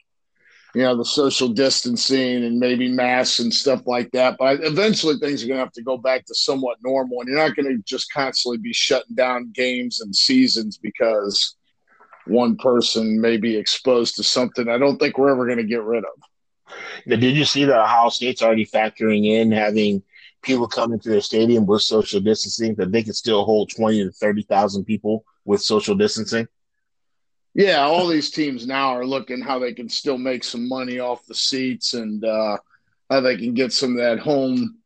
you 0.76 0.82
know, 0.82 0.94
the 0.94 1.06
social 1.06 1.48
distancing 1.48 2.44
and 2.44 2.58
maybe 2.58 2.86
masks 2.86 3.38
and 3.38 3.52
stuff 3.52 3.86
like 3.86 4.10
that. 4.10 4.36
But 4.38 4.62
eventually 4.62 5.16
things 5.16 5.42
are 5.42 5.46
going 5.46 5.56
to 5.56 5.64
have 5.64 5.72
to 5.72 5.82
go 5.82 5.96
back 5.96 6.26
to 6.26 6.34
somewhat 6.34 6.76
normal. 6.84 7.20
And 7.20 7.30
you're 7.30 7.38
not 7.38 7.56
going 7.56 7.74
to 7.74 7.82
just 7.84 8.12
constantly 8.12 8.58
be 8.58 8.74
shutting 8.74 9.14
down 9.14 9.52
games 9.54 10.02
and 10.02 10.14
seasons 10.14 10.76
because 10.76 11.56
one 12.26 12.58
person 12.58 13.18
may 13.18 13.38
be 13.38 13.56
exposed 13.56 14.16
to 14.16 14.22
something 14.22 14.68
I 14.68 14.76
don't 14.76 14.98
think 14.98 15.16
we're 15.16 15.30
ever 15.30 15.46
going 15.46 15.56
to 15.56 15.64
get 15.64 15.82
rid 15.82 16.04
of. 16.04 16.74
Did 17.08 17.22
you 17.22 17.46
see 17.46 17.64
that 17.64 17.80
Ohio 17.80 18.10
State's 18.10 18.42
already 18.42 18.66
factoring 18.66 19.24
in 19.24 19.52
having 19.52 20.02
people 20.42 20.68
come 20.68 20.92
into 20.92 21.08
their 21.08 21.22
stadium 21.22 21.64
with 21.64 21.80
social 21.80 22.20
distancing 22.20 22.74
that 22.74 22.92
they 22.92 23.02
could 23.02 23.16
still 23.16 23.46
hold 23.46 23.70
20 23.74 24.04
to 24.04 24.10
30,000 24.10 24.84
people 24.84 25.24
with 25.46 25.62
social 25.62 25.94
distancing? 25.94 26.46
Yeah, 27.56 27.80
all 27.80 28.06
these 28.06 28.30
teams 28.30 28.66
now 28.66 28.90
are 28.90 29.06
looking 29.06 29.40
how 29.40 29.58
they 29.58 29.72
can 29.72 29.88
still 29.88 30.18
make 30.18 30.44
some 30.44 30.68
money 30.68 30.98
off 30.98 31.24
the 31.24 31.34
seats 31.34 31.94
and 31.94 32.22
uh, 32.22 32.58
how 33.08 33.20
they 33.20 33.38
can 33.38 33.54
get 33.54 33.72
some 33.72 33.92
of 33.92 33.96
that 33.96 34.18
home 34.18 34.76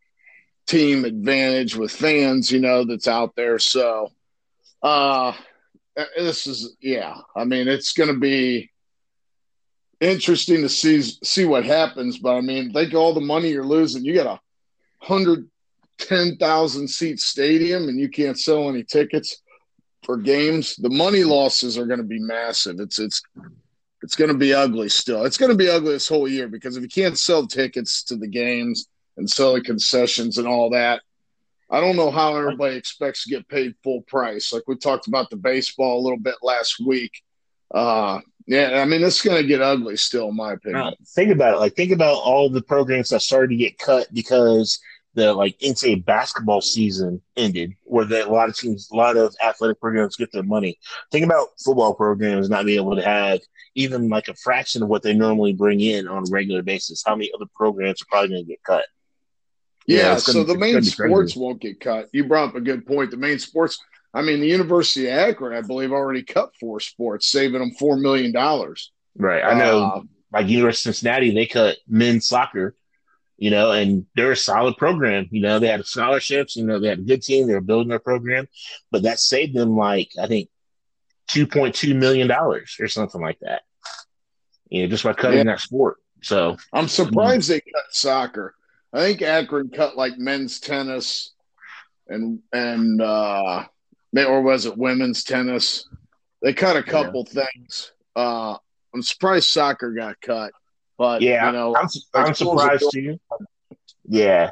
team 0.67 1.05
advantage 1.05 1.75
with 1.75 1.91
fans, 1.91 2.53
you 2.53 2.61
know, 2.61 2.85
that's 2.85 3.09
out 3.09 3.35
there. 3.35 3.59
So, 3.59 4.12
uh, 4.85 5.33
this 6.17 6.47
is, 6.47 6.77
yeah, 6.81 7.17
I 7.35 7.43
mean, 7.43 7.67
it's 7.67 7.93
going 7.93 8.15
to 8.15 8.21
be, 8.21 8.71
interesting 10.00 10.62
to 10.62 10.69
see 10.69 11.03
see 11.03 11.45
what 11.45 11.65
happens. 11.65 12.19
But 12.19 12.37
I 12.37 12.41
mean, 12.41 12.73
think 12.73 12.95
all 12.95 13.12
the 13.12 13.21
money 13.21 13.50
you're 13.50 13.65
losing. 13.65 14.05
You 14.05 14.15
got 14.15 14.27
a 14.27 14.41
hundred 15.05 15.49
ten 15.99 16.37
thousand 16.37 16.89
seat 16.89 17.21
stadium, 17.21 17.89
and 17.89 17.99
you 17.99 18.09
can't 18.09 18.39
sell 18.39 18.69
any 18.69 18.83
tickets 18.83 19.43
for 20.02 20.16
games. 20.16 20.76
The 20.76 20.90
money 20.90 21.25
losses 21.25 21.78
are 21.78 21.87
going 21.87 22.00
to 22.00 22.04
be 22.04 22.21
massive. 22.21 22.80
It's 22.80 22.99
it's 22.99 23.23
it's 24.02 24.16
going 24.16 24.30
to 24.30 24.37
be 24.37 24.54
ugly 24.54 24.88
still. 24.88 25.25
It's 25.25 25.37
going 25.37 25.52
to 25.52 25.59
be 25.59 25.69
ugly 25.69 25.92
this 25.92 26.09
whole 26.09 26.28
year 26.28 26.49
because 26.49 26.76
if 26.76 26.83
you 26.83 26.88
can't 26.88 27.19
sell 27.19 27.47
tickets 27.47 28.02
to 28.04 28.16
the 28.16 28.28
games 28.28 28.88
and 29.16 29.28
sell 29.28 29.54
the 29.54 29.61
concessions 29.61 30.38
and 30.38 30.49
all 30.49 30.71
that, 30.71 31.02
I 31.71 31.80
don't 31.80 31.97
know 31.97 32.11
how 32.11 32.37
everybody 32.37 32.76
expects 32.76 33.25
to 33.25 33.30
get 33.30 33.49
paid 33.49 33.75
full 33.85 34.02
price. 34.02 34.52
Like 34.52 34.64
we 34.66 34.76
talked 34.76 35.07
about 35.07 35.30
the 35.30 35.37
baseball 35.37 36.00
a 36.00 36.02
little 36.02 36.19
bit 36.19 36.37
last 36.42 36.80
week. 36.85 37.23
Uh, 37.73 38.21
yeah, 38.47 38.80
I 38.83 38.85
mean, 38.85 39.04
it's 39.04 39.23
going 39.23 39.40
to 39.40 39.47
get 39.47 39.62
ugly 39.62 39.97
still, 39.97 40.30
in 40.30 40.37
my 40.37 40.54
opinion. 40.54 40.80
Now, 40.80 40.95
think 41.07 41.30
about 41.30 41.54
it. 41.54 41.59
Like, 41.59 41.76
think 41.76 41.92
about 41.92 42.16
all 42.16 42.50
the 42.50 42.62
programs 42.62 43.11
that 43.11 43.21
started 43.21 43.50
to 43.50 43.57
get 43.57 43.78
cut 43.78 44.12
because 44.12 44.80
the 45.14 45.33
like 45.33 45.59
NCAA 45.59 46.05
basketball 46.05 46.61
season 46.61 47.21
ended, 47.37 47.75
where 47.85 48.05
the, 48.05 48.26
a 48.26 48.31
lot 48.31 48.49
of 48.49 48.57
teams, 48.57 48.88
a 48.93 48.97
lot 48.97 49.17
of 49.17 49.35
athletic 49.45 49.81
programs 49.81 50.17
get 50.17 50.31
their 50.33 50.43
money. 50.43 50.79
Think 51.11 51.25
about 51.25 51.49
football 51.64 51.95
programs 51.95 52.49
not 52.49 52.64
being 52.64 52.79
able 52.79 52.97
to 52.97 53.02
have 53.02 53.40
even 53.75 54.09
like 54.09 54.29
a 54.29 54.35
fraction 54.35 54.83
of 54.83 54.88
what 54.88 55.02
they 55.02 55.14
normally 55.14 55.52
bring 55.52 55.81
in 55.81 56.09
on 56.09 56.25
a 56.29 56.31
regular 56.31 56.62
basis. 56.62 57.02
How 57.05 57.17
many 57.17 57.31
other 57.35 57.47
programs 57.55 58.02
are 58.02 58.07
probably 58.09 58.31
going 58.31 58.45
to 58.45 58.49
get 58.49 58.62
cut? 58.62 58.85
Yeah, 59.87 59.99
yeah 59.99 60.17
so 60.17 60.45
the 60.45 60.57
main 60.57 60.83
sports 60.83 61.35
won't 61.35 61.61
get 61.61 61.81
cut. 61.81 62.09
You 62.12 62.25
brought 62.25 62.50
up 62.50 62.55
a 62.55 62.61
good 62.61 62.87
point. 62.87 63.11
The 63.11 63.17
main 63.17 63.38
sports, 63.38 63.79
I 64.14 64.23
mean, 64.23 64.40
the 64.40 64.47
University 64.47 65.09
of 65.09 65.14
Akron, 65.14 65.57
I 65.57 65.67
believe, 65.67 65.93
already 65.93 66.23
cut 66.23 66.50
four 66.61 66.81
sports, 66.81 67.31
saving 67.31 67.61
them 67.61 67.73
four 67.73 67.97
million 67.97 68.33
dollars. 68.33 68.93
Right. 69.17 69.43
I 69.43 69.59
know, 69.59 69.83
uh, 69.83 70.00
like 70.33 70.49
University 70.49 70.90
of 70.90 70.97
Cincinnati, 70.97 71.35
they 71.35 71.47
cut 71.47 71.79
men's 71.88 72.29
soccer. 72.29 72.76
You 73.40 73.50
know, 73.50 73.73
and 73.73 74.06
they're 74.14 74.32
a 74.32 74.37
solid 74.37 74.76
program. 74.76 75.26
You 75.30 75.40
know, 75.40 75.59
they 75.59 75.66
had 75.66 75.85
scholarships. 75.87 76.56
You 76.56 76.66
know, 76.66 76.78
they 76.78 76.88
had 76.88 76.99
a 76.99 77.02
good 77.02 77.23
team. 77.23 77.47
They 77.47 77.54
were 77.54 77.62
building 77.62 77.88
their 77.88 77.99
program, 77.99 78.47
but 78.92 79.04
that 79.04 79.18
saved 79.18 79.56
them 79.56 79.76
like 79.76 80.11
I 80.20 80.26
think 80.28 80.50
two 81.26 81.47
point 81.47 81.75
two 81.75 81.94
million 81.94 82.28
dollars 82.28 82.76
or 82.78 82.87
something 82.87 83.20
like 83.20 83.38
that. 83.40 83.62
You 84.68 84.82
know, 84.82 84.88
just 84.88 85.04
by 85.04 85.14
cutting 85.14 85.38
yeah. 85.38 85.44
that 85.44 85.61
sport. 85.61 85.97
So 86.23 86.59
I'm 86.73 86.87
surprised 86.87 87.49
they 87.49 87.61
cut 87.61 87.85
soccer. 87.90 88.54
I 88.92 89.00
think 89.00 89.23
Akron 89.23 89.70
cut 89.70 89.97
like 89.97 90.18
men's 90.18 90.61
tennis 90.61 91.32
and 92.09 92.40
and 92.52 93.00
uh 93.00 93.64
or 94.16 94.42
was 94.42 94.66
it 94.66 94.76
women's 94.76 95.25
tennis? 95.25 95.88
They 96.42 96.52
cut 96.52 96.76
a 96.76 96.82
couple 96.82 97.26
yeah. 97.32 97.44
things. 97.44 97.92
Uh 98.14 98.56
I'm 98.92 99.02
surprised 99.02 99.49
soccer 99.49 99.92
got 99.92 100.20
cut. 100.20 100.52
But 101.00 101.23
yeah, 101.23 101.47
you 101.47 101.52
know, 101.52 101.75
I'm, 101.75 101.88
I'm 102.12 102.35
surprised 102.35 102.85
too. 102.92 103.19
Yeah, 104.07 104.50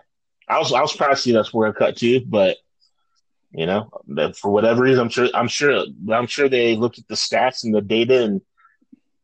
I 0.48 0.58
was 0.58 0.72
I 0.72 0.80
was 0.80 0.92
surprised 0.92 1.24
to 1.24 1.44
see 1.44 1.52
where 1.52 1.68
I 1.68 1.72
cut 1.72 1.98
too, 1.98 2.22
but 2.24 2.56
you 3.52 3.66
know, 3.66 3.90
for 4.34 4.50
whatever 4.50 4.84
reason, 4.84 5.00
I'm 5.00 5.10
sure 5.10 5.28
I'm 5.34 5.46
sure 5.46 5.84
I'm 6.10 6.26
sure 6.26 6.48
they 6.48 6.74
looked 6.74 6.98
at 6.98 7.06
the 7.06 7.16
stats 7.16 7.64
and 7.64 7.74
the 7.74 7.82
data, 7.82 8.24
and 8.24 8.40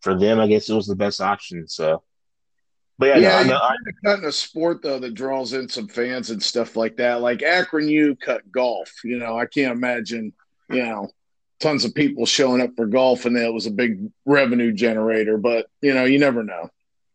for 0.02 0.14
them, 0.14 0.38
I 0.38 0.48
guess 0.48 0.68
it 0.68 0.74
was 0.74 0.86
the 0.86 0.96
best 0.96 1.22
option. 1.22 1.66
So, 1.66 2.02
but 2.98 3.06
yeah, 3.06 3.16
yeah, 3.16 3.42
no, 3.44 3.56
I 3.56 3.70
know, 3.70 3.92
cutting 4.04 4.26
a 4.26 4.32
sport 4.32 4.82
though 4.82 4.98
that 4.98 5.14
draws 5.14 5.54
in 5.54 5.66
some 5.66 5.88
fans 5.88 6.28
and 6.28 6.42
stuff 6.42 6.76
like 6.76 6.98
that. 6.98 7.22
Like 7.22 7.42
Akron 7.42 7.88
U 7.88 8.16
cut 8.16 8.42
golf. 8.52 8.92
You 9.02 9.18
know, 9.18 9.38
I 9.38 9.46
can't 9.46 9.72
imagine. 9.72 10.34
You 10.68 10.82
know, 10.82 11.08
tons 11.58 11.86
of 11.86 11.94
people 11.94 12.26
showing 12.26 12.60
up 12.60 12.72
for 12.76 12.84
golf, 12.84 13.24
and 13.24 13.34
it 13.34 13.54
was 13.54 13.64
a 13.64 13.70
big 13.70 14.10
revenue 14.26 14.72
generator. 14.72 15.38
But 15.38 15.68
you 15.80 15.94
know, 15.94 16.04
you 16.04 16.18
never 16.18 16.42
know. 16.42 16.68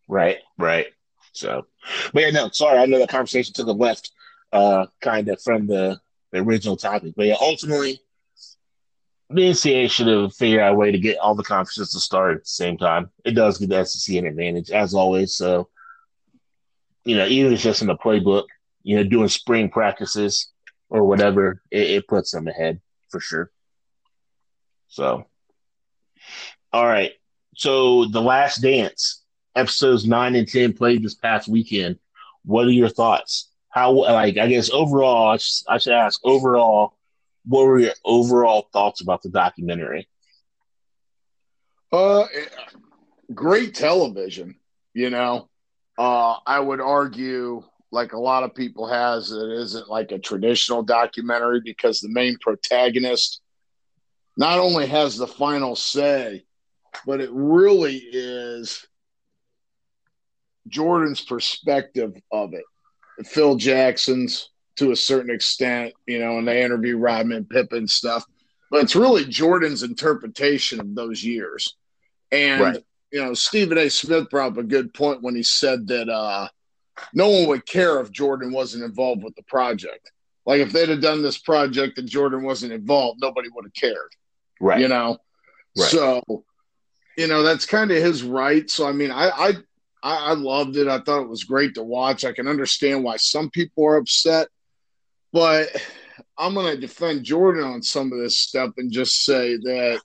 Right, 0.10 0.39
right. 0.58 0.88
So, 1.34 1.67
but 2.12 2.24
yeah, 2.24 2.32
no, 2.32 2.50
sorry, 2.50 2.80
I 2.80 2.88
know 2.88 3.00
the 3.00 3.08
conversation 3.08 3.54
took 3.54 3.67
a 3.67 3.72
left, 3.72 4.12
uh, 4.52 4.88
kind 5.02 5.30
of 5.30 5.39
from 5.41 5.67
the 5.67 6.02
the 6.32 6.39
original 6.39 6.76
topic. 6.76 7.13
But 7.15 7.28
yeah, 7.28 7.36
ultimately, 7.39 8.02
the 9.30 9.52
NCAA 9.52 9.89
should 9.89 10.08
have 10.08 10.34
figured 10.36 10.62
out 10.62 10.74
a 10.74 10.76
way 10.76 10.91
to 10.91 10.98
get 10.98 11.19
all 11.19 11.36
the 11.36 11.43
conferences 11.43 11.91
to 11.91 12.00
start 12.00 12.38
at 12.38 12.41
the 12.41 12.50
same 12.50 12.78
time. 12.78 13.12
It 13.24 13.32
does 13.32 13.60
give 13.60 13.69
the 13.69 13.86
SEC 13.86 14.15
an 14.15 14.26
advantage, 14.26 14.72
as 14.72 14.95
always. 14.95 15.36
So, 15.36 15.69
you 17.06 17.15
know, 17.15 17.28
even 17.28 17.52
if 17.52 17.58
it's 17.58 17.63
just 17.63 17.82
in 17.84 17.88
the 17.88 17.95
playbook, 17.95 18.45
you 18.82 18.95
know, 18.95 19.04
doing 19.04 19.28
spring 19.28 19.69
practices 19.69 20.50
or 20.89 21.04
whatever, 21.04 21.62
it, 21.69 21.91
it 21.91 22.08
puts 22.08 22.32
them 22.32 22.48
ahead 22.48 22.82
for 23.10 23.19
sure. 23.19 23.52
So, 24.88 25.28
all 26.74 26.86
right. 26.86 27.12
So, 27.56 28.06
The 28.06 28.22
Last 28.22 28.62
Dance, 28.62 29.18
episodes 29.60 30.08
nine 30.08 30.36
and 30.36 30.48
10 30.48 30.74
played 30.74 31.04
this 31.04 31.15
past 31.15 31.48
weekend. 31.48 32.00
What 32.43 32.65
are 32.65 32.72
your 32.72 32.89
thoughts? 32.89 33.50
how 33.69 33.91
like 33.91 34.38
I 34.38 34.48
guess 34.48 34.69
overall, 34.72 35.30
I 35.30 35.38
should, 35.38 35.65
I 35.67 35.78
should 35.78 35.93
ask 35.93 36.19
overall, 36.24 36.98
what 37.45 37.65
were 37.65 37.80
your 37.80 37.93
overall 38.04 38.67
thoughts 38.74 39.02
about 39.02 39.22
the 39.22 39.30
documentary? 39.30 40.08
Uh, 41.91 42.26
great 43.34 43.76
television. 43.76 44.56
You 44.93 45.12
know, 45.12 45.50
uh, 45.98 46.36
I 46.45 46.60
would 46.60 46.82
argue, 46.82 47.63
like 47.91 48.13
a 48.13 48.19
lot 48.19 48.43
of 48.43 48.56
people 48.56 48.88
has, 48.88 49.32
it 49.32 49.52
isn't 49.52 49.88
like 49.88 50.12
a 50.12 50.19
traditional 50.19 50.84
documentary 50.84 51.62
because 51.63 52.00
the 52.00 52.10
main 52.10 52.38
protagonist 52.41 53.41
not 54.36 54.60
only 54.60 54.88
has 54.88 55.17
the 55.17 55.28
final 55.28 55.76
say, 55.76 56.43
but 57.06 57.22
it 57.22 57.30
really 57.32 57.98
is 57.98 58.86
Jordan's 60.69 61.21
perspective 61.21 62.13
of 62.32 62.53
it. 62.53 62.63
Phil 63.25 63.55
Jackson's 63.55 64.49
to 64.79 64.91
a 64.91 64.95
certain 64.95 65.34
extent, 65.34 65.93
you 66.08 66.19
know, 66.19 66.38
and 66.38 66.47
they 66.47 66.63
interview 66.63 66.97
Rodman, 66.97 67.43
Pippen 67.45 67.88
stuff. 67.88 68.23
But 68.71 68.84
it's 68.84 68.95
really 68.95 69.25
Jordan's 69.25 69.84
interpretation 69.84 70.79
of 70.79 70.95
those 70.95 71.21
years. 71.21 71.75
And, 72.32 72.62
right. 72.62 72.84
you 73.12 73.21
know, 73.21 73.34
Stephen 73.34 73.77
A. 73.77 73.89
Smith 73.89 74.29
brought 74.29 74.53
up 74.53 74.58
a 74.58 74.63
good 74.63 74.93
point 74.93 75.21
when 75.21 75.36
he 75.36 75.43
said 75.43 75.88
that 75.88 76.08
uh, 76.08 76.47
no 77.13 77.29
one 77.29 77.47
would 77.47 77.65
care 77.65 77.99
if 77.99 78.12
Jordan 78.12 78.53
wasn't 78.53 78.86
involved 78.86 79.21
with 79.21 79.36
the 79.36 79.43
project. 79.43 80.12
Like 80.45 80.62
if 80.62 80.71
they'd 80.71 80.89
have 80.89 81.01
done 81.01 81.21
this 81.21 81.38
project 81.38 81.97
and 81.97 82.08
Jordan 82.08 82.43
wasn't 82.43 82.71
involved, 82.71 83.19
nobody 83.21 83.49
would 83.53 83.65
have 83.65 83.73
cared. 83.73 84.15
Right. 84.62 84.79
You 84.79 84.88
know? 84.88 85.17
Right. 85.77 85.89
So, 85.89 86.23
you 87.17 87.27
know, 87.27 87.43
that's 87.43 87.65
kind 87.65 87.91
of 87.91 87.97
his 87.97 88.23
right. 88.23 88.69
So 88.69 88.88
I 88.88 88.93
mean, 88.93 89.12
I, 89.12 89.29
I 89.29 89.53
I, 90.02 90.32
I 90.32 90.34
loved 90.34 90.78
it. 90.78 90.88
I 90.88 91.00
thought 91.00 91.24
it 91.24 91.30
was 91.30 91.44
great 91.44 91.76
to 91.76 91.84
watch. 91.84 92.24
I 92.24 92.34
can 92.34 92.48
understand 92.48 93.04
why 93.04 93.18
some 93.18 93.50
people 93.50 93.86
are 93.86 93.98
upset, 93.98 94.48
but 95.34 95.70
I'm 96.38 96.54
going 96.54 96.74
to 96.74 96.80
defend 96.80 97.26
Jordan 97.26 97.64
on 97.64 97.84
some 97.84 98.12
of 98.12 98.20
this 98.20 98.40
stuff 98.40 98.72
and 98.78 98.92
just 98.92 99.26
say 99.26 99.58
that, 99.58 100.02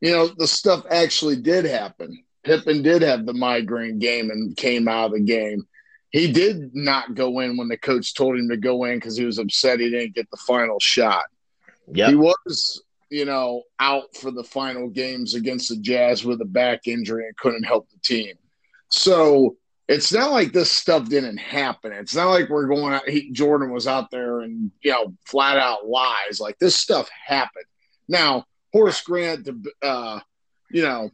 you 0.00 0.12
know, 0.12 0.28
the 0.28 0.46
stuff 0.46 0.84
actually 0.90 1.36
did 1.36 1.64
happen. 1.64 2.24
Pippen 2.44 2.82
did 2.82 3.02
have 3.02 3.26
the 3.26 3.34
migraine 3.34 3.98
game 3.98 4.30
and 4.30 4.56
came 4.56 4.86
out 4.86 5.06
of 5.06 5.12
the 5.12 5.20
game. 5.20 5.66
He 6.10 6.30
did 6.30 6.74
not 6.74 7.14
go 7.14 7.40
in 7.40 7.56
when 7.56 7.68
the 7.68 7.76
coach 7.76 8.14
told 8.14 8.38
him 8.38 8.48
to 8.50 8.56
go 8.56 8.84
in 8.84 8.98
because 8.98 9.16
he 9.16 9.24
was 9.24 9.38
upset 9.38 9.80
he 9.80 9.90
didn't 9.90 10.14
get 10.14 10.30
the 10.30 10.36
final 10.46 10.78
shot. 10.78 11.24
Yep. 11.92 12.08
He 12.08 12.14
was, 12.14 12.82
you 13.10 13.24
know, 13.24 13.62
out 13.80 14.14
for 14.14 14.30
the 14.30 14.44
final 14.44 14.88
games 14.88 15.34
against 15.34 15.70
the 15.70 15.76
Jazz 15.76 16.24
with 16.24 16.40
a 16.40 16.46
back 16.46 16.86
injury 16.86 17.26
and 17.26 17.36
couldn't 17.36 17.64
help 17.64 17.88
the 17.90 17.98
team. 17.98 18.34
So 18.94 19.56
it's 19.88 20.12
not 20.12 20.30
like 20.30 20.52
this 20.52 20.70
stuff 20.70 21.08
didn't 21.08 21.38
happen. 21.38 21.92
It's 21.92 22.14
not 22.14 22.30
like 22.30 22.48
we're 22.48 22.68
going 22.68 22.94
out. 22.94 23.08
He, 23.08 23.32
Jordan 23.32 23.72
was 23.72 23.88
out 23.88 24.08
there 24.12 24.40
and 24.40 24.70
you 24.82 24.92
know 24.92 25.14
flat 25.26 25.58
out 25.58 25.88
lies. 25.88 26.38
Like 26.38 26.58
this 26.58 26.76
stuff 26.76 27.10
happened. 27.26 27.64
Now 28.08 28.44
Horace 28.72 29.00
Grant, 29.00 29.48
uh, 29.82 30.20
you 30.70 30.82
know, 30.82 31.10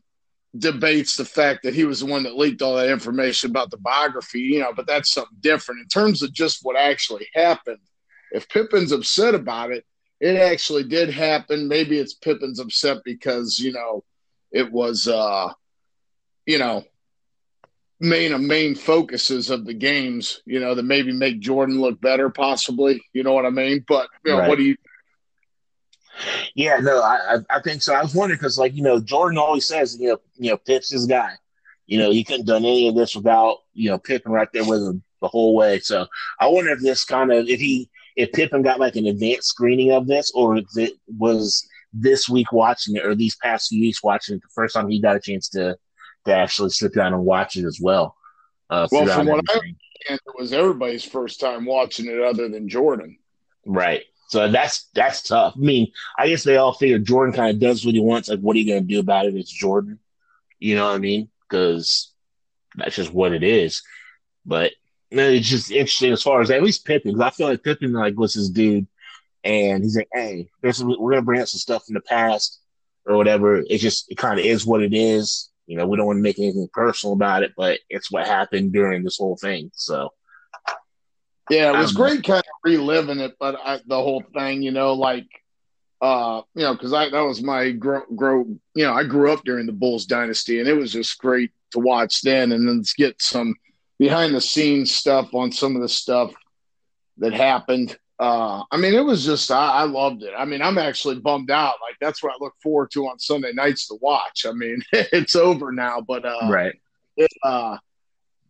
debates 0.58 1.16
the 1.16 1.24
fact 1.24 1.62
that 1.62 1.74
he 1.74 1.84
was 1.84 2.00
the 2.00 2.06
one 2.06 2.24
that 2.24 2.36
leaked 2.36 2.60
all 2.60 2.76
that 2.76 2.90
information 2.90 3.48
about 3.48 3.70
the 3.70 3.78
biography. 3.78 4.40
You 4.40 4.60
know, 4.60 4.72
but 4.76 4.86
that's 4.86 5.12
something 5.12 5.38
different 5.40 5.80
in 5.80 5.88
terms 5.88 6.22
of 6.22 6.32
just 6.34 6.60
what 6.62 6.76
actually 6.76 7.28
happened. 7.34 7.80
If 8.30 8.48
Pippen's 8.50 8.92
upset 8.92 9.34
about 9.34 9.72
it, 9.72 9.86
it 10.20 10.36
actually 10.36 10.84
did 10.84 11.08
happen. 11.08 11.66
Maybe 11.66 11.98
it's 11.98 12.14
Pippen's 12.14 12.60
upset 12.60 12.98
because 13.06 13.58
you 13.58 13.72
know 13.72 14.04
it 14.52 14.70
was, 14.70 15.08
uh, 15.08 15.50
you 16.44 16.58
know, 16.58 16.84
main 18.00 18.32
a 18.32 18.38
main 18.38 18.74
focuses 18.74 19.50
of 19.50 19.66
the 19.66 19.74
games, 19.74 20.42
you 20.46 20.58
know, 20.58 20.74
that 20.74 20.82
maybe 20.82 21.12
make 21.12 21.40
Jordan 21.40 21.80
look 21.80 22.00
better, 22.00 22.30
possibly. 22.30 23.02
You 23.12 23.22
know 23.22 23.32
what 23.32 23.46
I 23.46 23.50
mean? 23.50 23.84
But 23.86 24.08
you 24.24 24.32
know, 24.32 24.38
right. 24.38 24.48
what 24.48 24.58
do 24.58 24.64
you? 24.64 24.76
Yeah, 26.54 26.78
no, 26.78 27.00
I 27.02 27.38
I 27.48 27.60
think 27.60 27.82
so. 27.82 27.94
I 27.94 28.02
was 28.02 28.14
wondering 28.14 28.38
because, 28.38 28.58
like, 28.58 28.74
you 28.74 28.82
know, 28.82 29.00
Jordan 29.00 29.38
always 29.38 29.66
says, 29.66 29.96
you 29.98 30.08
know, 30.08 30.18
you 30.36 30.50
know, 30.50 30.56
Pip's 30.56 30.90
his 30.90 31.06
guy. 31.06 31.32
You 31.86 31.98
know, 31.98 32.10
he 32.10 32.24
couldn't 32.24 32.46
done 32.46 32.64
any 32.64 32.88
of 32.88 32.94
this 32.94 33.14
without 33.14 33.58
you 33.74 33.90
know 33.90 33.98
Pippen 33.98 34.32
right 34.32 34.48
there 34.52 34.64
with 34.64 34.82
him 34.82 35.02
the 35.20 35.28
whole 35.28 35.54
way. 35.54 35.80
So 35.80 36.06
I 36.38 36.48
wonder 36.48 36.70
if 36.70 36.80
this 36.80 37.04
kind 37.04 37.32
of 37.32 37.48
if 37.48 37.60
he 37.60 37.90
if 38.16 38.32
Pippen 38.32 38.62
got 38.62 38.80
like 38.80 38.96
an 38.96 39.06
advanced 39.06 39.48
screening 39.48 39.92
of 39.92 40.06
this, 40.06 40.30
or 40.34 40.56
if 40.56 40.66
it 40.76 40.94
was 41.06 41.66
this 41.92 42.28
week 42.28 42.52
watching 42.52 42.96
it, 42.96 43.04
or 43.04 43.14
these 43.14 43.36
past 43.36 43.68
few 43.68 43.80
weeks 43.80 44.02
watching 44.02 44.36
it, 44.36 44.42
the 44.42 44.48
first 44.54 44.74
time 44.74 44.88
he 44.88 45.00
got 45.00 45.16
a 45.16 45.20
chance 45.20 45.48
to 45.50 45.76
to 46.26 46.34
actually 46.34 46.70
sit 46.70 46.94
down 46.94 47.14
and 47.14 47.24
watch 47.24 47.56
it 47.56 47.64
as 47.64 47.78
well. 47.80 48.16
Uh, 48.68 48.86
well, 48.90 49.06
from 49.06 49.26
what 49.26 49.44
I 49.48 49.54
understand, 49.54 49.76
it 50.08 50.20
was 50.38 50.52
everybody's 50.52 51.04
first 51.04 51.40
time 51.40 51.64
watching 51.64 52.06
it, 52.06 52.20
other 52.20 52.48
than 52.48 52.68
Jordan. 52.68 53.18
Right. 53.66 54.04
So 54.28 54.48
that's 54.48 54.88
that's 54.94 55.22
tough. 55.22 55.54
I 55.56 55.60
mean, 55.60 55.90
I 56.16 56.28
guess 56.28 56.44
they 56.44 56.56
all 56.56 56.72
figure 56.72 57.00
Jordan 57.00 57.34
kind 57.34 57.52
of 57.52 57.60
does 57.60 57.84
what 57.84 57.94
he 57.94 58.00
wants. 58.00 58.28
Like, 58.28 58.38
what 58.38 58.54
are 58.54 58.60
you 58.60 58.66
going 58.66 58.82
to 58.82 58.88
do 58.88 59.00
about 59.00 59.26
it? 59.26 59.34
It's 59.34 59.50
Jordan. 59.50 59.98
You 60.60 60.76
know 60.76 60.86
what 60.86 60.94
I 60.94 60.98
mean? 60.98 61.28
Because 61.48 62.12
that's 62.76 62.94
just 62.94 63.12
what 63.12 63.32
it 63.32 63.42
is. 63.42 63.82
But 64.46 64.72
you 65.10 65.16
know, 65.16 65.28
it's 65.28 65.48
just 65.48 65.72
interesting 65.72 66.12
as 66.12 66.22
far 66.22 66.40
as 66.40 66.50
at 66.50 66.62
least 66.62 66.84
Pippen. 66.84 67.12
Because 67.12 67.26
I 67.26 67.30
feel 67.30 67.48
like 67.48 67.64
Pippen 67.64 67.92
like 67.92 68.16
was 68.16 68.34
his 68.34 68.50
dude, 68.50 68.86
and 69.42 69.82
he's 69.82 69.96
like, 69.96 70.08
"Hey, 70.12 70.48
there's 70.62 70.82
we're 70.82 71.10
gonna 71.10 71.22
bring 71.22 71.40
up 71.40 71.48
some 71.48 71.58
stuff 71.58 71.84
from 71.84 71.94
the 71.94 72.00
past 72.00 72.60
or 73.06 73.16
whatever." 73.16 73.56
It 73.56 73.78
just 73.78 74.10
it 74.12 74.16
kind 74.16 74.38
of 74.38 74.46
is 74.46 74.64
what 74.64 74.82
it 74.82 74.94
is. 74.94 75.49
You 75.70 75.76
know, 75.76 75.86
we 75.86 75.96
don't 75.96 76.06
want 76.06 76.16
to 76.16 76.22
make 76.22 76.40
anything 76.40 76.68
personal 76.72 77.12
about 77.12 77.44
it, 77.44 77.52
but 77.56 77.78
it's 77.88 78.10
what 78.10 78.26
happened 78.26 78.72
during 78.72 79.04
this 79.04 79.18
whole 79.18 79.36
thing. 79.36 79.70
So 79.72 80.10
yeah, 81.48 81.72
it 81.72 81.78
was 81.78 81.92
great 81.92 82.24
kind 82.24 82.40
of 82.40 82.44
reliving 82.64 83.20
it, 83.20 83.36
but 83.38 83.56
I, 83.62 83.80
the 83.86 84.02
whole 84.02 84.24
thing, 84.34 84.62
you 84.62 84.72
know, 84.72 84.94
like, 84.94 85.28
uh, 86.00 86.42
you 86.56 86.62
know, 86.62 86.72
because 86.72 86.92
I 86.92 87.08
that 87.10 87.20
was 87.20 87.40
my 87.40 87.70
grow, 87.70 88.02
grow, 88.16 88.46
you 88.74 88.84
know, 88.84 88.92
I 88.92 89.04
grew 89.04 89.32
up 89.32 89.44
during 89.44 89.66
the 89.66 89.72
Bulls 89.72 90.06
dynasty, 90.06 90.58
and 90.58 90.68
it 90.68 90.74
was 90.74 90.92
just 90.92 91.18
great 91.18 91.52
to 91.70 91.78
watch 91.78 92.22
then, 92.22 92.50
and 92.50 92.66
then 92.66 92.82
get 92.96 93.22
some 93.22 93.54
behind 93.96 94.34
the 94.34 94.40
scenes 94.40 94.92
stuff 94.92 95.32
on 95.34 95.52
some 95.52 95.76
of 95.76 95.82
the 95.82 95.88
stuff 95.88 96.32
that 97.18 97.32
happened. 97.32 97.96
Uh, 98.20 98.62
I 98.70 98.76
mean, 98.76 98.92
it 98.92 99.02
was 99.02 99.24
just 99.24 99.50
I, 99.50 99.80
I 99.80 99.84
loved 99.84 100.22
it. 100.22 100.34
I 100.36 100.44
mean, 100.44 100.60
I'm 100.60 100.76
actually 100.76 101.18
bummed 101.18 101.50
out. 101.50 101.76
Like 101.80 101.96
that's 102.02 102.22
what 102.22 102.32
I 102.32 102.36
look 102.38 102.52
forward 102.62 102.90
to 102.92 103.08
on 103.08 103.18
Sunday 103.18 103.52
nights 103.54 103.88
to 103.88 103.96
watch. 104.02 104.44
I 104.46 104.52
mean, 104.52 104.82
it's 104.92 105.34
over 105.34 105.72
now, 105.72 106.02
but 106.02 106.26
uh, 106.26 106.50
right. 106.50 106.74
It, 107.16 107.30
uh, 107.42 107.78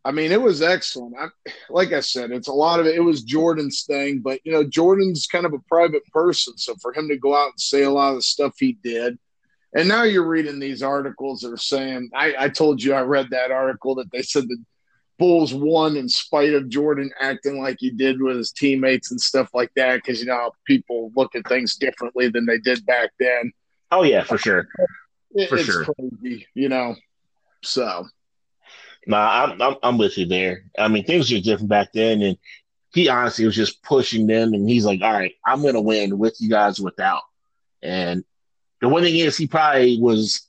I 0.04 0.10
mean, 0.10 0.32
it 0.32 0.42
was 0.42 0.60
excellent. 0.60 1.14
I, 1.16 1.28
like 1.68 1.92
I 1.92 2.00
said, 2.00 2.32
it's 2.32 2.48
a 2.48 2.52
lot 2.52 2.80
of 2.80 2.86
it. 2.86 2.96
It 2.96 3.00
was 3.00 3.22
Jordan's 3.22 3.84
thing, 3.84 4.18
but 4.18 4.40
you 4.44 4.50
know, 4.50 4.64
Jordan's 4.64 5.28
kind 5.28 5.46
of 5.46 5.52
a 5.52 5.60
private 5.68 6.04
person, 6.06 6.58
so 6.58 6.74
for 6.82 6.92
him 6.92 7.08
to 7.08 7.16
go 7.16 7.36
out 7.36 7.50
and 7.50 7.60
say 7.60 7.82
a 7.82 7.90
lot 7.90 8.10
of 8.10 8.16
the 8.16 8.22
stuff 8.22 8.54
he 8.58 8.72
did, 8.82 9.18
and 9.74 9.88
now 9.88 10.02
you're 10.02 10.26
reading 10.26 10.58
these 10.58 10.82
articles 10.82 11.40
that 11.40 11.52
are 11.52 11.56
saying, 11.56 12.10
I, 12.12 12.34
I 12.38 12.48
told 12.48 12.82
you 12.82 12.92
I 12.92 13.02
read 13.02 13.28
that 13.30 13.52
article 13.52 13.94
that 13.96 14.10
they 14.10 14.22
said 14.22 14.48
the 14.48 14.58
Bulls 15.20 15.54
won 15.54 15.96
in 15.96 16.08
spite 16.08 16.54
of 16.54 16.68
Jordan 16.68 17.10
acting 17.20 17.62
like 17.62 17.76
he 17.78 17.90
did 17.90 18.20
with 18.20 18.38
his 18.38 18.50
teammates 18.50 19.12
and 19.12 19.20
stuff 19.20 19.50
like 19.54 19.70
that, 19.76 19.96
because 19.96 20.20
you 20.20 20.26
know 20.26 20.50
people 20.66 21.12
look 21.14 21.36
at 21.36 21.46
things 21.46 21.76
differently 21.76 22.28
than 22.28 22.46
they 22.46 22.58
did 22.58 22.84
back 22.86 23.10
then. 23.20 23.52
Oh 23.92 24.02
yeah, 24.02 24.24
for 24.24 24.38
sure, 24.38 24.66
for 24.74 25.56
it's 25.56 25.64
sure. 25.64 25.84
Crazy, 25.84 26.48
you 26.54 26.68
know. 26.68 26.96
So 27.62 28.06
Nah, 29.06 29.44
I'm, 29.44 29.62
I'm, 29.62 29.76
I'm 29.82 29.98
with 29.98 30.18
you 30.18 30.26
there. 30.26 30.64
I 30.78 30.88
mean, 30.88 31.04
things 31.04 31.32
were 31.32 31.40
different 31.40 31.68
back 31.70 31.92
then, 31.92 32.22
and 32.22 32.36
he 32.92 33.08
honestly 33.08 33.46
was 33.46 33.56
just 33.56 33.82
pushing 33.82 34.26
them, 34.26 34.52
and 34.52 34.68
he's 34.68 34.84
like, 34.84 35.00
"All 35.02 35.12
right, 35.12 35.34
I'm 35.46 35.62
gonna 35.62 35.80
win 35.80 36.18
with 36.18 36.36
you 36.40 36.50
guys 36.50 36.80
without." 36.80 37.22
And 37.82 38.24
the 38.80 38.88
one 38.88 39.02
thing 39.02 39.16
is, 39.16 39.36
he 39.36 39.46
probably 39.46 39.98
was 40.00 40.46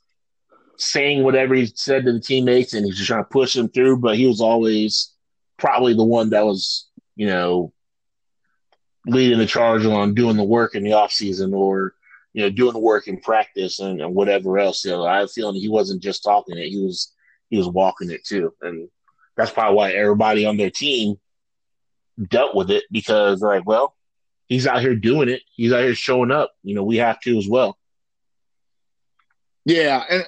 saying 0.82 1.24
whatever 1.24 1.56
he 1.56 1.72
said 1.76 2.06
to 2.06 2.14
the 2.14 2.20
teammates, 2.20 2.74
and 2.74 2.86
he's 2.86 2.98
just 2.98 3.08
trying 3.08 3.24
to 3.24 3.30
push 3.30 3.54
them 3.54 3.70
through. 3.70 3.98
But 3.98 4.18
he 4.18 4.28
was 4.28 4.42
always 4.42 5.14
probably 5.58 5.94
the 5.94 6.04
one 6.04 6.32
that 6.32 6.46
was, 6.46 6.88
you 7.16 7.28
know, 7.28 7.74
leading 9.06 9.38
the 9.38 9.46
charge 9.46 9.86
on 9.86 10.14
doing 10.14 10.38
the 10.38 10.44
work 10.44 10.76
in 10.76 10.84
the 10.84 10.94
off 10.94 11.12
season 11.12 11.54
or 11.54 11.96
you 12.34 12.44
know 12.44 12.50
doing 12.50 12.74
the 12.74 12.80
work 12.80 13.08
in 13.08 13.20
practice 13.20 13.80
and, 13.80 14.02
and 14.02 14.14
whatever 14.14 14.58
else. 14.60 14.84
You 14.86 14.92
know, 14.92 15.06
I 15.06 15.18
have 15.18 15.26
a 15.26 15.30
feeling 15.30 15.56
he 15.56 15.70
wasn't 15.70 16.04
just 16.04 16.24
talking 16.24 16.58
it; 16.58 16.70
he 16.70 16.84
was 16.84 17.14
he 17.50 17.58
was 17.58 17.68
walking 17.68 18.12
it 18.12 18.26
too. 18.26 18.54
And 18.62 18.90
that's 19.38 19.52
probably 19.52 19.76
why 19.76 19.92
everybody 19.92 20.46
on 20.46 20.58
their 20.58 20.72
team 20.72 21.16
dealt 22.30 22.56
with 22.56 22.72
it 22.72 22.84
because 22.92 23.42
like, 23.42 23.66
well, 23.66 23.96
he's 24.48 24.68
out 24.68 24.82
here 24.82 24.96
doing 24.96 25.30
it. 25.30 25.42
He's 25.56 25.74
out 25.74 25.84
here 25.84 25.96
showing 25.96 26.32
up. 26.32 26.52
You 26.64 26.76
know, 26.76 26.84
we 26.84 26.98
have 26.98 27.20
to 27.22 27.38
as 27.38 27.48
well. 27.48 27.78
Yeah, 29.66 30.04
and 30.10 30.26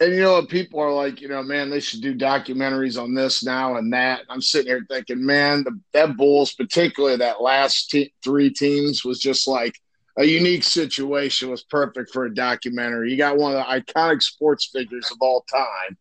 and 0.00 0.14
you 0.14 0.20
know 0.20 0.34
what 0.34 0.48
people 0.48 0.80
are 0.80 0.92
like, 0.92 1.20
you 1.20 1.28
know, 1.28 1.42
man, 1.42 1.70
they 1.70 1.80
should 1.80 2.00
do 2.00 2.14
documentaries 2.14 3.00
on 3.00 3.14
this 3.14 3.44
now 3.44 3.76
and 3.76 3.92
that. 3.92 4.22
I'm 4.28 4.42
sitting 4.42 4.68
here 4.68 4.86
thinking, 4.88 5.24
man, 5.24 5.64
the, 5.64 5.78
that 5.92 6.16
Bulls, 6.16 6.54
particularly 6.54 7.16
that 7.16 7.42
last 7.42 7.90
te- 7.90 8.12
three 8.22 8.50
teams, 8.50 9.04
was 9.04 9.18
just 9.18 9.48
like 9.48 9.74
a 10.16 10.24
unique 10.24 10.64
situation. 10.64 11.50
Was 11.50 11.64
perfect 11.64 12.10
for 12.12 12.26
a 12.26 12.34
documentary. 12.34 13.10
You 13.10 13.16
got 13.16 13.36
one 13.36 13.56
of 13.56 13.58
the 13.58 13.92
iconic 13.92 14.22
sports 14.22 14.70
figures 14.72 15.10
of 15.10 15.18
all 15.20 15.44
time 15.50 15.96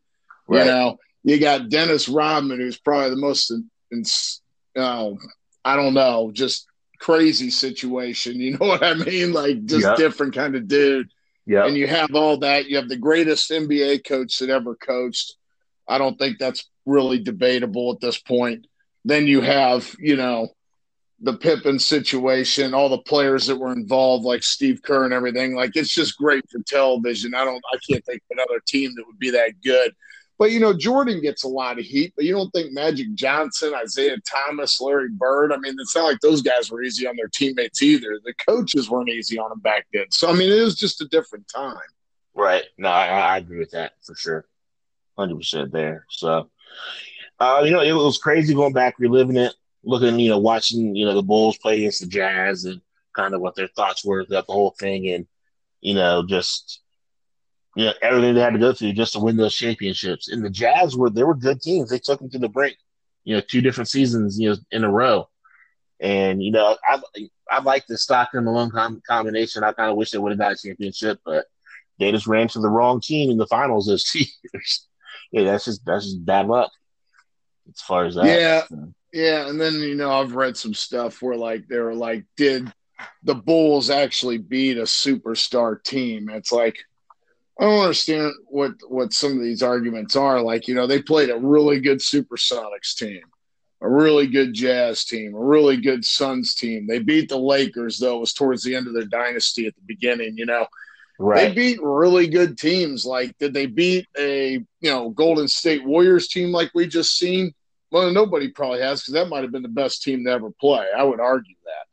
Right. 0.47 0.65
You 0.65 0.71
know, 0.71 0.99
you 1.23 1.39
got 1.39 1.69
Dennis 1.69 2.07
Rodman, 2.07 2.59
who's 2.59 2.77
probably 2.77 3.09
the 3.09 3.17
most, 3.17 3.51
in, 3.51 3.69
in, 3.91 4.03
uh, 4.75 5.11
I 5.65 5.75
don't 5.75 5.93
know, 5.93 6.31
just 6.33 6.67
crazy 6.99 7.49
situation. 7.49 8.39
You 8.39 8.57
know 8.57 8.67
what 8.67 8.83
I 8.83 8.93
mean? 8.93 9.33
Like 9.33 9.65
just 9.65 9.85
yep. 9.85 9.97
different 9.97 10.33
kind 10.33 10.55
of 10.55 10.67
dude. 10.67 11.09
Yeah. 11.47 11.65
And 11.65 11.77
you 11.77 11.87
have 11.87 12.13
all 12.13 12.37
that. 12.39 12.67
You 12.67 12.75
have 12.75 12.89
the 12.89 12.97
greatest 12.97 13.49
NBA 13.49 14.05
coach 14.05 14.37
that 14.39 14.49
ever 14.49 14.75
coached. 14.75 15.35
I 15.87 15.97
don't 15.97 16.19
think 16.19 16.37
that's 16.37 16.69
really 16.85 17.19
debatable 17.19 17.93
at 17.93 18.01
this 18.01 18.19
point. 18.19 18.67
Then 19.05 19.27
you 19.27 19.39
have, 19.39 19.95
you 19.97 20.17
know, 20.17 20.49
the 21.21 21.33
Pippen 21.33 21.79
situation, 21.79 22.73
all 22.73 22.89
the 22.89 22.97
players 22.97 23.47
that 23.47 23.55
were 23.55 23.71
involved, 23.71 24.25
like 24.25 24.43
Steve 24.43 24.81
Kerr 24.83 25.05
and 25.05 25.13
everything. 25.13 25.55
Like 25.55 25.75
it's 25.75 25.93
just 25.93 26.17
great 26.17 26.43
for 26.51 26.59
television. 26.67 27.33
I 27.33 27.45
don't, 27.45 27.63
I 27.73 27.77
can't 27.89 28.05
think 28.05 28.21
of 28.29 28.37
another 28.37 28.61
team 28.67 28.91
that 28.95 29.05
would 29.07 29.17
be 29.17 29.31
that 29.31 29.53
good. 29.63 29.95
But 30.39 30.51
you 30.51 30.59
know, 30.59 30.73
Jordan 30.73 31.21
gets 31.21 31.43
a 31.43 31.47
lot 31.47 31.79
of 31.79 31.85
heat, 31.85 32.13
but 32.15 32.25
you 32.25 32.33
don't 32.33 32.51
think 32.51 32.71
Magic 32.71 33.13
Johnson, 33.15 33.73
Isiah 33.83 34.17
Thomas, 34.19 34.79
Larry 34.79 35.09
Bird. 35.09 35.51
I 35.51 35.57
mean, 35.57 35.75
it's 35.79 35.95
not 35.95 36.05
like 36.05 36.19
those 36.19 36.41
guys 36.41 36.69
were 36.69 36.83
easy 36.83 37.07
on 37.07 37.15
their 37.15 37.29
teammates 37.33 37.81
either. 37.81 38.19
The 38.23 38.33
coaches 38.47 38.89
weren't 38.89 39.09
easy 39.09 39.39
on 39.39 39.49
them 39.49 39.59
back 39.59 39.87
then. 39.93 40.05
So 40.11 40.29
I 40.29 40.33
mean, 40.33 40.51
it 40.51 40.61
was 40.61 40.75
just 40.77 41.01
a 41.01 41.07
different 41.07 41.47
time. 41.53 41.77
Right. 42.35 42.63
No, 42.77 42.89
I, 42.89 43.07
I 43.07 43.37
agree 43.37 43.59
with 43.59 43.71
that 43.71 43.93
for 44.03 44.15
sure. 44.15 44.45
Hundred 45.17 45.37
percent 45.37 45.71
there. 45.71 46.05
So, 46.09 46.51
uh, 47.39 47.63
you 47.65 47.71
know, 47.71 47.81
it 47.81 47.93
was 47.93 48.19
crazy 48.19 48.53
going 48.53 48.73
back, 48.73 48.99
reliving 48.99 49.37
it, 49.37 49.55
looking, 49.83 50.19
you 50.19 50.29
know, 50.29 50.37
watching, 50.37 50.95
you 50.95 51.05
know, 51.05 51.15
the 51.15 51.23
Bulls 51.23 51.57
play 51.57 51.77
against 51.77 52.01
the 52.01 52.07
Jazz 52.07 52.65
and 52.65 52.81
kind 53.17 53.33
of 53.33 53.41
what 53.41 53.55
their 53.55 53.67
thoughts 53.67 54.05
were 54.05 54.19
about 54.19 54.45
the 54.45 54.53
whole 54.53 54.75
thing, 54.79 55.09
and 55.09 55.25
you 55.81 55.95
know, 55.95 56.23
just 56.25 56.81
you 57.77 57.85
know, 57.85 57.93
everything 58.01 58.33
they 58.33 58.41
had 58.41 58.53
to 58.53 58.59
go 58.59 58.73
through 58.73 58.91
just 58.93 59.13
to 59.13 59.19
win 59.19 59.37
those 59.37 59.53
championships. 59.53 60.29
And 60.29 60.43
the 60.43 60.49
Jazz 60.49 60.97
were 60.97 61.11
they 61.11 61.23
were 61.23 61.35
good 61.35 61.61
teams. 61.61 61.91
They 61.91 61.99
took 61.99 62.19
them 62.19 62.29
to 62.31 62.39
the 62.39 62.49
brink, 62.49 62.75
you 63.23 63.35
know, 63.35 63.41
two 63.41 63.61
different 63.61 63.87
seasons, 63.87 64.39
you 64.39 64.49
know, 64.49 64.55
in 64.71 64.83
a 64.83 64.89
row. 64.89 65.29
And 65.99 66.41
you 66.41 66.51
know, 66.51 66.75
I 66.89 66.99
I 67.51 67.61
like 67.61 67.85
the 67.85 67.95
Stockton 67.95 68.45
Malone 68.45 68.71
com- 68.71 69.03
combination. 69.07 69.63
I 69.63 69.73
kind 69.73 69.91
of 69.91 69.95
wish 69.95 70.09
they 70.09 70.17
would 70.17 70.31
have 70.31 70.39
got 70.39 70.53
a 70.53 70.57
championship, 70.57 71.19
but 71.23 71.45
they 71.99 72.11
just 72.11 72.25
ran 72.25 72.47
to 72.49 72.59
the 72.59 72.69
wrong 72.69 72.99
team 72.99 73.29
in 73.29 73.37
the 73.37 73.45
finals 73.45 73.85
those 73.85 74.05
two 74.05 74.19
years. 74.53 74.87
yeah, 75.31 75.43
that's 75.43 75.65
just 75.65 75.85
that's 75.85 76.05
just 76.05 76.25
bad 76.25 76.47
luck 76.47 76.71
as 77.69 77.81
far 77.81 78.05
as 78.05 78.15
that. 78.15 78.25
Yeah, 78.25 78.63
so. 78.67 78.91
yeah. 79.13 79.47
And 79.49 79.61
then 79.61 79.75
you 79.75 79.93
know, 79.93 80.11
I've 80.11 80.33
read 80.33 80.57
some 80.57 80.73
stuff 80.73 81.21
where 81.21 81.37
like 81.37 81.67
they 81.67 81.77
were 81.77 81.93
like, 81.93 82.25
did 82.37 82.73
the 83.21 83.35
Bulls 83.35 83.91
actually 83.91 84.39
beat 84.39 84.79
a 84.79 84.83
superstar 84.83 85.83
team? 85.83 86.29
It's 86.29 86.51
like 86.51 86.77
I 87.59 87.63
don't 87.63 87.81
understand 87.81 88.33
what 88.47 88.73
what 88.87 89.13
some 89.13 89.33
of 89.33 89.43
these 89.43 89.63
arguments 89.63 90.15
are. 90.15 90.41
Like, 90.41 90.67
you 90.67 90.75
know, 90.75 90.85
they 90.85 91.01
played 91.01 91.29
a 91.29 91.37
really 91.37 91.79
good 91.79 91.99
Supersonics 91.99 92.95
team, 92.95 93.21
a 93.81 93.89
really 93.89 94.27
good 94.27 94.53
Jazz 94.53 95.05
team, 95.05 95.33
a 95.33 95.39
really 95.39 95.77
good 95.77 96.05
Suns 96.05 96.53
team. 96.53 96.85
They 96.85 96.99
beat 96.99 97.29
the 97.29 97.37
Lakers, 97.37 97.97
though. 97.97 98.17
It 98.17 98.21
was 98.21 98.33
towards 98.33 98.63
the 98.63 98.75
end 98.75 98.87
of 98.87 98.93
their 98.93 99.05
dynasty 99.05 99.65
at 99.65 99.75
the 99.75 99.81
beginning. 99.87 100.37
You 100.37 100.45
know, 100.45 100.67
right. 101.17 101.49
they 101.49 101.53
beat 101.53 101.81
really 101.81 102.27
good 102.27 102.59
teams. 102.59 103.05
Like, 103.05 103.35
did 103.39 103.55
they 103.55 103.65
beat 103.65 104.07
a 104.17 104.53
you 104.53 104.89
know 104.89 105.09
Golden 105.09 105.47
State 105.47 105.83
Warriors 105.83 106.27
team 106.27 106.51
like 106.51 106.69
we 106.75 106.85
just 106.85 107.17
seen? 107.17 107.53
Well, 107.89 108.11
nobody 108.11 108.49
probably 108.49 108.81
has 108.81 109.01
because 109.01 109.13
that 109.13 109.29
might 109.29 109.43
have 109.43 109.51
been 109.51 109.63
the 109.63 109.69
best 109.69 110.03
team 110.03 110.25
to 110.25 110.31
ever 110.31 110.51
play. 110.51 110.85
I 110.95 111.03
would 111.03 111.21
argue 111.21 111.55
that, 111.65 111.87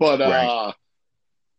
but 0.00 0.18
right. 0.18 0.46
uh 0.46 0.72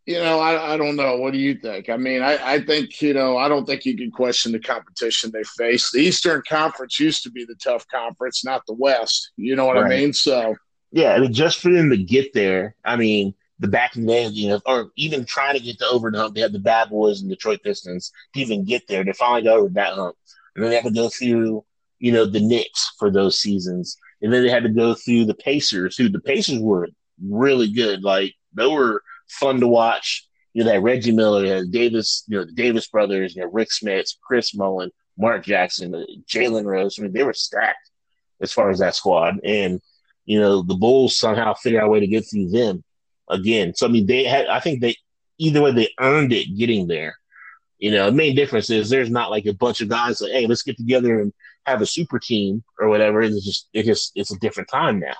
you 0.06 0.20
know, 0.20 0.38
I, 0.38 0.74
I 0.74 0.76
don't 0.76 0.94
know. 0.94 1.16
What 1.16 1.32
do 1.32 1.38
you 1.40 1.56
think? 1.56 1.88
I 1.90 1.96
mean, 1.96 2.22
I, 2.22 2.54
I 2.54 2.60
think, 2.60 3.02
you 3.02 3.12
know, 3.12 3.36
I 3.36 3.48
don't 3.48 3.66
think 3.66 3.84
you 3.84 3.96
can 3.96 4.12
question 4.12 4.52
the 4.52 4.60
competition 4.60 5.32
they 5.32 5.42
face. 5.58 5.90
The 5.90 5.98
Eastern 5.98 6.42
Conference 6.48 7.00
used 7.00 7.24
to 7.24 7.30
be 7.30 7.44
the 7.44 7.56
tough 7.56 7.84
conference, 7.88 8.44
not 8.44 8.62
the 8.66 8.74
West. 8.74 9.32
You 9.36 9.56
know 9.56 9.66
what 9.66 9.74
right. 9.74 9.86
I 9.86 9.88
mean? 9.88 10.12
So, 10.12 10.54
yeah, 10.92 11.14
I 11.14 11.18
mean, 11.18 11.32
just 11.32 11.58
for 11.58 11.72
them 11.72 11.90
to 11.90 11.96
get 11.96 12.32
there, 12.32 12.76
I 12.84 12.94
mean, 12.94 13.34
the 13.58 13.66
back 13.66 13.96
in 13.96 14.06
the 14.06 14.12
day, 14.12 14.26
you 14.28 14.48
know, 14.48 14.60
or 14.64 14.92
even 14.96 15.24
trying 15.24 15.58
to 15.58 15.64
get 15.64 15.78
to 15.80 15.86
over 15.86 16.08
the 16.12 16.18
hump, 16.18 16.36
they 16.36 16.40
had 16.40 16.52
the 16.52 16.60
Bad 16.60 16.90
Boys 16.90 17.20
and 17.20 17.28
Detroit 17.28 17.64
Pistons 17.64 18.12
to 18.34 18.40
even 18.40 18.64
get 18.64 18.86
there. 18.86 19.02
They 19.02 19.12
finally 19.12 19.42
got 19.42 19.56
over 19.56 19.70
that 19.70 19.94
hump. 19.94 20.14
And 20.54 20.62
then 20.62 20.70
they 20.70 20.76
had 20.76 20.84
to 20.84 20.90
go 20.92 21.08
through, 21.08 21.64
you 21.98 22.12
know, 22.12 22.26
the 22.26 22.40
Knicks 22.40 22.92
for 22.96 23.10
those 23.10 23.40
seasons. 23.40 23.96
And 24.22 24.32
then 24.32 24.44
they 24.44 24.50
had 24.50 24.62
to 24.62 24.68
go 24.68 24.94
through 24.94 25.24
the 25.24 25.34
Pacers, 25.34 25.96
who 25.96 26.08
the 26.08 26.20
Pacers 26.20 26.60
were 26.60 26.88
really 27.20 27.72
good. 27.72 28.04
Like, 28.04 28.34
they 28.54 28.68
were– 28.68 29.02
fun 29.28 29.60
to 29.60 29.68
watch. 29.68 30.28
You 30.52 30.64
know, 30.64 30.72
that 30.72 30.82
Reggie 30.82 31.12
Miller, 31.12 31.64
Davis, 31.66 32.24
you 32.28 32.38
know, 32.38 32.44
the 32.46 32.52
Davis 32.52 32.86
brothers, 32.88 33.36
you 33.36 33.42
know, 33.42 33.50
Rik 33.50 33.68
Smits, 33.68 34.16
Chris 34.22 34.54
Mullin, 34.54 34.90
Mark 35.18 35.44
Jackson, 35.44 35.94
uh, 35.94 36.04
Jalen 36.26 36.64
Rose. 36.64 36.98
I 36.98 37.02
mean, 37.02 37.12
they 37.12 37.24
were 37.24 37.34
stacked 37.34 37.90
as 38.40 38.52
far 38.52 38.70
as 38.70 38.78
that 38.78 38.94
squad, 38.94 39.40
and 39.44 39.80
you 40.24 40.40
know 40.40 40.62
the 40.62 40.74
Bulls 40.74 41.18
somehow 41.18 41.54
figure 41.54 41.80
out 41.80 41.88
a 41.88 41.90
way 41.90 42.00
to 42.00 42.06
get 42.06 42.22
through 42.22 42.50
them 42.50 42.82
again. 43.28 43.74
So 43.74 43.86
I 43.86 43.90
mean, 43.90 44.06
they 44.06 44.24
had. 44.24 44.46
I 44.46 44.60
think 44.60 44.80
they 44.80 44.96
either 45.38 45.62
way 45.62 45.72
they 45.72 45.92
earned 46.00 46.32
it 46.32 46.56
getting 46.56 46.86
there. 46.86 47.16
You 47.78 47.90
know, 47.90 48.06
the 48.06 48.16
main 48.16 48.34
difference 48.34 48.70
is 48.70 48.88
there's 48.88 49.10
not 49.10 49.30
like 49.30 49.46
a 49.46 49.52
bunch 49.52 49.80
of 49.80 49.88
guys 49.88 50.20
like, 50.20 50.32
hey, 50.32 50.46
let's 50.46 50.62
get 50.62 50.78
together 50.78 51.20
and 51.20 51.32
have 51.66 51.82
a 51.82 51.86
super 51.86 52.18
team 52.18 52.64
or 52.78 52.88
whatever. 52.88 53.20
It's 53.20 53.44
just 53.44 53.68
it 53.72 53.84
just 53.84 54.12
it's 54.14 54.32
a 54.32 54.38
different 54.38 54.70
time 54.70 55.00
now 55.00 55.16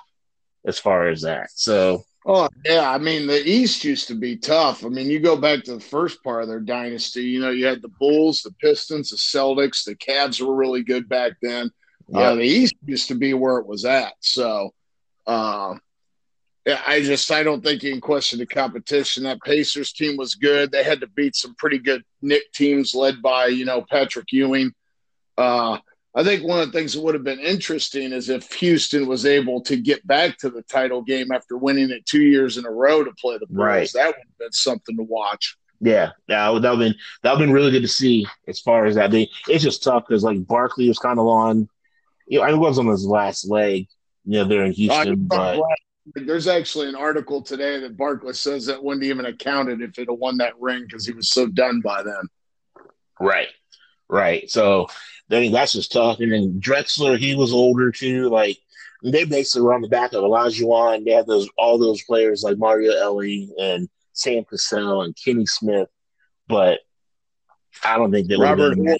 as 0.65 0.79
far 0.79 1.07
as 1.07 1.21
that. 1.21 1.49
So 1.53 2.03
Oh 2.29 2.49
yeah, 2.65 2.91
I 2.91 2.97
mean 2.97 3.25
the 3.25 3.41
East 3.49 3.85
used 3.85 4.09
to 4.09 4.15
be 4.15 4.35
tough. 4.35 4.83
I 4.83 4.89
mean, 4.89 5.09
you 5.09 5.17
go 5.17 5.37
back 5.37 5.63
to 5.63 5.75
the 5.75 5.79
first 5.79 6.21
part 6.25 6.43
of 6.43 6.49
their 6.49 6.59
dynasty. 6.59 7.23
You 7.23 7.39
know, 7.39 7.51
you 7.51 7.65
had 7.65 7.81
the 7.81 7.87
Bulls, 7.87 8.41
the 8.41 8.51
Pistons, 8.51 9.11
the 9.11 9.15
Celtics, 9.15 9.85
the 9.85 9.95
Cavs 9.95 10.45
were 10.45 10.53
really 10.53 10.83
good 10.83 11.07
back 11.07 11.33
then. 11.41 11.71
Yeah. 12.09 12.19
Uh, 12.19 12.35
the 12.35 12.43
East 12.43 12.75
used 12.85 13.07
to 13.07 13.15
be 13.15 13.33
where 13.33 13.59
it 13.59 13.65
was 13.65 13.85
at. 13.85 14.11
So, 14.19 14.73
uh, 15.25 15.75
yeah, 16.65 16.81
I 16.85 17.01
just 17.01 17.31
I 17.31 17.43
don't 17.43 17.63
think 17.63 17.81
you 17.81 17.93
can 17.93 18.01
question 18.01 18.39
the 18.39 18.45
competition. 18.45 19.23
That 19.23 19.41
Pacers 19.41 19.93
team 19.93 20.17
was 20.17 20.35
good. 20.35 20.69
They 20.69 20.83
had 20.83 20.99
to 20.99 21.07
beat 21.07 21.33
some 21.33 21.55
pretty 21.55 21.79
good 21.79 22.03
Knick 22.21 22.51
teams 22.53 22.93
led 22.93 23.21
by 23.21 23.45
you 23.47 23.63
know 23.63 23.85
Patrick 23.89 24.33
Ewing. 24.33 24.73
Uh, 25.37 25.77
I 26.17 26.23
think 26.23 26.43
one 26.43 26.59
of 26.59 26.71
the 26.71 26.77
things 26.77 26.93
that 26.93 27.01
would 27.01 27.13
have 27.13 27.23
been 27.23 27.39
interesting 27.39 28.11
is 28.11 28.27
if 28.29 28.51
Houston 28.53 29.05
was 29.05 29.27
able 29.27 29.61
to 29.61 29.77
get 29.77 30.05
back 30.07 30.35
to 30.39 30.49
the 30.49 30.63
title 30.63 31.03
game 31.03 31.31
after 31.31 31.57
winning 31.57 31.91
it 31.91 32.07
two 32.07 32.23
years 32.23 32.57
in 32.57 32.65
a 32.65 32.71
row 32.71 33.03
to 33.03 33.11
play 33.21 33.37
the 33.37 33.45
Bulls. 33.45 33.59
Right. 33.59 33.91
That 33.93 34.07
would 34.07 34.15
have 34.15 34.37
been 34.39 34.51
something 34.51 34.97
to 34.97 35.03
watch. 35.03 35.55
Yeah, 35.79 36.13
that 36.27 36.49
would 36.49 36.63
have 36.63 36.79
been 36.79 36.95
that 37.21 37.33
would 37.33 37.39
have 37.39 37.47
been 37.47 37.53
really 37.53 37.69
good 37.69 37.83
to 37.83 37.87
see 37.87 38.25
as 38.47 38.59
far 38.59 38.87
as 38.87 38.95
that. 38.95 39.11
They, 39.11 39.29
it's 39.47 39.63
just 39.63 39.83
tough 39.83 40.05
because 40.07 40.23
like 40.23 40.47
Barkley 40.47 40.87
was 40.87 40.97
kind 40.97 41.19
of 41.19 41.27
on, 41.27 41.69
you 42.25 42.39
know, 42.39 42.45
I 42.45 42.53
was 42.55 42.79
on 42.79 42.87
his 42.87 43.05
last 43.05 43.47
leg, 43.47 43.87
you 44.25 44.39
know, 44.39 44.45
there 44.45 44.65
in 44.65 44.71
Houston. 44.71 45.27
but 45.27 45.61
there's 46.15 46.47
actually 46.47 46.89
an 46.89 46.95
article 46.95 47.43
today 47.43 47.79
that 47.79 47.95
Barkley 47.95 48.33
says 48.33 48.65
that 48.65 48.83
wouldn't 48.83 49.05
even 49.05 49.23
have 49.23 49.37
counted 49.37 49.81
if 49.81 49.99
it 49.99 50.09
had 50.09 50.17
won 50.17 50.37
that 50.37 50.59
ring 50.59 50.81
because 50.81 51.05
he 51.05 51.13
was 51.13 51.29
so 51.29 51.45
done 51.45 51.79
by 51.81 52.01
then. 52.01 52.27
Right, 53.19 53.49
right. 54.09 54.49
So 54.49 54.87
then 55.29 55.51
that's 55.51 55.73
just 55.73 55.91
tough. 55.91 56.19
And 56.19 56.31
then 56.31 56.61
Drexler, 56.61 57.17
he 57.17 57.35
was 57.35 57.53
older 57.53 57.91
too. 57.91 58.29
Like 58.29 58.57
they 59.03 59.25
basically 59.25 59.61
were 59.61 59.73
on 59.73 59.81
the 59.81 59.89
back 59.89 60.13
of 60.13 60.23
Olajuwon. 60.23 61.05
They 61.05 61.11
had 61.11 61.27
those 61.27 61.49
all 61.57 61.77
those 61.77 62.01
players 62.03 62.43
like 62.43 62.57
Mario 62.57 62.93
Elie 62.93 63.51
and 63.59 63.89
Sam 64.13 64.43
Cassell 64.45 65.03
and 65.03 65.15
Kenny 65.15 65.45
Smith. 65.45 65.89
But 66.47 66.79
I 67.83 67.97
don't 67.97 68.11
think 68.11 68.27
they 68.27 68.37
Robert 68.37 68.77
would 68.77 68.99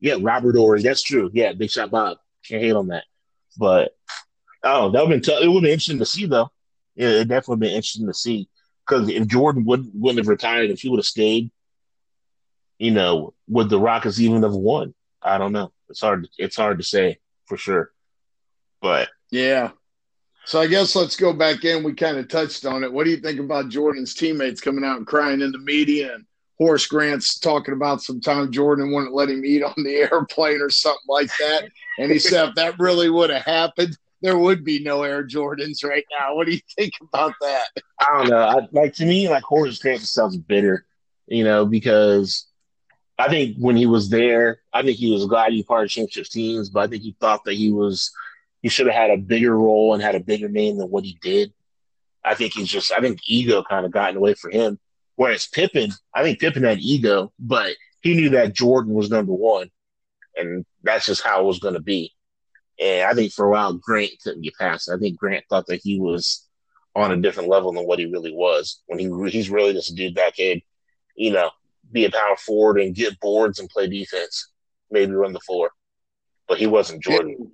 Yeah, 0.00 0.16
Robert 0.20 0.56
Horry. 0.56 0.82
That's 0.82 1.02
true. 1.02 1.30
Yeah, 1.32 1.52
Big 1.52 1.70
Shot 1.70 1.90
Bob. 1.90 2.18
Can't 2.46 2.62
hate 2.62 2.72
on 2.72 2.88
that. 2.88 3.04
But 3.58 3.96
oh, 4.62 4.90
that 4.90 5.00
would 5.02 5.10
been 5.10 5.22
tough. 5.22 5.42
It 5.42 5.48
would 5.48 5.62
be 5.62 5.72
interesting 5.72 5.98
to 5.98 6.06
see 6.06 6.26
though. 6.26 6.50
Yeah, 6.94 7.08
it 7.08 7.28
definitely 7.28 7.66
been 7.66 7.76
interesting 7.76 8.06
to 8.06 8.14
see. 8.14 8.48
Because 8.86 9.08
if 9.08 9.26
Jordan 9.28 9.64
wouldn't 9.64 9.94
wouldn't 9.94 10.18
have 10.18 10.28
retired, 10.28 10.70
if 10.70 10.80
he 10.80 10.88
would 10.88 10.98
have 10.98 11.06
stayed, 11.06 11.50
you 12.78 12.90
know, 12.90 13.34
would 13.48 13.68
the 13.68 13.78
Rockets 13.78 14.18
even 14.18 14.42
have 14.42 14.52
won? 14.52 14.94
I 15.22 15.38
don't 15.38 15.52
know. 15.52 15.72
It's 15.88 16.00
hard. 16.00 16.28
It's 16.38 16.56
hard 16.56 16.78
to 16.78 16.84
say 16.84 17.18
for 17.46 17.56
sure. 17.56 17.90
But 18.80 19.08
yeah. 19.30 19.70
So 20.46 20.60
I 20.60 20.66
guess 20.66 20.96
let's 20.96 21.16
go 21.16 21.32
back 21.32 21.64
in. 21.64 21.84
We 21.84 21.92
kind 21.94 22.16
of 22.16 22.28
touched 22.28 22.64
on 22.64 22.82
it. 22.82 22.92
What 22.92 23.04
do 23.04 23.10
you 23.10 23.18
think 23.18 23.38
about 23.38 23.68
Jordan's 23.68 24.14
teammates 24.14 24.60
coming 24.60 24.84
out 24.84 24.96
and 24.96 25.06
crying 25.06 25.42
in 25.42 25.52
the 25.52 25.58
media 25.58 26.14
and 26.14 26.24
Horace 26.58 26.86
Grant's 26.86 27.38
talking 27.38 27.72
about 27.72 28.02
some 28.02 28.20
time 28.20 28.52
Jordan 28.52 28.92
wouldn't 28.92 29.14
let 29.14 29.30
him 29.30 29.44
eat 29.44 29.62
on 29.62 29.74
the 29.76 29.96
airplane 30.12 30.60
or 30.60 30.70
something 30.70 31.00
like 31.08 31.30
that. 31.38 31.70
And 31.98 32.10
he 32.10 32.18
said 32.18 32.50
if 32.50 32.54
that 32.56 32.78
really 32.78 33.08
would 33.08 33.30
have 33.30 33.44
happened, 33.44 33.96
there 34.22 34.36
would 34.36 34.62
be 34.62 34.82
no 34.82 35.02
Air 35.02 35.26
Jordans 35.26 35.82
right 35.82 36.04
now. 36.10 36.34
What 36.34 36.46
do 36.46 36.52
you 36.52 36.60
think 36.76 36.92
about 37.00 37.32
that? 37.40 37.68
I 37.98 38.18
don't 38.18 38.28
know. 38.28 38.42
I, 38.42 38.68
like 38.72 38.92
to 38.94 39.06
me, 39.06 39.28
like 39.28 39.42
Horace 39.42 39.78
Grant 39.78 40.02
sounds 40.02 40.36
bitter, 40.36 40.84
you 41.26 41.44
know, 41.44 41.64
because 41.64 42.46
I 43.20 43.28
think 43.28 43.56
when 43.58 43.76
he 43.76 43.86
was 43.86 44.08
there, 44.08 44.60
I 44.72 44.82
think 44.82 44.96
he 44.96 45.12
was 45.12 45.26
glad 45.26 45.52
he 45.52 45.62
part 45.62 45.84
of 45.84 45.90
championship 45.90 46.26
teams, 46.26 46.70
but 46.70 46.80
I 46.80 46.86
think 46.86 47.02
he 47.02 47.14
thought 47.20 47.44
that 47.44 47.54
he 47.54 47.70
was 47.70 48.10
he 48.62 48.68
should 48.68 48.86
have 48.86 48.94
had 48.94 49.10
a 49.10 49.16
bigger 49.16 49.56
role 49.56 49.94
and 49.94 50.02
had 50.02 50.14
a 50.14 50.20
bigger 50.20 50.48
name 50.48 50.78
than 50.78 50.90
what 50.90 51.04
he 51.04 51.18
did. 51.20 51.52
I 52.24 52.34
think 52.34 52.54
he's 52.54 52.68
just 52.68 52.90
I 52.92 53.00
think 53.00 53.20
ego 53.26 53.62
kind 53.62 53.84
of 53.84 53.92
gotten 53.92 54.16
away 54.16 54.34
for 54.34 54.50
him. 54.50 54.78
Whereas 55.16 55.46
Pippen, 55.46 55.90
I 56.14 56.22
think 56.22 56.40
Pippen 56.40 56.64
had 56.64 56.78
ego, 56.78 57.30
but 57.38 57.76
he 58.00 58.14
knew 58.14 58.30
that 58.30 58.54
Jordan 58.54 58.94
was 58.94 59.10
number 59.10 59.34
one, 59.34 59.70
and 60.34 60.64
that's 60.82 61.04
just 61.04 61.22
how 61.22 61.40
it 61.40 61.46
was 61.46 61.58
going 61.58 61.74
to 61.74 61.80
be. 61.80 62.14
And 62.80 63.06
I 63.06 63.12
think 63.12 63.32
for 63.32 63.44
a 63.44 63.50
while 63.50 63.74
Grant 63.74 64.12
couldn't 64.22 64.42
get 64.42 64.54
past. 64.54 64.88
I 64.88 64.96
think 64.96 65.18
Grant 65.18 65.44
thought 65.50 65.66
that 65.66 65.82
he 65.82 66.00
was 66.00 66.46
on 66.96 67.12
a 67.12 67.16
different 67.18 67.50
level 67.50 67.72
than 67.72 67.86
what 67.86 67.98
he 67.98 68.06
really 68.06 68.32
was. 68.32 68.80
When 68.86 68.98
he 68.98 69.10
he's 69.30 69.50
really 69.50 69.74
just 69.74 69.90
a 69.90 69.94
dude 69.94 70.14
that 70.14 70.36
could, 70.36 70.62
you 71.16 71.32
know, 71.32 71.50
be 71.92 72.04
a 72.04 72.10
power 72.10 72.36
forward 72.36 72.80
and 72.80 72.94
get 72.94 73.18
boards 73.20 73.58
and 73.58 73.68
play 73.68 73.88
defense, 73.88 74.50
maybe 74.90 75.12
run 75.12 75.32
the 75.32 75.40
floor. 75.40 75.70
But 76.48 76.58
he 76.58 76.66
wasn't 76.66 77.02
Jordan. 77.02 77.52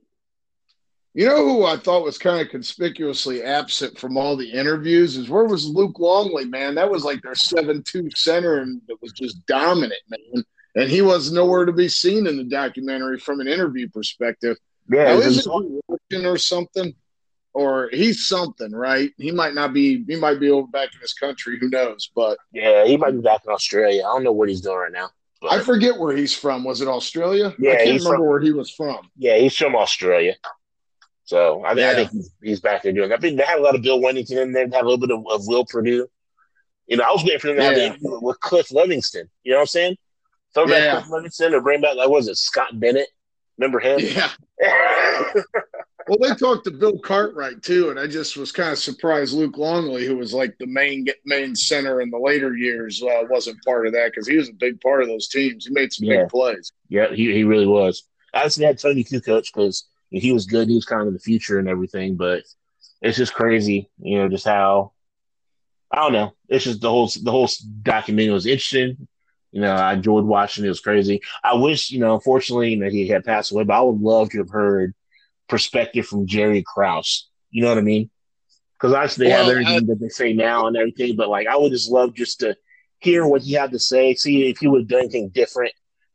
You 1.15 1.27
know 1.29 1.45
who 1.45 1.65
I 1.65 1.79
thought 1.79 2.05
was 2.05 2.19
kind 2.19 2.43
of 2.43 2.51
conspicuously 2.51 3.43
absent 3.43 3.99
from 3.99 4.19
all 4.19 4.37
the 4.37 4.51
interviews 4.51 5.17
is 5.17 5.31
where 5.31 5.45
was 5.45 5.67
Luke 5.67 5.99
Longley, 5.99 6.45
man? 6.45 6.75
That 6.75 6.91
was 6.91 7.05
like 7.05 7.23
their 7.23 7.35
seven-two 7.35 8.11
center 8.15 8.59
and 8.61 8.83
it 8.89 8.99
was 9.01 9.13
just 9.13 9.47
dominant, 9.47 10.03
man. 10.11 10.45
And 10.75 10.91
he 10.91 11.01
was 11.01 11.33
nowhere 11.33 11.65
to 11.65 11.73
be 11.73 11.89
seen 11.89 12.27
in 12.27 12.37
the 12.37 12.45
documentary 12.45 13.19
from 13.19 13.41
an 13.41 13.49
interview 13.49 13.89
perspective. 13.89 14.59
Yeah, 14.91 15.05
now, 15.05 15.19
is 15.19 15.47
it 16.11 16.25
or 16.27 16.37
something? 16.37 16.95
Or 17.57 17.89
he's 17.91 18.27
something, 18.27 18.71
right? 18.71 19.13
He 19.17 19.31
might 19.31 19.55
not 19.55 19.73
be. 19.73 20.05
He 20.07 20.17
might 20.17 20.39
be 20.39 20.51
over 20.51 20.67
back 20.67 20.95
in 20.95 21.01
his 21.01 21.15
country. 21.15 21.59
Who 21.59 21.71
knows? 21.71 22.11
But 22.15 22.37
yeah, 22.53 22.85
he 22.85 22.99
might 22.99 23.13
be 23.13 23.23
back 23.23 23.41
in 23.47 23.51
Australia. 23.51 24.03
I 24.03 24.13
don't 24.13 24.25
know 24.25 24.33
what 24.33 24.51
he's 24.51 24.61
doing 24.61 24.77
right 24.77 24.93
now. 24.93 25.09
But. 25.41 25.53
I 25.53 25.61
forget 25.61 25.99
where 25.99 26.15
he's 26.15 26.35
from. 26.35 26.65
Was 26.65 26.83
it 26.83 26.89
Australia? 26.89 27.55
Yeah, 27.59 27.73
I 27.73 27.77
can't 27.77 28.01
remember 28.01 28.19
from, 28.19 28.27
where 28.27 28.41
he 28.41 28.53
was 28.53 28.71
from. 28.71 29.09
Yeah, 29.17 29.39
he's 29.39 29.57
from 29.57 29.75
Australia. 29.75 30.35
So 31.25 31.65
I, 31.65 31.73
yeah. 31.73 31.93
I 31.93 31.95
think 31.95 32.11
he's, 32.11 32.31
he's, 32.43 32.61
back 32.61 32.83
there 32.83 32.93
doing. 32.93 33.11
I 33.11 33.17
think 33.17 33.39
they 33.39 33.45
had 33.45 33.59
a 33.59 33.63
lot 33.63 33.75
of 33.75 33.81
Bill 33.81 34.01
Wennington 34.01 34.37
in 34.37 34.53
there. 34.53 34.69
They 34.69 34.77
had 34.77 34.85
a 34.85 34.89
little 34.89 35.07
bit 35.07 35.17
of, 35.17 35.25
of 35.27 35.47
Will 35.47 35.65
Perdue. 35.65 36.07
You 36.89 36.97
know, 36.99 37.05
I 37.05 37.11
was 37.11 37.25
waiting 37.25 37.39
for 37.39 37.47
them 37.47 37.57
to 37.57 37.63
yeah. 37.63 37.89
have 37.89 37.99
with 38.03 38.39
Cliff 38.41 38.69
Levingston. 38.69 39.31
You 39.45 39.53
know 39.53 39.57
what 39.57 39.63
I'm 39.63 39.67
saying? 39.69 39.97
Throw 40.53 40.67
back 40.67 40.83
yeah. 40.83 41.01
Cliff 41.01 41.25
Levingston 41.25 41.55
or 41.55 41.63
bring 41.63 41.81
back 41.81 41.97
like 41.97 42.11
was 42.11 42.29
it 42.29 42.37
Scott 42.37 42.79
Bennett? 42.79 43.09
Remember 43.57 43.81
him? 43.81 44.01
Yeah. 44.01 44.31
well, 46.09 46.19
they 46.21 46.35
talked 46.35 46.65
to 46.65 46.71
Bill 46.71 46.99
Cartwright 46.99 47.63
too, 47.63 47.91
and 47.91 47.99
I 47.99 48.07
just 48.07 48.37
was 48.37 48.53
kind 48.53 48.71
of 48.71 48.79
surprised 48.79 49.35
Luke 49.35 49.57
Longley, 49.57 50.07
who 50.07 50.17
was 50.17 50.33
like 50.33 50.57
the 50.59 50.67
main 50.67 51.07
main 51.25 51.57
center 51.57 52.01
in 52.01 52.11
the 52.11 52.19
later 52.19 52.57
years, 52.57 53.03
uh, 53.03 53.23
wasn't 53.29 53.63
part 53.65 53.87
of 53.87 53.93
that 53.95 54.13
because 54.13 54.29
he 54.29 54.37
was 54.37 54.49
a 54.49 54.55
big 54.55 54.81
part 54.81 55.03
of 55.03 55.09
those 55.09 55.29
teams. 55.29 55.67
He 55.67 55.73
made 55.73 55.93
some 55.93 56.07
yeah. 56.07 56.23
big 56.23 56.29
plays. 56.29 56.73
Yeah, 56.89 57.09
he, 57.09 57.33
he 57.33 57.45
really 57.45 57.67
was. 57.67 58.05
I 58.33 58.45
actually 58.45 58.67
had 58.67 58.79
Toni 58.79 59.03
Kukoc 59.03 59.53
because 59.53 59.87
he 60.11 60.33
was 60.33 60.47
good. 60.47 60.69
He 60.69 60.75
was 60.75 60.85
kind 60.85 61.07
of 61.07 61.13
the 61.13 61.19
future 61.19 61.59
and 61.59 61.69
everything, 61.69 62.17
but 62.17 62.45
it's 63.03 63.19
just 63.19 63.35
crazy, 63.35 63.91
you 63.99 64.19
know, 64.19 64.29
just 64.29 64.47
how 64.47 64.93
I 65.91 65.97
don't 65.97 66.13
know. 66.13 66.35
It's 66.49 66.65
just 66.65 66.81
the 66.81 66.91
whole 66.91 67.11
the 67.23 67.31
whole 67.31 67.49
documentary 67.83 68.33
was 68.33 68.47
interesting. 68.47 69.09
You 69.53 69.63
know, 69.63 69.73
I 69.73 69.95
enjoyed 69.95 70.25
watching 70.25 70.65
it. 70.65 70.67
It 70.67 70.71
was 70.71 70.81
crazy. 70.81 71.23
I 71.43 71.55
wish, 71.55 71.91
you 71.91 71.99
know, 71.99 72.15
unfortunately, 72.15 72.79
that 72.81 72.93
he 72.93 73.09
had 73.09 73.25
passed 73.25 73.53
away, 73.53 73.65
but 73.65 73.77
I 73.77 73.81
would 73.81 74.01
love 74.01 74.31
to 74.31 74.39
have 74.39 74.51
heard 74.51 74.95
perspective 75.49 76.07
from 76.07 76.27
Jerry 76.27 76.63
Krause. 76.67 77.29
You 77.51 77.63
know 77.63 77.69
what 77.69 77.79
I 77.79 77.83
mean? 77.83 78.11
Because 78.79 78.95
obviously 78.95 79.27
they 79.27 79.33
well, 79.33 79.45
have 79.45 79.51
everything 79.51 79.77
I, 79.77 79.81
that 79.87 80.01
they 80.01 80.09
say 80.09 80.33
now 80.33 80.67
and 80.67 80.77
everything, 80.77 81.17
but 81.17 81.29
like 81.29 81.47
I 81.47 81.57
would 81.57 81.73
just 81.73 81.91
love 81.91 82.15
just 82.15 82.41
to 82.41 82.57
hear 82.99 83.27
what 83.27 83.43
he 83.43 83.53
had 83.53 83.71
to 83.73 83.79
say, 83.79 84.15
see 84.15 84.49
if 84.49 84.59
he 84.59 84.69
would 84.69 84.83
have 84.83 84.89
done 84.89 85.01
anything 85.01 85.31
different 85.31 85.73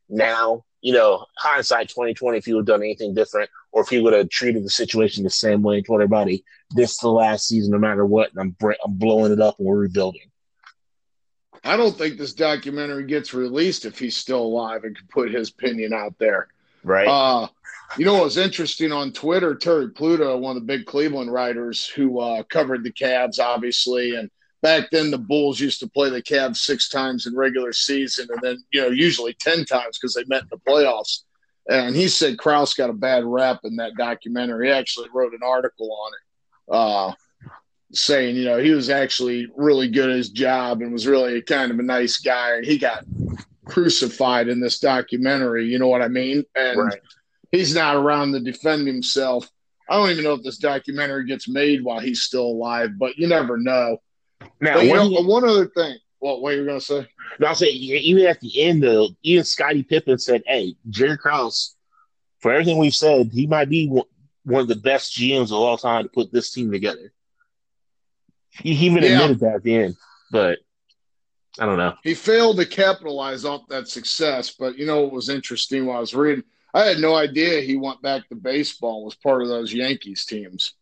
now. 0.10 0.63
You 0.82 0.94
know, 0.94 1.26
hindsight 1.38 1.89
twenty 1.89 2.13
twenty, 2.13 2.39
if 2.39 2.46
he 2.46 2.54
would 2.54 2.62
have 2.62 2.80
done 2.80 2.84
anything 2.84 3.13
different, 3.13 3.50
or 3.72 3.84
if 3.84 3.89
he 3.89 4.00
would 4.00 4.13
have 4.13 4.30
treated 4.30 4.63
the 4.63 4.70
situation 4.70 5.24
the 5.24 5.30
same 5.30 5.62
way 5.62 5.78
and 5.78 5.86
told 5.86 6.02
everybody 6.02 6.44
this 6.72 6.94
is 6.94 6.98
the 6.98 7.10
last 7.10 7.48
season, 7.48 7.72
no 7.72 7.78
matter 7.78 8.06
what, 8.06 8.32
and 8.32 8.39
I'm 8.39 8.56
I'm 8.84 8.94
blowing 8.98 9.32
it 9.32 9.39
up 9.39 9.60
and 9.60 9.67
we're 9.67 9.78
rebuilding. 9.78 10.32
I 11.63 11.78
don't 11.78 11.96
think 11.96 12.17
this 12.17 12.34
documentary 12.34 13.06
gets 13.06 13.34
released 13.34 13.86
if 13.86 14.00
he's 14.00 14.17
still 14.17 14.41
alive 14.41 14.84
and 14.84 14.98
can 14.98 15.08
put 15.08 15.32
his 15.32 15.50
opinion 15.50 15.94
out 15.94 16.17
there. 16.17 16.48
Right. 16.84 17.08
Uh, 17.08 17.48
you 17.98 18.06
know 18.06 18.13
what 18.13 18.24
was 18.24 18.38
interesting 18.38 18.91
on 18.91 19.12
Twitter? 19.12 19.56
Terry 19.56 19.89
Pluto, 19.89 20.38
one 20.38 20.56
of 20.56 20.62
the 20.62 20.67
big 20.67 20.86
Cleveland 20.86 21.32
writers 21.32 21.86
who 21.88 22.20
uh, 22.20 22.44
covered 22.44 22.84
the 22.84 22.91
Cavs, 22.91 23.39
obviously, 23.39 24.15
and 24.15 24.30
back 24.62 24.89
then 24.91 25.12
the 25.12 25.17
Bulls 25.17 25.60
used 25.60 25.80
to 25.80 25.89
play 25.89 26.10
the 26.10 26.22
Cavs 26.22 26.58
six 26.58 26.88
times 26.88 27.28
in 27.28 27.36
regular 27.36 27.74
season, 27.74 28.28
and 28.32 28.41
then 28.41 28.58
you 28.72 28.82
know 28.82 28.89
usually 28.89 29.34
ten 29.34 29.65
times 29.65 29.98
because 30.00 30.13
they 30.13 30.24
met 30.28 30.44
in 30.44 30.50
the 30.52 30.72
playoffs. 30.72 31.24
And 31.70 31.96
he 31.96 32.08
said 32.08 32.39
Krause 32.39 32.74
got 32.74 32.89
a 32.89 32.94
bad 32.94 33.24
rap 33.24 33.60
in 33.63 33.76
that 33.76 33.94
documentary. 33.96 34.67
He 34.67 34.74
actually 34.74 35.10
wrote 35.13 35.34
an 35.34 35.44
article 35.44 35.91
on 35.91 36.12
it, 36.13 36.76
uh, 36.76 37.13
saying 37.91 38.38
you 38.38 38.46
know 38.46 38.58
he 38.58 38.72
was 38.72 38.89
actually 38.89 39.48
really 39.56 39.89
good 39.89 40.10
at 40.10 40.15
his 40.15 40.30
job 40.30 40.82
and 40.82 40.94
was 40.94 41.08
really 41.08 41.41
kind 41.41 41.72
of 41.72 41.80
a 41.80 41.84
nice 41.84 42.17
guy, 42.17 42.62
he 42.62 42.78
got 42.78 43.04
crucified 43.65 44.47
in 44.47 44.60
this 44.60 44.80
documentary. 44.80 45.65
You 45.65 45.80
know 45.80 45.88
what 45.88 46.02
I 46.02 46.08
mean? 46.08 46.43
And 46.56 46.78
Right. 46.80 47.02
he's 47.52 47.76
not 47.76 47.95
around 47.95 48.34
to 48.34 48.39
defend 48.39 48.88
himself. 48.88 49.50
I 49.89 49.95
don't 49.97 50.10
even 50.12 50.24
know 50.24 50.34
if 50.34 50.43
this 50.43 50.58
documentary 50.58 51.26
gets 51.26 51.47
made 51.50 51.84
while 51.84 52.00
he's 52.00 52.21
still 52.21 52.45
alive, 52.45 52.91
but 52.97 53.17
you 53.17 53.28
never 53.28 53.58
know. 53.58 53.97
Now, 54.62 54.76
But 54.76 54.84
you 54.86 54.89
one, 54.89 55.12
know, 55.12 55.17
uh, 55.17 55.24
one 55.28 55.43
other 55.43 55.67
thing. 55.67 55.97
What? 56.19 56.41
What 56.41 56.56
you're 56.56 56.65
gonna 56.65 56.80
say? 56.80 57.08
no, 57.39 57.47
I'll 57.47 57.56
say 57.56 57.67
even 57.69 58.26
at 58.26 58.39
the 58.39 58.62
end, 58.62 58.84
though, 58.84 59.10
even 59.24 59.43
Scottie 59.43 59.84
Pippen 59.84 60.17
said, 60.19 60.43
"Hey, 60.45 60.76
Jerry 60.89 61.17
Krause, 61.17 61.76
for 62.39 62.52
everything 62.52 62.78
we've 62.78 62.93
said, 62.95 63.32
he 63.34 63.47
might 63.47 63.69
be 63.69 63.88
one, 63.88 64.06
of 64.62 64.67
the 64.67 64.76
best 64.76 65.15
GMs 65.15 65.45
of 65.45 65.54
all 65.54 65.78
time 65.78 66.04
to 66.04 66.10
put 66.10 66.32
this 66.32 66.52
team 66.52 66.71
together." 66.71 67.12
He, 68.50 68.76
he 68.76 68.86
even 68.86 69.04
Yeah. 69.04 69.13
admitted 69.13 69.39
that 69.39 69.56
at 69.56 69.63
the 69.63 69.76
end, 69.76 69.95
but 70.32 70.60
I 71.60 71.66
don't 71.66 71.78
know. 71.78 71.94
He 72.04 72.14
failed 72.14 72.58
to 72.58 72.66
capitalize 72.66 73.44
off 73.46 73.68
that 73.68 73.88
success, 73.88 74.52
but 74.52 74.78
you 74.78 74.86
know 74.86 75.02
what 75.02 75.12
was 75.12 75.30
interesting 75.30 75.86
while 75.86 75.98
I 75.98 76.02
was 76.02 76.14
reading? 76.14 76.44
I 76.74 76.86
had 76.86 77.00
no 77.00 77.16
idea 77.16 77.62
he 77.62 77.76
went 77.76 78.02
back 78.02 78.28
to 78.30 78.36
baseball 78.36 78.98
and 78.98 79.06
was 79.06 79.16
part 79.16 79.42
of 79.42 79.50
those 79.50 79.74
Yankees 79.74 80.26
teams. 80.26 80.74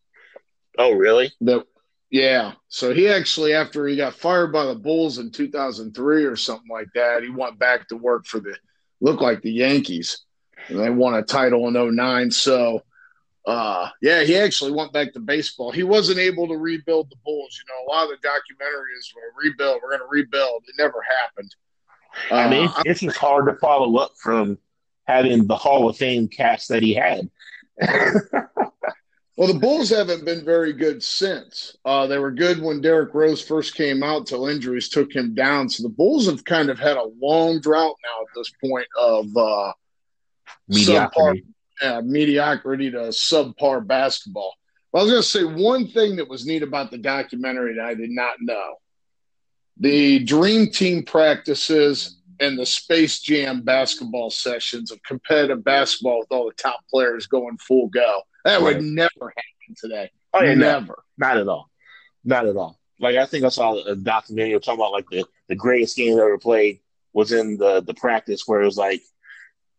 Oh, 0.78 0.92
really? 0.92 1.32
That 1.40 1.66
yeah. 2.10 2.52
So 2.68 2.94
he 2.94 3.08
actually, 3.08 3.52
after 3.52 3.86
he 3.86 3.96
got 3.96 4.14
fired 4.14 4.52
by 4.52 4.66
the 4.66 4.74
Bulls 4.74 5.18
in 5.18 5.30
2003 5.30 6.24
or 6.24 6.36
something 6.36 6.70
like 6.70 6.88
that, 6.94 7.22
he 7.22 7.30
went 7.30 7.58
back 7.58 7.88
to 7.88 7.96
work 7.96 8.26
for 8.26 8.40
the 8.40 8.56
looked 9.00 9.22
like 9.22 9.42
the 9.42 9.52
Yankees, 9.52 10.24
and 10.68 10.78
they 10.78 10.90
won 10.90 11.14
a 11.14 11.22
title 11.22 11.66
in 11.68 11.96
09. 11.96 12.30
So. 12.30 12.82
Uh, 13.46 13.88
yeah, 14.02 14.22
he 14.22 14.36
actually 14.36 14.72
went 14.72 14.92
back 14.92 15.12
to 15.12 15.20
baseball. 15.20 15.70
He 15.72 15.82
wasn't 15.82 16.18
able 16.18 16.46
to 16.48 16.56
rebuild 16.56 17.10
the 17.10 17.16
Bulls. 17.24 17.58
You 17.58 17.72
know, 17.72 17.86
a 17.86 17.88
lot 17.94 18.04
of 18.04 18.10
the 18.10 18.28
documentary 18.28 18.92
is 18.98 19.12
we're 19.16 19.48
rebuild, 19.48 19.80
we're 19.82 19.90
going 19.90 20.00
to 20.00 20.06
rebuild. 20.10 20.64
It 20.68 20.74
never 20.78 21.02
happened. 21.22 21.54
I 22.30 22.48
mean, 22.48 22.68
Uh, 22.68 22.72
it's, 22.80 22.82
it's 22.86 23.00
just 23.00 23.16
hard 23.16 23.46
to 23.46 23.54
follow 23.54 23.96
up 23.96 24.12
from 24.22 24.58
having 25.06 25.46
the 25.46 25.56
Hall 25.56 25.88
of 25.88 25.96
Fame 25.96 26.28
cast 26.28 26.68
that 26.68 26.82
he 26.82 26.94
had. 26.94 27.30
Well, 29.36 29.50
the 29.50 29.58
Bulls 29.58 29.88
haven't 29.88 30.26
been 30.26 30.44
very 30.44 30.74
good 30.74 31.02
since. 31.02 31.74
Uh, 31.86 32.06
they 32.06 32.18
were 32.18 32.30
good 32.30 32.60
when 32.60 32.82
Derrick 32.82 33.14
Rose 33.14 33.40
first 33.40 33.74
came 33.74 34.02
out 34.02 34.26
till 34.26 34.48
injuries 34.48 34.90
took 34.90 35.10
him 35.16 35.32
down. 35.34 35.70
So 35.70 35.82
the 35.82 35.88
Bulls 35.88 36.26
have 36.26 36.44
kind 36.44 36.68
of 36.68 36.78
had 36.78 36.98
a 36.98 37.06
long 37.18 37.58
drought 37.58 37.96
now 38.04 38.20
at 38.20 38.28
this 38.34 38.52
point 38.62 38.86
of 39.00 39.34
uh, 39.34 39.72
Mediocrity. 40.68 41.44
Uh, 41.82 42.02
mediocrity 42.04 42.90
to 42.90 42.98
subpar 43.08 43.86
basketball. 43.86 44.54
But 44.92 44.98
I 44.98 45.02
was 45.02 45.10
going 45.12 45.22
to 45.22 45.28
say 45.28 45.62
one 45.62 45.88
thing 45.88 46.16
that 46.16 46.28
was 46.28 46.46
neat 46.46 46.62
about 46.62 46.90
the 46.90 46.98
documentary 46.98 47.76
that 47.76 47.84
I 47.84 47.94
did 47.94 48.10
not 48.10 48.34
know. 48.40 48.76
The 49.78 50.18
Dream 50.20 50.70
Team 50.70 51.04
practices 51.04 52.16
and 52.40 52.58
the 52.58 52.66
Space 52.66 53.20
Jam 53.20 53.62
basketball 53.62 54.30
sessions 54.30 54.90
of 54.90 55.02
competitive 55.02 55.62
basketball 55.62 56.20
with 56.20 56.32
all 56.32 56.46
the 56.46 56.54
top 56.54 56.80
players 56.90 57.26
going 57.26 57.56
full 57.58 57.88
go. 57.88 58.22
That 58.44 58.62
would 58.62 58.82
never 58.82 59.08
happen 59.20 59.76
today. 59.76 60.10
Oh, 60.32 60.42
yeah, 60.42 60.54
no, 60.54 60.80
never. 60.80 61.02
not 61.18 61.36
at 61.36 61.48
all. 61.48 61.70
Not 62.24 62.46
at 62.46 62.56
all. 62.56 62.78
Like, 62.98 63.16
I 63.16 63.26
think 63.26 63.44
I 63.44 63.48
saw 63.48 63.82
a 63.84 63.94
documentary 63.96 64.58
talking 64.60 64.80
about, 64.80 64.92
like, 64.92 65.08
the, 65.10 65.24
the 65.48 65.54
greatest 65.54 65.96
game 65.96 66.18
ever 66.18 66.38
played 66.38 66.80
was 67.12 67.32
in 67.32 67.56
the, 67.56 67.80
the 67.80 67.94
practice 67.94 68.46
where 68.46 68.62
it 68.62 68.66
was 68.66 68.76
like, 68.76 69.02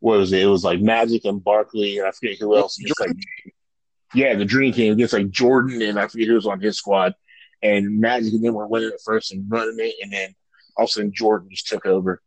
what 0.02 0.18
was 0.18 0.34
it? 0.34 0.42
It 0.42 0.48
was 0.48 0.64
like 0.64 0.82
Magic 0.82 1.26
and 1.26 1.44
Barkley, 1.44 2.00
and 2.00 2.08
I 2.08 2.12
forget 2.12 2.38
who 2.40 2.58
else. 2.58 2.78
It's 2.80 3.00
like, 3.00 3.16
yeah, 4.14 4.36
the 4.36 4.46
Dream 4.46 4.74
Team 4.74 4.94
against 4.94 5.14
like 5.14 5.30
Jordan, 5.30 5.82
and 5.82 5.98
I 5.98 6.08
forget 6.08 6.28
who 6.28 6.34
was 6.34 6.48
on 6.48 6.60
his 6.60 6.78
squad. 6.78 7.16
And 7.64 8.00
Magic 8.00 8.34
and 8.34 8.44
them 8.44 8.56
were 8.56 8.68
winning 8.68 8.90
it 8.90 9.02
first 9.06 9.32
and 9.32 9.50
running 9.50 9.78
it, 9.80 9.96
and 10.02 10.12
then 10.12 10.36
all 10.76 10.86
of 10.86 10.90
a 10.90 10.92
sudden 10.92 11.14
Jordan 11.14 11.50
just 11.52 11.68
took 11.68 11.86
over 11.86 12.22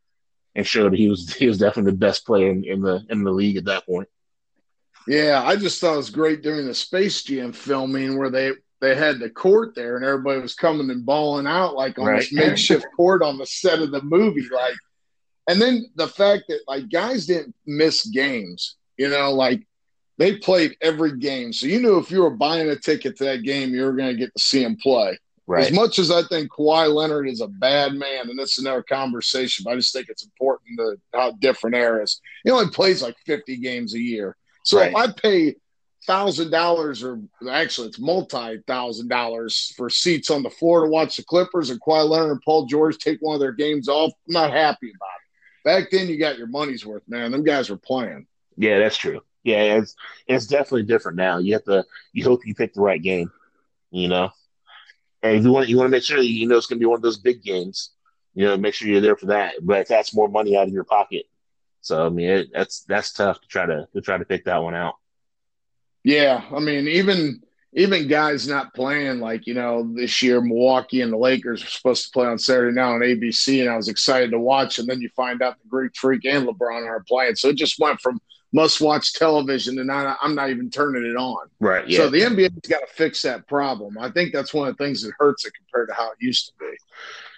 and 0.54 0.66
showed 0.66 0.94
he 0.94 1.08
was 1.08 1.34
he 1.34 1.48
was 1.48 1.58
definitely 1.58 1.90
the 1.90 1.98
best 1.98 2.24
player 2.24 2.50
in, 2.50 2.64
in 2.64 2.80
the 2.80 3.04
in 3.10 3.24
the 3.24 3.32
league 3.32 3.56
at 3.56 3.64
that 3.64 3.84
point. 3.84 4.08
Yeah, 5.08 5.42
I 5.44 5.56
just 5.56 5.80
thought 5.80 5.94
it 5.94 5.98
was 5.98 6.10
great 6.10 6.42
during 6.42 6.66
the 6.66 6.74
Space 6.74 7.24
Jam 7.24 7.52
filming 7.52 8.16
where 8.16 8.30
they 8.30 8.52
they 8.80 8.94
had 8.94 9.18
the 9.18 9.30
court 9.30 9.74
there 9.74 9.96
and 9.96 10.04
everybody 10.04 10.40
was 10.40 10.54
coming 10.54 10.90
and 10.90 11.04
balling 11.04 11.46
out 11.46 11.74
like 11.74 11.98
on 11.98 12.14
this 12.14 12.32
makeshift 12.32 12.86
court 12.96 13.22
on 13.22 13.38
the 13.38 13.46
set 13.46 13.80
of 13.80 13.90
the 13.90 14.02
movie. 14.02 14.46
Like, 14.52 14.76
and 15.48 15.60
then 15.60 15.86
the 15.96 16.08
fact 16.08 16.44
that 16.48 16.60
like 16.66 16.90
guys 16.90 17.26
didn't 17.26 17.54
miss 17.66 18.06
games, 18.06 18.76
you 18.96 19.08
know, 19.08 19.32
like 19.32 19.66
they 20.18 20.36
played 20.36 20.76
every 20.80 21.18
game, 21.18 21.52
so 21.52 21.66
you 21.66 21.80
knew 21.80 21.98
if 21.98 22.10
you 22.10 22.22
were 22.22 22.30
buying 22.30 22.68
a 22.68 22.76
ticket 22.76 23.16
to 23.18 23.24
that 23.24 23.42
game, 23.42 23.74
you 23.74 23.84
were 23.84 23.92
going 23.92 24.10
to 24.10 24.18
get 24.18 24.34
to 24.36 24.42
see 24.42 24.62
him 24.62 24.76
play. 24.76 25.18
As 25.66 25.72
much 25.72 25.98
as 25.98 26.10
I 26.10 26.22
think 26.22 26.50
Kawhi 26.50 26.92
Leonard 26.92 27.28
is 27.28 27.42
a 27.42 27.48
bad 27.48 27.92
man, 27.94 28.30
and 28.30 28.38
this 28.38 28.52
is 28.52 28.64
another 28.64 28.82
conversation, 28.82 29.64
but 29.64 29.72
I 29.72 29.76
just 29.76 29.92
think 29.92 30.08
it's 30.08 30.24
important 30.24 30.78
to 30.78 30.96
how 31.12 31.32
different 31.32 31.76
eras. 31.76 32.20
He 32.44 32.50
only 32.50 32.70
plays 32.70 33.02
like 33.02 33.16
50 33.26 33.58
games 33.58 33.94
a 33.94 34.00
year. 34.00 34.36
So 34.64 34.80
if 34.80 34.96
I 34.96 35.12
pay 35.12 35.56
thousand 36.06 36.50
dollars, 36.50 37.02
or 37.02 37.20
actually 37.50 37.88
it's 37.88 37.98
multi 37.98 38.58
thousand 38.66 39.08
dollars 39.08 39.72
for 39.76 39.90
seats 39.90 40.30
on 40.30 40.42
the 40.42 40.50
floor 40.50 40.84
to 40.84 40.90
watch 40.90 41.16
the 41.16 41.24
Clippers, 41.24 41.70
and 41.70 41.80
Kawhi 41.80 42.08
Leonard 42.08 42.30
and 42.32 42.42
Paul 42.42 42.66
George 42.66 42.96
take 42.98 43.18
one 43.20 43.34
of 43.34 43.40
their 43.40 43.52
games 43.52 43.88
off, 43.88 44.12
I'm 44.28 44.32
not 44.32 44.50
happy 44.50 44.90
about 44.90 45.08
it. 45.20 45.23
Back 45.64 45.90
then, 45.90 46.08
you 46.08 46.18
got 46.18 46.38
your 46.38 46.46
money's 46.46 46.84
worth, 46.84 47.02
man. 47.08 47.32
Them 47.32 47.42
guys 47.42 47.70
were 47.70 47.76
playing. 47.76 48.26
Yeah, 48.56 48.78
that's 48.78 48.96
true. 48.96 49.20
Yeah, 49.42 49.78
it's 49.78 49.94
it's 50.26 50.46
definitely 50.46 50.84
different 50.84 51.16
now. 51.18 51.38
You 51.38 51.54
have 51.54 51.64
to 51.64 51.84
you 52.12 52.24
hope 52.24 52.46
you 52.46 52.54
pick 52.54 52.74
the 52.74 52.80
right 52.80 53.02
game, 53.02 53.30
you 53.90 54.08
know. 54.08 54.30
And 55.22 55.36
if 55.36 55.44
you 55.44 55.52
want 55.52 55.68
you 55.68 55.76
want 55.76 55.86
to 55.86 55.90
make 55.90 56.02
sure 56.02 56.18
that 56.18 56.26
you 56.26 56.46
know 56.46 56.56
it's 56.56 56.66
going 56.66 56.78
to 56.78 56.82
be 56.82 56.86
one 56.86 56.96
of 56.96 57.02
those 57.02 57.18
big 57.18 57.42
games, 57.42 57.90
you 58.34 58.44
know, 58.44 58.56
make 58.56 58.74
sure 58.74 58.88
you're 58.88 59.00
there 59.00 59.16
for 59.16 59.26
that. 59.26 59.54
But 59.62 59.88
that's 59.88 60.14
more 60.14 60.28
money 60.28 60.56
out 60.56 60.68
of 60.68 60.72
your 60.72 60.84
pocket. 60.84 61.24
So 61.80 62.06
I 62.06 62.08
mean, 62.08 62.28
it, 62.28 62.48
that's 62.52 62.84
that's 62.84 63.12
tough 63.12 63.40
to 63.40 63.48
try 63.48 63.66
to 63.66 63.86
to 63.92 64.00
try 64.00 64.16
to 64.16 64.24
pick 64.24 64.44
that 64.44 64.62
one 64.62 64.74
out. 64.74 64.94
Yeah, 66.02 66.42
I 66.54 66.60
mean, 66.60 66.88
even 66.88 67.42
even 67.74 68.06
guys 68.06 68.46
not 68.46 68.72
playing 68.72 69.20
like 69.20 69.46
you 69.46 69.54
know 69.54 69.88
this 69.94 70.22
year, 70.22 70.40
Milwaukee 70.40 71.00
and 71.00 71.12
the 71.12 71.16
Lakers 71.16 71.62
are 71.62 71.68
supposed 71.68 72.04
to 72.04 72.10
play 72.10 72.26
on 72.26 72.38
Saturday 72.38 72.74
now 72.74 72.94
on 72.94 73.00
ABC, 73.00 73.60
and 73.60 73.70
I 73.70 73.76
was 73.76 73.88
excited 73.88 74.30
to 74.30 74.38
watch. 74.38 74.78
And 74.78 74.88
then 74.88 75.00
you 75.00 75.08
find 75.16 75.42
out 75.42 75.56
the 75.62 75.68
Greek 75.68 75.96
Freak 75.96 76.24
and 76.24 76.46
LeBron 76.46 76.86
are 76.86 77.04
playing, 77.06 77.36
so 77.36 77.48
it 77.48 77.56
just 77.56 77.78
went 77.78 78.00
from 78.00 78.20
must-watch 78.52 79.14
television 79.14 79.76
to 79.76 79.84
not. 79.84 80.16
I'm 80.22 80.34
not 80.34 80.50
even 80.50 80.70
turning 80.70 81.04
it 81.04 81.16
on. 81.16 81.48
Right. 81.58 81.88
Yeah. 81.88 81.98
So 81.98 82.10
the 82.10 82.20
NBA's 82.20 82.68
got 82.68 82.80
to 82.80 82.94
fix 82.94 83.22
that 83.22 83.48
problem. 83.48 83.98
I 83.98 84.10
think 84.10 84.32
that's 84.32 84.54
one 84.54 84.68
of 84.68 84.76
the 84.76 84.84
things 84.84 85.02
that 85.02 85.12
hurts 85.18 85.44
it 85.44 85.52
compared 85.54 85.88
to 85.88 85.94
how 85.94 86.12
it 86.12 86.18
used 86.20 86.46
to 86.46 86.52
be. 86.60 86.72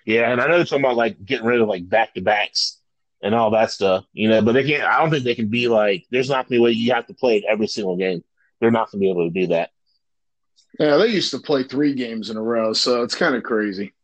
Yeah, 0.04 0.30
and 0.30 0.40
I 0.40 0.46
know 0.46 0.56
they're 0.56 0.64
talking 0.64 0.84
about 0.84 0.96
like 0.96 1.24
getting 1.24 1.46
rid 1.46 1.60
of 1.60 1.68
like 1.68 1.88
back 1.88 2.14
to 2.14 2.20
backs 2.20 2.78
and 3.22 3.34
all 3.34 3.50
that 3.50 3.70
stuff, 3.70 4.04
you 4.12 4.28
know, 4.28 4.42
but 4.42 4.52
they 4.52 4.64
can't 4.64 4.84
I 4.84 5.00
don't 5.00 5.10
think 5.10 5.24
they 5.24 5.34
can 5.34 5.48
be 5.48 5.68
like 5.68 6.04
there's 6.10 6.28
not 6.28 6.44
gonna 6.44 6.50
be 6.50 6.56
a 6.58 6.62
way 6.62 6.70
you 6.72 6.92
have 6.92 7.06
to 7.06 7.14
play 7.14 7.42
every 7.48 7.66
single 7.66 7.96
game. 7.96 8.22
They're 8.60 8.70
not 8.70 8.90
gonna 8.90 9.00
be 9.00 9.10
able 9.10 9.26
to 9.26 9.34
do 9.34 9.48
that. 9.48 9.70
Yeah, 10.78 10.96
they 10.96 11.08
used 11.08 11.30
to 11.30 11.38
play 11.38 11.62
three 11.62 11.94
games 11.94 12.28
in 12.30 12.36
a 12.36 12.42
row, 12.42 12.72
so 12.72 13.02
it's 13.02 13.14
kind 13.14 13.34
of 13.34 13.42
crazy. 13.42 13.94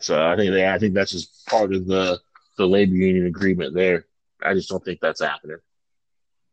So 0.00 0.24
I 0.24 0.36
think 0.36 0.52
they 0.52 0.68
I 0.68 0.78
think 0.78 0.94
that's 0.94 1.12
just 1.12 1.46
part 1.46 1.74
of 1.74 1.86
the 1.86 2.20
the 2.56 2.66
labor 2.66 2.94
union 2.94 3.26
agreement 3.26 3.74
there. 3.74 4.06
I 4.42 4.54
just 4.54 4.68
don't 4.68 4.84
think 4.84 5.00
that's 5.00 5.20
happening. 5.20 5.58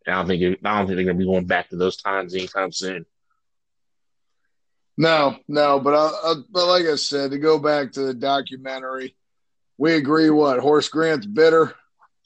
I 0.07 0.11
don't 0.11 0.27
think 0.27 0.41
it, 0.41 0.59
I 0.63 0.77
don't 0.77 0.87
think 0.87 0.97
they're 0.97 1.05
gonna 1.05 1.17
be 1.17 1.25
going 1.25 1.45
back 1.45 1.69
to 1.69 1.77
those 1.77 1.97
times 1.97 2.33
anytime 2.35 2.71
soon. 2.71 3.05
No, 4.97 5.37
no, 5.47 5.79
but 5.79 5.93
I, 5.95 6.31
I, 6.31 6.33
but 6.51 6.67
like 6.67 6.85
I 6.85 6.95
said, 6.95 7.31
to 7.31 7.39
go 7.39 7.57
back 7.57 7.93
to 7.93 8.01
the 8.01 8.13
documentary, 8.13 9.15
we 9.77 9.95
agree. 9.95 10.29
What 10.29 10.59
Horace 10.59 10.89
Grant's 10.89 11.25
bitter, 11.25 11.73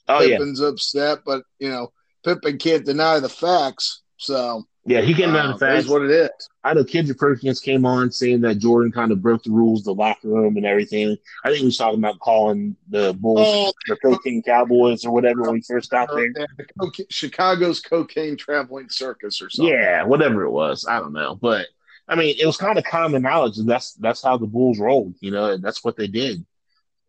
Oh 0.08 0.20
yeah, 0.20 0.38
Pippen's 0.38 0.60
upset, 0.60 1.20
but 1.24 1.44
you 1.58 1.70
know 1.70 1.92
Pippen 2.24 2.58
can't 2.58 2.84
deny 2.84 3.20
the 3.20 3.28
facts. 3.28 4.02
So 4.18 4.66
yeah, 4.88 5.00
he 5.00 5.14
came 5.14 5.32
down 5.32 5.52
the 5.52 5.58
facts. 5.58 5.86
what 5.88 6.02
it 6.02 6.10
is. 6.10 6.30
I 6.64 6.74
know 6.74 6.84
Kendrick 6.84 7.18
Perkins 7.18 7.60
came 7.60 7.86
on 7.86 8.10
saying 8.10 8.40
that 8.42 8.58
Jordan 8.58 8.90
kind 8.92 9.12
of 9.12 9.22
broke 9.22 9.42
the 9.44 9.50
rules, 9.50 9.84
the 9.84 9.92
locker 9.94 10.28
room 10.28 10.56
and 10.56 10.66
everything. 10.66 11.16
I 11.44 11.48
think 11.48 11.60
he 11.60 11.64
was 11.66 11.76
talking 11.76 11.98
about 11.98 12.18
calling 12.18 12.76
the 12.88 13.12
Bulls 13.14 13.40
Oh, 13.48 13.72
the 13.86 13.96
cocaine 13.96 14.42
cowboys 14.42 15.04
or 15.04 15.12
whatever 15.12 15.42
when 15.42 15.56
he 15.56 15.62
first 15.62 15.90
got 15.90 16.08
there. 16.14 16.32
the 16.32 16.66
coca- 16.78 17.04
Chicago's 17.10 17.80
cocaine 17.80 18.36
traveling 18.36 18.88
circus 18.90 19.40
or 19.40 19.48
something. 19.50 19.72
Yeah, 19.72 20.02
whatever 20.04 20.42
it 20.44 20.50
was, 20.50 20.86
I 20.88 20.98
don't 21.00 21.12
know, 21.12 21.34
but 21.36 21.66
I 22.08 22.14
mean, 22.16 22.36
it 22.40 22.46
was 22.46 22.56
kind 22.56 22.78
of 22.78 22.84
common 22.84 23.22
knowledge 23.22 23.56
that 23.56 23.66
that's 23.66 23.92
that's 23.94 24.22
how 24.22 24.36
the 24.38 24.46
Bulls 24.46 24.78
rolled, 24.78 25.14
you 25.20 25.30
know, 25.30 25.50
and 25.52 25.62
that's 25.62 25.84
what 25.84 25.96
they 25.96 26.06
did. 26.08 26.44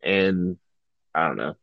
And 0.04 0.58
I 1.16 1.28
don't 1.28 1.38
know, 1.38 1.56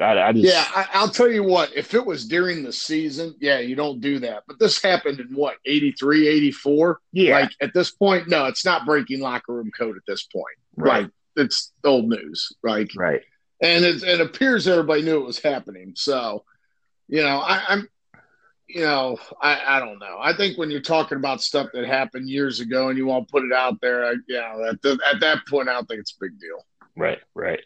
I, 0.00 0.28
I 0.28 0.32
just 0.32 0.44
Yeah, 0.44 0.64
I, 0.74 0.86
I'll 0.94 1.10
tell 1.10 1.30
you 1.30 1.42
what, 1.42 1.76
if 1.76 1.94
it 1.94 2.04
was 2.04 2.26
during 2.26 2.62
the 2.62 2.72
season, 2.72 3.34
yeah, 3.40 3.58
you 3.58 3.74
don't 3.74 4.00
do 4.00 4.18
that. 4.20 4.44
But 4.46 4.58
this 4.58 4.80
happened 4.82 5.20
in 5.20 5.34
what, 5.34 5.56
83, 5.66 6.28
84? 6.28 7.00
yeah, 7.12 7.40
Like 7.40 7.50
at 7.60 7.74
this 7.74 7.90
point, 7.90 8.28
no, 8.28 8.46
it's 8.46 8.64
not 8.64 8.86
breaking 8.86 9.20
locker 9.20 9.54
room 9.54 9.70
code 9.76 9.96
at 9.96 10.02
this 10.06 10.24
point. 10.24 10.44
right, 10.76 11.02
Like 11.02 11.10
it's 11.36 11.72
old 11.84 12.08
news. 12.08 12.52
Like 12.62 12.90
right, 12.96 13.22
and 13.60 13.84
it, 13.84 14.02
it 14.02 14.20
appears 14.20 14.68
everybody 14.68 15.02
knew 15.02 15.20
it 15.20 15.26
was 15.26 15.40
happening. 15.40 15.92
So, 15.96 16.44
you 17.08 17.22
know, 17.22 17.38
I, 17.38 17.62
I'm, 17.68 17.88
you 18.68 18.82
know, 18.82 19.16
I, 19.40 19.76
I 19.76 19.80
don't 19.80 19.98
know. 19.98 20.18
I 20.20 20.32
think 20.34 20.58
when 20.58 20.70
you're 20.70 20.80
talking 20.80 21.18
about 21.18 21.42
stuff 21.42 21.68
that 21.72 21.86
happened 21.86 22.28
years 22.28 22.60
ago 22.60 22.88
and 22.88 22.98
you 22.98 23.06
want 23.06 23.26
to 23.26 23.32
put 23.32 23.44
it 23.44 23.52
out 23.52 23.80
there, 23.80 24.04
I, 24.04 24.12
you 24.28 24.36
know, 24.36 24.66
at, 24.70 24.82
the, 24.82 24.98
at 25.12 25.20
that 25.20 25.38
point, 25.48 25.68
I 25.68 25.72
don't 25.72 25.88
think 25.88 26.00
it's 26.00 26.14
a 26.20 26.24
big 26.24 26.38
deal. 26.38 26.64
Right, 26.98 27.18
right. 27.34 27.60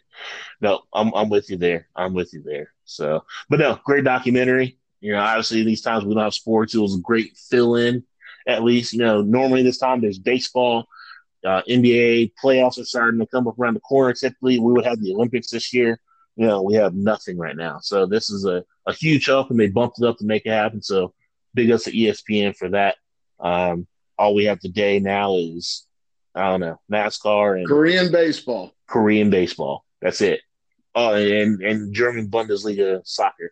No, 0.61 0.81
I'm 0.93 1.11
I'm 1.15 1.29
with 1.29 1.49
you 1.49 1.57
there. 1.57 1.87
I'm 1.95 2.13
with 2.13 2.33
you 2.33 2.43
there. 2.43 2.71
So, 2.85 3.23
but 3.49 3.59
no, 3.59 3.79
great 3.83 4.03
documentary. 4.03 4.77
You 5.01 5.13
know, 5.13 5.19
obviously 5.19 5.63
these 5.63 5.81
times 5.81 6.05
we 6.05 6.13
don't 6.13 6.23
have 6.23 6.35
sports. 6.35 6.75
It 6.75 6.79
was 6.79 6.95
a 6.95 7.01
great 7.01 7.35
fill 7.49 7.75
in. 7.75 8.03
At 8.47 8.63
least, 8.63 8.93
you 8.93 8.99
know, 8.99 9.21
normally 9.21 9.63
this 9.63 9.79
time 9.79 10.01
there's 10.01 10.19
baseball, 10.19 10.87
uh, 11.43 11.63
NBA 11.67 12.33
playoffs 12.41 12.79
are 12.79 12.85
starting 12.85 13.19
to 13.21 13.25
come 13.25 13.47
up 13.47 13.57
around 13.57 13.73
the 13.73 13.79
corner. 13.79 14.13
Typically, 14.13 14.59
we 14.59 14.71
would 14.71 14.85
have 14.85 15.01
the 15.01 15.13
Olympics 15.13 15.49
this 15.49 15.73
year. 15.73 15.99
You 16.35 16.45
know, 16.45 16.61
we 16.61 16.75
have 16.75 16.93
nothing 16.93 17.37
right 17.37 17.55
now. 17.55 17.79
So 17.81 18.05
this 18.05 18.29
is 18.29 18.45
a, 18.45 18.63
a 18.85 18.93
huge 18.93 19.25
help, 19.25 19.49
and 19.49 19.59
they 19.59 19.67
bumped 19.67 19.99
it 19.99 20.05
up 20.05 20.17
to 20.19 20.25
make 20.25 20.45
it 20.45 20.51
happen. 20.51 20.81
So 20.83 21.13
big 21.55 21.71
ups 21.71 21.85
to 21.85 21.91
ESPN 21.91 22.55
for 22.55 22.69
that. 22.69 22.97
Um, 23.39 23.87
all 24.17 24.35
we 24.35 24.45
have 24.45 24.59
today 24.59 24.99
now 24.99 25.35
is 25.37 25.87
I 26.35 26.49
don't 26.49 26.59
know 26.59 26.79
NASCAR 26.91 27.57
and 27.57 27.67
Korean 27.67 28.11
baseball. 28.11 28.73
Korean 28.87 29.29
baseball. 29.29 29.85
That's 30.01 30.21
it. 30.21 30.41
Oh, 30.95 31.13
and 31.15 31.61
and 31.61 31.93
German 31.93 32.29
Bundesliga 32.29 33.01
soccer. 33.05 33.51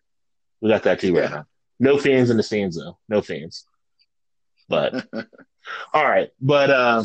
We 0.61 0.69
got 0.69 0.84
that 0.84 0.99
too 0.99 1.15
right 1.15 1.29
now. 1.29 1.45
No 1.79 1.97
fans 1.97 2.29
in 2.29 2.38
the 2.38 2.43
stands 2.43 2.77
though. 2.77 2.97
No 3.09 3.21
fans. 3.21 3.65
But 4.69 5.07
all 5.93 6.07
right. 6.07 6.29
But 6.39 6.69
uh 6.69 7.03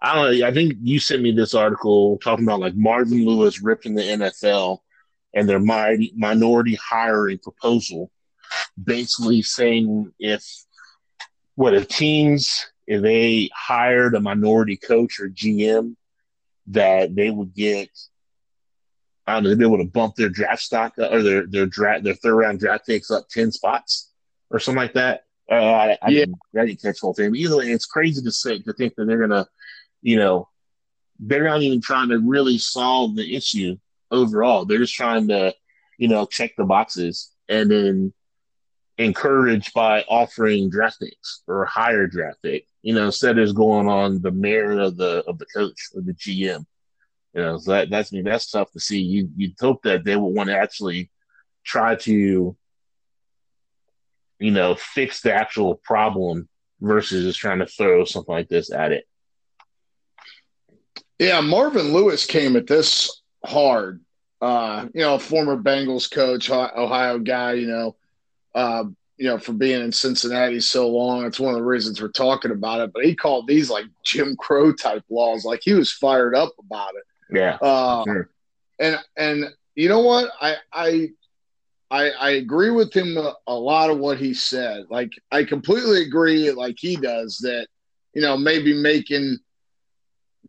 I 0.00 0.14
don't 0.14 0.38
know. 0.38 0.46
I 0.46 0.52
think 0.52 0.74
you 0.80 1.00
sent 1.00 1.22
me 1.22 1.32
this 1.32 1.54
article 1.54 2.18
talking 2.18 2.44
about 2.44 2.60
like 2.60 2.76
Marvin 2.76 3.24
Lewis 3.24 3.60
ripping 3.60 3.94
the 3.94 4.02
NFL 4.02 4.78
and 5.34 5.48
their 5.48 5.58
minority 5.58 6.12
minority 6.16 6.76
hiring 6.76 7.38
proposal, 7.38 8.10
basically 8.82 9.42
saying 9.42 10.12
if 10.20 10.44
what 11.56 11.74
if 11.74 11.88
teams 11.88 12.70
if 12.88 13.02
they 13.02 13.50
hired 13.54 14.14
a 14.14 14.20
minority 14.20 14.78
coach 14.78 15.20
or 15.20 15.28
GM 15.28 15.94
that 16.68 17.14
they 17.14 17.30
would 17.30 17.54
get 17.54 17.90
I 19.26 19.34
don't 19.34 19.42
know, 19.42 19.50
they'd 19.50 19.58
be 19.58 19.66
able 19.66 19.76
to 19.76 19.84
bump 19.84 20.14
their 20.16 20.30
draft 20.30 20.62
stock 20.62 20.94
or 20.96 21.22
their 21.22 21.46
their 21.46 21.66
draft 21.66 22.02
their 22.02 22.14
third 22.14 22.34
round 22.34 22.60
draft 22.60 22.86
picks 22.86 23.10
up 23.10 23.28
ten 23.28 23.52
spots 23.52 24.10
or 24.50 24.58
something 24.58 24.80
like 24.80 24.94
that. 24.94 25.24
Uh, 25.50 25.54
I, 25.54 25.98
I, 26.00 26.08
yeah. 26.08 26.20
didn't, 26.20 26.38
I 26.58 26.64
didn't 26.64 26.82
catch 26.82 26.94
the 26.94 27.00
whole 27.02 27.14
thing. 27.14 27.30
But 27.30 27.38
either 27.38 27.58
way, 27.58 27.70
it's 27.70 27.84
crazy 27.84 28.22
to 28.22 28.32
say 28.32 28.58
to 28.60 28.72
think 28.72 28.94
that 28.94 29.04
they're 29.04 29.20
gonna, 29.20 29.46
you 30.00 30.16
know, 30.16 30.48
they're 31.20 31.44
not 31.44 31.60
even 31.60 31.82
trying 31.82 32.08
to 32.08 32.18
really 32.20 32.56
solve 32.56 33.16
the 33.16 33.36
issue 33.36 33.76
overall. 34.10 34.64
They're 34.64 34.78
just 34.78 34.94
trying 34.94 35.28
to, 35.28 35.54
you 35.98 36.08
know, 36.08 36.24
check 36.24 36.56
the 36.56 36.64
boxes 36.64 37.30
and 37.50 37.70
then 37.70 38.14
encourage 38.96 39.74
by 39.74 40.04
offering 40.08 40.70
draft 40.70 41.00
picks 41.00 41.42
or 41.46 41.66
higher 41.66 42.06
draft 42.06 42.38
pick. 42.42 42.66
You 42.82 42.94
know, 42.94 43.06
instead 43.06 43.38
is 43.38 43.52
going 43.52 43.88
on 43.88 44.22
the 44.22 44.30
merit 44.30 44.78
of 44.78 44.96
the 44.96 45.24
of 45.26 45.38
the 45.38 45.46
coach 45.46 45.88
or 45.94 46.02
the 46.02 46.14
GM. 46.14 46.64
You 47.34 47.42
know, 47.42 47.58
so 47.58 47.72
that, 47.72 47.90
that's 47.90 48.12
I 48.12 48.16
mean, 48.16 48.24
that's 48.24 48.50
tough 48.50 48.70
to 48.72 48.80
see. 48.80 49.00
You 49.00 49.30
you'd 49.36 49.54
hope 49.60 49.82
that 49.82 50.04
they 50.04 50.16
would 50.16 50.34
want 50.34 50.48
to 50.48 50.56
actually 50.56 51.10
try 51.64 51.96
to, 51.96 52.56
you 54.38 54.50
know, 54.50 54.74
fix 54.74 55.20
the 55.20 55.34
actual 55.34 55.74
problem 55.74 56.48
versus 56.80 57.24
just 57.24 57.38
trying 57.38 57.58
to 57.58 57.66
throw 57.66 58.04
something 58.04 58.34
like 58.34 58.48
this 58.48 58.72
at 58.72 58.92
it. 58.92 59.04
Yeah, 61.18 61.40
Marvin 61.40 61.92
Lewis 61.92 62.26
came 62.26 62.56
at 62.56 62.66
this 62.66 63.22
hard. 63.44 64.00
Uh, 64.40 64.86
you 64.94 65.00
know, 65.00 65.18
former 65.18 65.56
Bengals 65.56 66.10
coach, 66.10 66.48
Ohio 66.48 67.18
guy. 67.18 67.54
You 67.54 67.66
know, 67.66 67.96
uh, 68.54 68.84
you 69.18 69.26
know, 69.26 69.36
for 69.36 69.52
being 69.52 69.82
in 69.82 69.92
Cincinnati 69.92 70.60
so 70.60 70.88
long. 70.88 71.26
It's 71.26 71.40
one 71.40 71.52
of 71.52 71.58
the 71.58 71.66
reasons 71.66 72.00
we're 72.00 72.08
talking 72.08 72.52
about 72.52 72.80
it. 72.80 72.92
But 72.92 73.04
he 73.04 73.14
called 73.14 73.46
these 73.46 73.68
like 73.68 73.86
Jim 74.04 74.36
Crow 74.36 74.72
type 74.72 75.02
laws. 75.10 75.44
Like 75.44 75.60
he 75.62 75.74
was 75.74 75.92
fired 75.92 76.34
up 76.34 76.52
about 76.58 76.94
it. 76.94 77.36
Yeah. 77.36 77.58
Uh, 77.60 78.04
sure. 78.04 78.30
And 78.78 78.98
and 79.16 79.44
you 79.74 79.88
know 79.88 80.00
what? 80.00 80.30
I 80.40 80.56
I 80.72 81.08
I, 81.90 82.10
I 82.10 82.30
agree 82.30 82.70
with 82.70 82.94
him 82.94 83.16
a, 83.16 83.34
a, 83.46 83.54
lot 83.54 83.90
of 83.90 83.98
what 83.98 84.18
he 84.18 84.34
said. 84.34 84.84
Like 84.90 85.12
I 85.32 85.44
completely 85.44 86.02
agree, 86.02 86.50
like 86.50 86.76
he 86.78 86.96
does, 86.96 87.38
that 87.38 87.66
you 88.14 88.22
know 88.22 88.36
maybe 88.36 88.74
making 88.74 89.38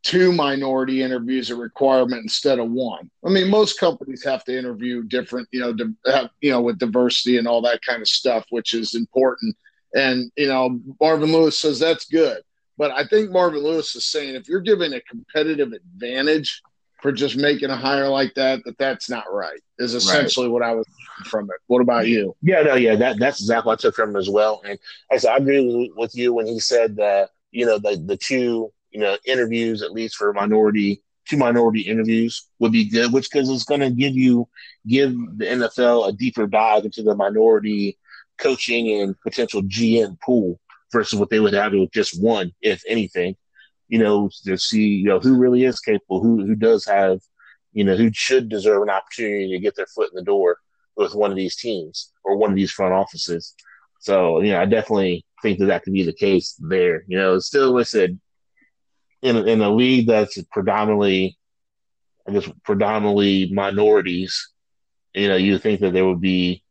two 0.03 0.31
minority 0.31 1.01
interviews 1.01 1.49
a 1.49 1.55
requirement 1.55 2.23
instead 2.23 2.59
of 2.59 2.69
one. 2.69 3.09
I 3.25 3.29
mean, 3.29 3.49
most 3.49 3.79
companies 3.79 4.23
have 4.23 4.43
to 4.45 4.57
interview 4.57 5.03
different, 5.03 5.47
you 5.51 5.59
know, 5.59 5.75
to 5.75 5.93
have, 6.05 6.29
you 6.41 6.51
know, 6.51 6.61
with 6.61 6.79
diversity 6.79 7.37
and 7.37 7.47
all 7.47 7.61
that 7.63 7.81
kind 7.85 8.01
of 8.01 8.07
stuff, 8.07 8.45
which 8.49 8.73
is 8.73 8.95
important. 8.95 9.55
And 9.95 10.31
you 10.37 10.47
know, 10.47 10.79
Marvin 11.01 11.31
Lewis 11.31 11.59
says 11.59 11.79
that's 11.79 12.05
good, 12.05 12.41
but 12.77 12.91
I 12.91 13.05
think 13.05 13.31
Marvin 13.31 13.63
Lewis 13.63 13.95
is 13.95 14.05
saying 14.05 14.35
if 14.35 14.47
you're 14.47 14.61
giving 14.61 14.93
a 14.93 15.01
competitive 15.01 15.73
advantage 15.73 16.61
for 17.01 17.11
just 17.11 17.37
making 17.37 17.69
a 17.69 17.75
hire 17.75 18.07
like 18.07 18.33
that, 18.35 18.63
that 18.65 18.77
that's 18.77 19.09
not 19.09 19.31
right. 19.31 19.59
Is 19.79 19.95
essentially 19.95 20.47
right. 20.47 20.53
what 20.53 20.63
I 20.63 20.75
was 20.75 20.85
from 21.25 21.45
it. 21.45 21.57
What 21.67 21.81
about 21.81 22.07
you? 22.07 22.35
Yeah, 22.41 22.61
no, 22.61 22.75
yeah, 22.75 22.95
that 22.97 23.17
that's 23.19 23.41
exactly 23.41 23.69
what 23.69 23.79
I 23.79 23.81
took 23.81 23.95
from 23.95 24.11
him 24.11 24.15
as 24.17 24.29
well. 24.29 24.61
And 24.63 24.77
I 25.11 25.17
said 25.17 25.31
I 25.31 25.37
agree 25.37 25.91
with 25.95 26.15
you 26.15 26.33
when 26.33 26.45
he 26.45 26.59
said 26.59 26.97
that 26.97 27.31
you 27.51 27.65
know 27.65 27.79
the 27.79 27.97
the 28.05 28.17
two 28.17 28.71
you 28.91 28.99
know 28.99 29.17
interviews 29.25 29.81
at 29.81 29.91
least 29.91 30.15
for 30.15 30.33
minority 30.33 31.01
two 31.27 31.37
minority 31.37 31.81
interviews 31.81 32.47
would 32.57 32.71
be 32.71 32.89
good, 32.89 33.13
which 33.13 33.29
because 33.31 33.49
it's 33.49 33.63
going 33.63 33.81
to 33.81 33.91
give 33.91 34.15
you 34.15 34.47
give 34.87 35.11
the 35.37 35.45
NFL 35.45 36.07
a 36.09 36.11
deeper 36.11 36.47
dive 36.47 36.85
into 36.85 37.03
the 37.03 37.15
minority 37.15 37.99
coaching 38.39 39.01
and 39.01 39.19
potential 39.21 39.61
GM 39.61 40.19
pool 40.21 40.59
versus 40.91 41.19
what 41.19 41.29
they 41.29 41.39
would 41.39 41.53
have 41.53 41.73
with 41.73 41.91
just 41.91 42.19
one, 42.19 42.51
if 42.61 42.81
anything 42.87 43.35
you 43.89 43.97
know, 43.97 44.29
to 44.45 44.57
see, 44.57 44.87
you 44.87 45.05
know, 45.05 45.19
who 45.19 45.35
really 45.35 45.65
is 45.65 45.79
capable, 45.79 46.21
who 46.21 46.45
who 46.45 46.55
does 46.55 46.85
have, 46.85 47.19
you 47.73 47.83
know, 47.83 47.97
who 47.97 48.11
should 48.13 48.47
deserve 48.47 48.83
an 48.83 48.89
opportunity 48.89 49.49
to 49.51 49.59
get 49.59 49.75
their 49.75 49.87
foot 49.87 50.09
in 50.11 50.15
the 50.15 50.23
door 50.23 50.59
with 50.95 51.15
one 51.15 51.31
of 51.31 51.37
these 51.37 51.55
teams 51.55 52.11
or 52.23 52.37
one 52.37 52.51
of 52.51 52.55
these 52.55 52.71
front 52.71 52.93
offices. 52.93 53.55
So, 53.99 54.41
you 54.41 54.51
know, 54.51 54.61
I 54.61 54.65
definitely 54.65 55.25
think 55.41 55.59
that 55.59 55.65
that 55.65 55.83
could 55.83 55.93
be 55.93 56.03
the 56.03 56.13
case 56.13 56.55
there. 56.59 57.03
You 57.07 57.17
know, 57.17 57.39
still, 57.39 57.73
like 57.73 57.81
I 57.81 57.83
said, 57.83 58.19
in 59.21 59.47
in 59.47 59.61
a 59.61 59.69
league 59.69 60.07
that's 60.07 60.41
predominantly, 60.51 61.37
I 62.27 62.31
guess, 62.31 62.49
predominantly 62.63 63.51
minorities, 63.51 64.51
you 65.13 65.27
know, 65.27 65.35
you 65.35 65.57
think 65.57 65.81
that 65.81 65.93
there 65.93 66.05
would 66.05 66.21
be 66.21 66.63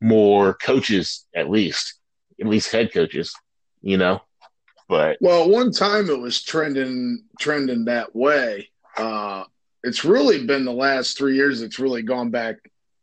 more 0.00 0.54
coaches, 0.54 1.26
at 1.34 1.50
least, 1.50 1.94
at 2.40 2.46
least 2.46 2.72
head 2.72 2.92
coaches, 2.92 3.34
you 3.82 3.96
know. 3.96 4.20
But 4.88 5.18
well, 5.20 5.48
one 5.48 5.70
time 5.70 6.10
it 6.10 6.18
was 6.18 6.42
trending 6.42 7.24
trending 7.38 7.84
that 7.84 8.14
way. 8.14 8.70
Uh, 8.96 9.44
it's 9.84 10.04
really 10.04 10.44
been 10.44 10.64
the 10.64 10.72
last 10.72 11.16
three 11.16 11.36
years. 11.36 11.62
It's 11.62 11.78
really 11.78 12.02
gone 12.02 12.30
back 12.30 12.56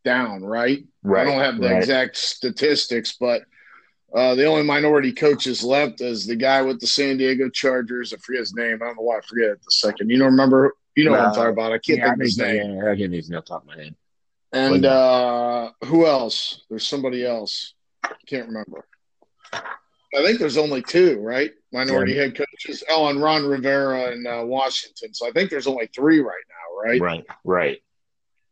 down, 0.04 0.44
right? 0.44 0.86
Right. 1.04 1.26
I 1.26 1.30
don't 1.30 1.40
have 1.40 1.62
the 1.62 1.70
right. 1.70 1.78
exact 1.78 2.18
statistics, 2.18 3.16
but 3.20 3.44
uh, 4.14 4.36
the 4.36 4.46
only 4.46 4.64
minority 4.64 5.12
coaches 5.12 5.64
left 5.64 6.02
is 6.02 6.26
the 6.26 6.36
guy 6.36 6.62
with 6.62 6.80
the 6.80 6.88
San 6.88 7.18
Diego 7.18 7.50
Chargers. 7.50 8.14
I 8.14 8.18
forget 8.18 8.40
his 8.40 8.56
name. 8.56 8.80
I 8.82 8.86
don't 8.86 8.96
know 8.96 9.04
why 9.04 9.18
I 9.18 9.22
forget 9.22 9.50
it 9.50 9.64
the 9.64 9.72
second. 9.72 10.10
You 10.10 10.18
don't 10.18 10.32
remember? 10.32 10.74
You 10.96 11.06
know 11.06 11.12
what 11.12 11.20
I'm 11.20 11.34
talking 11.34 11.52
about. 11.52 11.74
I 11.74 11.78
can't 11.78 12.00
yeah, 12.00 12.06
think 12.06 12.16
of 12.16 12.22
his 12.22 12.38
name. 12.38 12.80
I 12.80 12.96
can't 12.96 13.14
even 13.14 13.42
top 13.44 13.62
of 13.62 13.68
my 13.68 13.76
head. 13.76 13.96
And 14.54 14.86
uh, 14.86 15.72
who 15.86 16.08
else? 16.08 16.64
There's 16.70 16.88
somebody 16.88 17.26
else. 17.26 17.74
I 18.04 18.14
can't 18.26 18.48
remember. 18.48 18.86
I 19.54 20.24
think 20.24 20.40
there's 20.40 20.58
only 20.58 20.82
two, 20.82 21.20
right? 21.20 21.52
Minority 21.74 22.14
yeah. 22.14 22.24
head 22.24 22.38
coaches. 22.38 22.84
Oh, 22.90 23.10
and 23.10 23.22
Ron 23.22 23.46
Rivera 23.46 24.12
in 24.14 24.26
uh, 24.26 24.44
Washington. 24.46 25.14
So 25.14 25.28
I 25.28 25.32
think 25.32 25.50
there's 25.50 25.68
only 25.68 25.88
three 25.94 26.20
right 26.20 26.44
now, 26.50 26.82
right? 26.90 27.02
Right, 27.02 27.26
right. 27.44 27.84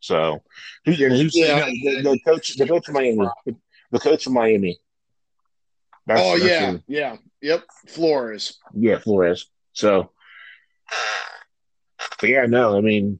So 0.01 0.43
who's, 0.83 0.99
who's 0.99 1.35
yeah. 1.35 1.65
the, 1.65 2.01
the, 2.01 2.19
coach? 2.25 2.55
The 2.57 2.67
coach 2.67 2.89
of 2.89 2.93
Miami. 2.93 3.27
The 3.91 3.99
coach 3.99 4.27
of 4.27 4.33
Miami. 4.33 4.79
That's, 6.07 6.21
oh 6.23 6.37
that's 6.37 6.49
yeah, 6.49 6.77
yeah, 6.87 7.17
yep. 7.41 7.63
Flores. 7.87 8.59
Yeah, 8.73 8.99
Flores. 8.99 9.49
So, 9.73 10.11
but 12.21 12.29
yeah, 12.29 12.45
no, 12.45 12.77
I 12.77 12.81
mean, 12.81 13.19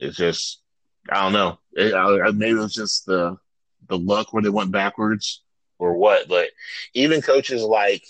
it's 0.00 0.16
just 0.16 0.62
I 1.10 1.22
don't 1.22 1.32
know. 1.32 1.58
It, 1.72 1.94
I, 1.94 2.30
maybe 2.30 2.58
it's 2.58 2.74
just 2.74 3.06
the 3.06 3.36
the 3.88 3.98
luck 3.98 4.32
where 4.32 4.42
they 4.42 4.48
went 4.48 4.72
backwards 4.72 5.42
or 5.78 5.94
what. 5.96 6.28
But 6.28 6.48
even 6.94 7.22
coaches 7.22 7.62
like 7.62 8.04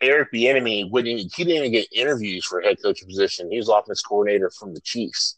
Eric 0.00 0.32
Bieniemy 0.32 0.90
wouldn't 0.90 1.34
he 1.34 1.44
didn't 1.44 1.58
even 1.58 1.72
get 1.72 1.92
interviews 1.92 2.44
for 2.44 2.60
head 2.60 2.78
coach 2.82 3.04
position. 3.04 3.50
He 3.50 3.56
was 3.56 3.68
offense 3.68 4.02
coordinator 4.02 4.50
from 4.50 4.74
the 4.74 4.80
Chiefs. 4.80 5.36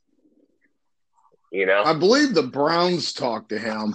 You 1.51 1.65
know, 1.65 1.83
I 1.85 1.95
believe 1.95 2.35
the 2.35 2.43
Browns 2.43 3.13
talked 3.13 3.49
to 3.51 3.59
him. 3.59 3.95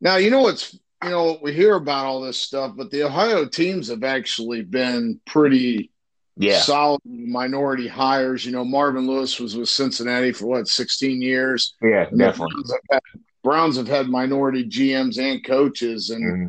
Now 0.00 0.16
you 0.16 0.30
know 0.30 0.42
what's 0.42 0.76
you 1.04 1.10
know 1.10 1.38
we 1.42 1.52
hear 1.52 1.76
about 1.76 2.06
all 2.06 2.20
this 2.20 2.38
stuff, 2.38 2.74
but 2.76 2.90
the 2.90 3.04
Ohio 3.04 3.46
teams 3.46 3.88
have 3.88 4.04
actually 4.04 4.62
been 4.62 5.20
pretty 5.26 5.90
yeah. 6.36 6.60
solid 6.60 7.00
minority 7.04 7.88
hires. 7.88 8.44
You 8.44 8.52
know, 8.52 8.64
Marvin 8.64 9.06
Lewis 9.06 9.38
was 9.40 9.56
with 9.56 9.68
Cincinnati 9.68 10.32
for 10.32 10.46
what 10.46 10.68
sixteen 10.68 11.22
years. 11.22 11.74
Yeah, 11.82 12.06
definitely. 12.16 12.64
Browns 13.42 13.76
have 13.76 13.88
had 13.88 14.08
minority 14.08 14.64
GMs 14.64 15.18
and 15.18 15.44
coaches, 15.44 16.10
and 16.10 16.24
mm-hmm. 16.24 16.46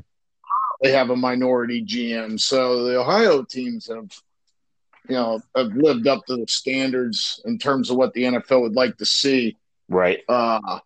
they 0.82 0.92
have 0.92 1.10
a 1.10 1.16
minority 1.16 1.84
GM. 1.84 2.40
So 2.40 2.84
the 2.84 3.00
Ohio 3.00 3.44
teams 3.44 3.88
have 3.88 4.12
you 5.08 5.16
know 5.16 5.42
have 5.56 5.74
lived 5.74 6.08
up 6.08 6.26
to 6.26 6.38
the 6.38 6.48
standards 6.48 7.42
in 7.46 7.58
terms 7.58 7.90
of 7.90 7.98
what 7.98 8.14
the 8.14 8.24
NFL 8.24 8.62
would 8.62 8.76
like 8.76 8.98
to 8.98 9.06
see. 9.06 9.58
Right. 9.88 10.22
Uh, 10.28 10.80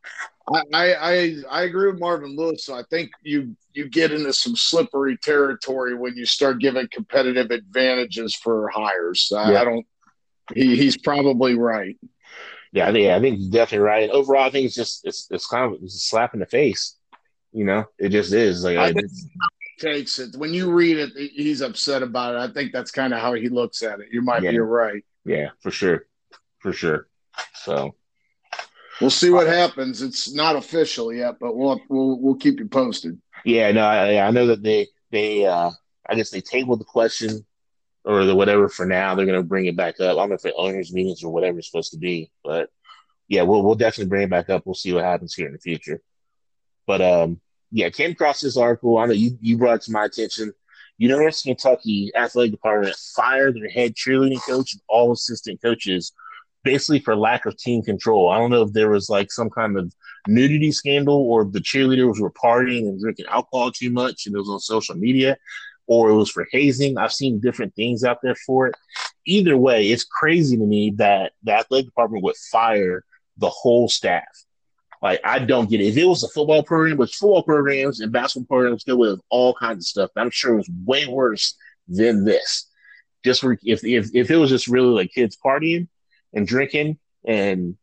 I, 0.48 0.93
I 0.93 1.36
I 1.50 1.64
agree 1.64 1.91
with 1.91 2.00
Marvin 2.00 2.36
Lewis. 2.36 2.66
So 2.66 2.76
I 2.76 2.84
think 2.89 3.12
you 3.24 3.56
you 3.74 3.89
get 3.89 4.12
into 4.12 4.32
some 4.32 4.56
slippery 4.56 5.18
territory 5.18 5.96
when 5.96 6.16
you 6.16 6.26
start 6.26 6.60
giving 6.60 6.88
competitive 6.91 7.52
advantages 7.52 8.36
for 8.36 8.70
hires. 8.70 9.32
I, 9.36 9.52
yeah. 9.52 9.62
I 9.62 9.66
don't. 9.66 9.86
He, 10.54 10.76
he's 10.76 10.98
probably 10.98 11.56
right. 11.56 11.98
Yeah, 12.72 12.89
yeah, 12.91 13.16
I 13.16 13.22
think 13.22 13.38
he's 13.38 13.48
definitely 13.48 13.86
right. 13.86 14.10
Overall, 14.10 14.43
I 14.43 14.50
think 14.52 14.66
it's 14.68 14.76
just 14.76 15.06
it's 15.06 15.28
it's 15.32 15.48
kind 15.48 15.74
of 15.74 15.82
it's 15.82 15.96
a 15.96 16.00
slap 16.00 16.34
in 16.34 16.39
the 16.39 16.46
face. 16.46 16.96
You 17.52 17.64
know, 17.64 17.86
it 17.98 18.10
just 18.10 18.34
is 18.34 18.64
like 18.64 18.78
I 18.78 18.93
takes 19.80 20.20
it 20.20 20.36
when 20.36 20.54
you 20.54 20.72
read 20.72 20.98
it. 20.98 21.32
He's 21.32 21.62
upset 21.62 22.04
about 22.04 22.36
it. 22.36 22.50
I 22.50 22.54
think 22.54 22.72
that's 22.72 22.91
kind 22.91 23.14
of 23.14 23.20
how 23.20 23.34
he 23.34 23.50
looks 23.50 23.82
at 23.82 24.00
it. 24.00 24.08
You 24.12 24.22
might 24.22 24.43
yeah. 24.43 24.52
be 24.52 24.60
right. 24.60 25.04
Yeah, 25.26 25.50
for 25.62 25.72
sure, 25.72 26.06
for 26.60 26.72
sure. 26.72 27.08
So 27.54 27.96
We'll 29.02 29.10
see 29.10 29.30
what 29.30 29.48
happens. 29.48 30.02
It's 30.02 30.34
not 30.34 30.56
official 30.56 31.14
yet, 31.14 31.36
but 31.39 31.56
we'll 31.56 31.80
we'll 31.89 32.20
we'll 32.20 32.36
keep 32.36 32.60
you 32.60 32.68
posted. 32.68 33.20
Yeah, 33.43 33.72
no, 33.72 33.86
I, 33.86 34.26
I 34.26 34.32
know 34.32 34.48
that 34.48 34.64
they 34.64 34.88
they 35.12 35.46
uh 35.46 35.72
I 36.08 36.16
guess 36.16 36.30
they 36.30 36.41
tabled 36.41 36.80
the 36.80 36.86
question 36.86 37.46
or 38.06 38.24
the 38.26 38.36
whatever 38.36 38.70
for 38.70 38.86
now. 38.86 39.14
They're 39.16 39.26
gonna 39.26 39.43
bring 39.43 39.66
it 39.66 39.76
back 39.76 40.00
up. 40.00 40.12
I 40.12 40.16
don't 40.16 40.30
know 40.30 40.36
if 40.36 40.41
the 40.41 40.54
owners 40.56 40.93
meetings 40.93 41.24
or 41.24 41.34
whatever 41.34 41.60
it's 41.60 41.70
supposed 41.70 41.91
to 41.91 41.98
be, 41.98 42.32
but 42.43 42.70
yeah, 43.28 43.41
we'll 43.41 43.64
we'll 43.64 43.76
definitely 43.76 44.10
bring 44.10 44.24
it 44.24 44.30
back 44.30 44.50
up. 44.50 44.66
We'll 44.66 44.76
see 44.76 44.93
what 44.93 45.04
happens 45.04 45.34
here 45.34 45.48
in 45.48 45.54
the 45.54 45.60
future. 45.60 46.02
But 46.88 47.02
um, 47.02 47.41
yeah, 47.72 47.89
came 47.89 48.12
across 48.12 48.39
this 48.39 48.58
article. 48.58 48.98
I 48.98 49.08
know 49.08 49.14
you 49.14 49.38
you 49.41 49.58
brought 49.58 49.76
it 49.76 49.82
to 49.84 49.91
my 49.91 50.06
attention. 50.06 50.54
University 50.98 51.52
of 51.52 51.58
Kentucky 51.58 52.12
athletic 52.16 52.52
department 52.52 52.96
fired 53.16 53.56
their 53.56 53.70
head 53.70 53.96
cheerleading 53.96 54.41
coach 54.48 54.74
and 54.74 54.82
all 54.88 55.12
assistant 55.12 55.62
coaches 55.62 56.14
basically 56.66 56.99
for 56.99 57.16
lack 57.16 57.45
of 57.45 57.55
team 57.55 57.82
control. 57.82 58.30
I 58.30 58.38
don't 58.38 58.49
know 58.51 58.63
if 58.63 58.74
there 58.74 58.89
was 58.89 59.09
like 59.09 59.32
some 59.32 59.49
kind 59.49 59.78
of 59.78 59.93
nudity 60.28 60.72
scandal 60.72 61.16
or 61.16 61.45
the 61.45 61.59
cheerleaders 61.59 62.20
were 62.20 62.32
partying 62.32 62.89
and 62.89 62.99
drinking 62.99 63.28
alcohol 63.30 63.72
too 63.72 63.91
much 63.91 64.26
and 64.26 64.36
it 64.36 64.39
was 64.39 64.49
on 64.49 64.59
social 64.59 64.95
media 64.95 65.38
or 65.88 66.09
it 66.09 66.16
was 66.16 66.32
for 66.32 66.47
hazing. 66.51 66.97
I've 66.97 67.13
seen 67.13 67.39
different 67.39 67.76
things 67.76 68.03
out 68.03 68.18
there 68.24 68.36
for 68.36 68.68
it. 68.68 68.76
Either 69.26 69.55
way, 69.55 69.88
it's 69.88 70.03
crazy 70.03 70.57
to 70.57 70.66
me 70.66 70.91
that 70.97 71.34
the 71.43 71.53
athletic 71.53 71.86
department 71.86 72.24
would 72.24 72.36
fire 72.51 73.05
the 73.38 73.49
whole 73.49 73.88
staff. 73.88 74.24
Like 75.01 75.22
I 75.24 75.39
don't 75.39 75.70
get 75.70 75.82
it. 75.82 75.86
If 75.86 75.97
it 75.97 76.05
was 76.05 76.24
a 76.24 76.30
football 76.30 76.63
program, 76.63 76.97
which 76.97 77.16
football 77.16 77.43
programs 77.43 77.99
and 77.99 78.11
basketball 78.11 78.57
programs 78.57 78.84
go 78.84 78.95
with 78.95 79.20
all 79.30 79.53
kinds 79.53 79.86
of 79.86 79.88
stuff, 79.88 80.09
I'm 80.16 80.32
sure 80.32 80.53
it 80.53 80.57
was 80.57 80.70
way 80.84 81.05
worse 81.05 81.55
than 81.88 82.26
this. 82.26 82.68
Just 83.24 83.41
for, 83.41 83.57
if 83.63 83.84
if 83.84 84.09
if 84.16 84.32
it 84.32 84.38
was 84.38 84.49
just 84.49 84.68
really 84.68 84.88
like 84.88 85.11
kids 85.11 85.38
partying, 85.43 85.88
and 86.36 86.45
drinking 86.45 86.99
and 87.25 87.77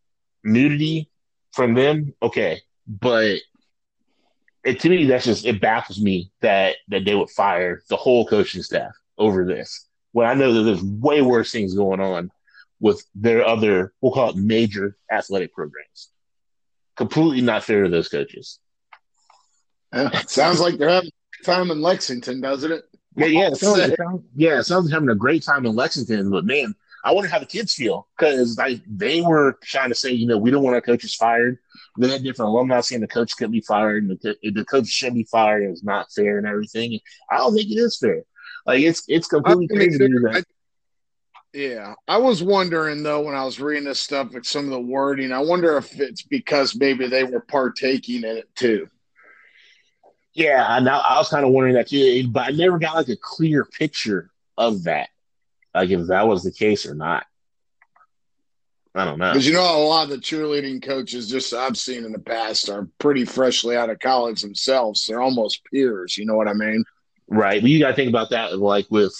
nudity 0.44 1.10
from 1.52 1.74
them, 1.74 2.14
okay. 2.22 2.60
But 2.86 3.38
it 4.64 4.80
to 4.80 4.88
me 4.88 5.06
that's 5.06 5.24
just 5.24 5.44
it 5.44 5.60
baffles 5.60 6.00
me 6.00 6.30
that 6.40 6.76
that 6.88 7.04
they 7.04 7.14
would 7.14 7.30
fire 7.30 7.82
the 7.88 7.96
whole 7.96 8.26
coaching 8.26 8.62
staff 8.62 8.92
over 9.18 9.44
this. 9.44 9.88
When 10.12 10.26
I 10.26 10.34
know 10.34 10.52
that 10.52 10.62
there's 10.62 10.82
way 10.82 11.22
worse 11.22 11.50
things 11.50 11.74
going 11.74 12.00
on 12.00 12.30
with 12.80 13.04
their 13.14 13.46
other 13.46 13.92
we'll 14.00 14.12
call 14.12 14.30
it 14.30 14.36
major 14.36 14.96
athletic 15.10 15.52
programs. 15.54 16.10
Completely 16.96 17.40
not 17.40 17.64
fair 17.64 17.84
to 17.84 17.88
those 17.88 18.08
coaches. 18.08 18.58
Yeah, 19.92 20.10
sounds 20.26 20.60
like 20.60 20.78
they're 20.78 20.88
having 20.88 21.10
time 21.44 21.70
in 21.70 21.80
Lexington, 21.80 22.40
doesn't 22.40 22.72
it? 22.72 22.84
Yeah, 23.16 23.26
yeah, 23.26 23.48
it 23.48 23.56
sounds, 23.56 23.78
yeah, 24.36 24.58
it 24.58 24.64
sounds 24.64 24.86
like 24.86 24.94
having 24.94 25.10
a 25.10 25.14
great 25.14 25.42
time 25.42 25.66
in 25.66 25.74
Lexington, 25.74 26.30
but 26.30 26.44
man, 26.44 26.74
I 27.04 27.12
wonder 27.12 27.28
how 27.28 27.38
the 27.38 27.46
kids 27.46 27.74
feel 27.74 28.06
because 28.16 28.56
like 28.56 28.80
they 28.86 29.20
were 29.22 29.58
trying 29.62 29.88
to 29.88 29.94
say, 29.94 30.12
you 30.12 30.26
know, 30.26 30.38
we 30.38 30.50
don't 30.50 30.62
want 30.62 30.74
our 30.74 30.80
coaches 30.80 31.14
fired. 31.14 31.58
They 31.98 32.08
had 32.08 32.22
different 32.22 32.50
alumni 32.50 32.80
saying 32.80 33.00
the 33.00 33.08
coach 33.08 33.36
could 33.36 33.50
be 33.50 33.60
fired 33.60 34.04
and 34.04 34.18
the, 34.20 34.36
the 34.50 34.64
coach 34.64 34.86
should 34.86 35.14
be 35.14 35.24
fired. 35.24 35.64
It's 35.64 35.82
not 35.82 36.12
fair 36.12 36.38
and 36.38 36.46
everything. 36.46 37.00
I 37.30 37.38
don't 37.38 37.54
think 37.54 37.70
it 37.70 37.74
is 37.74 37.98
fair. 37.98 38.22
Like 38.66 38.82
it's 38.82 39.02
it's 39.08 39.26
completely 39.26 39.68
crazy 39.68 39.98
to 39.98 40.08
do 40.08 40.20
that. 40.20 40.44
Yeah, 41.52 41.94
I 42.08 42.16
was 42.18 42.42
wondering 42.42 43.02
though 43.02 43.22
when 43.22 43.34
I 43.34 43.44
was 43.44 43.60
reading 43.60 43.84
this 43.84 44.00
stuff 44.00 44.32
with 44.32 44.46
some 44.46 44.64
of 44.64 44.70
the 44.70 44.80
wording. 44.80 45.32
I 45.32 45.40
wonder 45.40 45.76
if 45.76 45.98
it's 46.00 46.22
because 46.22 46.76
maybe 46.76 47.08
they 47.08 47.24
were 47.24 47.40
partaking 47.40 48.22
in 48.22 48.36
it 48.38 48.54
too. 48.54 48.88
Yeah, 50.34 50.64
I, 50.66 50.78
I 50.78 51.18
was 51.18 51.28
kind 51.28 51.44
of 51.44 51.52
wondering 51.52 51.74
that 51.74 51.88
too, 51.88 52.28
but 52.28 52.48
I 52.48 52.50
never 52.52 52.78
got 52.78 52.94
like 52.94 53.08
a 53.08 53.16
clear 53.16 53.66
picture 53.66 54.30
of 54.56 54.84
that 54.84 55.08
like 55.74 55.90
if 55.90 56.06
that 56.08 56.26
was 56.26 56.42
the 56.42 56.52
case 56.52 56.86
or 56.86 56.94
not. 56.94 57.24
I 58.94 59.06
don't 59.06 59.18
know. 59.18 59.32
Because 59.32 59.46
you 59.46 59.54
know, 59.54 59.62
a 59.62 59.84
lot 59.84 60.04
of 60.04 60.10
the 60.10 60.18
cheerleading 60.18 60.82
coaches, 60.82 61.30
just 61.30 61.54
I've 61.54 61.78
seen 61.78 62.04
in 62.04 62.12
the 62.12 62.18
past, 62.18 62.68
are 62.68 62.88
pretty 62.98 63.24
freshly 63.24 63.74
out 63.74 63.88
of 63.88 63.98
college 64.00 64.42
themselves. 64.42 65.06
They're 65.06 65.22
almost 65.22 65.64
peers. 65.72 66.18
You 66.18 66.26
know 66.26 66.34
what 66.34 66.48
I 66.48 66.52
mean? 66.52 66.84
Right. 67.26 67.62
Well, 67.62 67.70
you 67.70 67.78
got 67.78 67.88
to 67.88 67.94
think 67.94 68.10
about 68.10 68.30
that, 68.30 68.58
like 68.58 68.86
with 68.90 69.14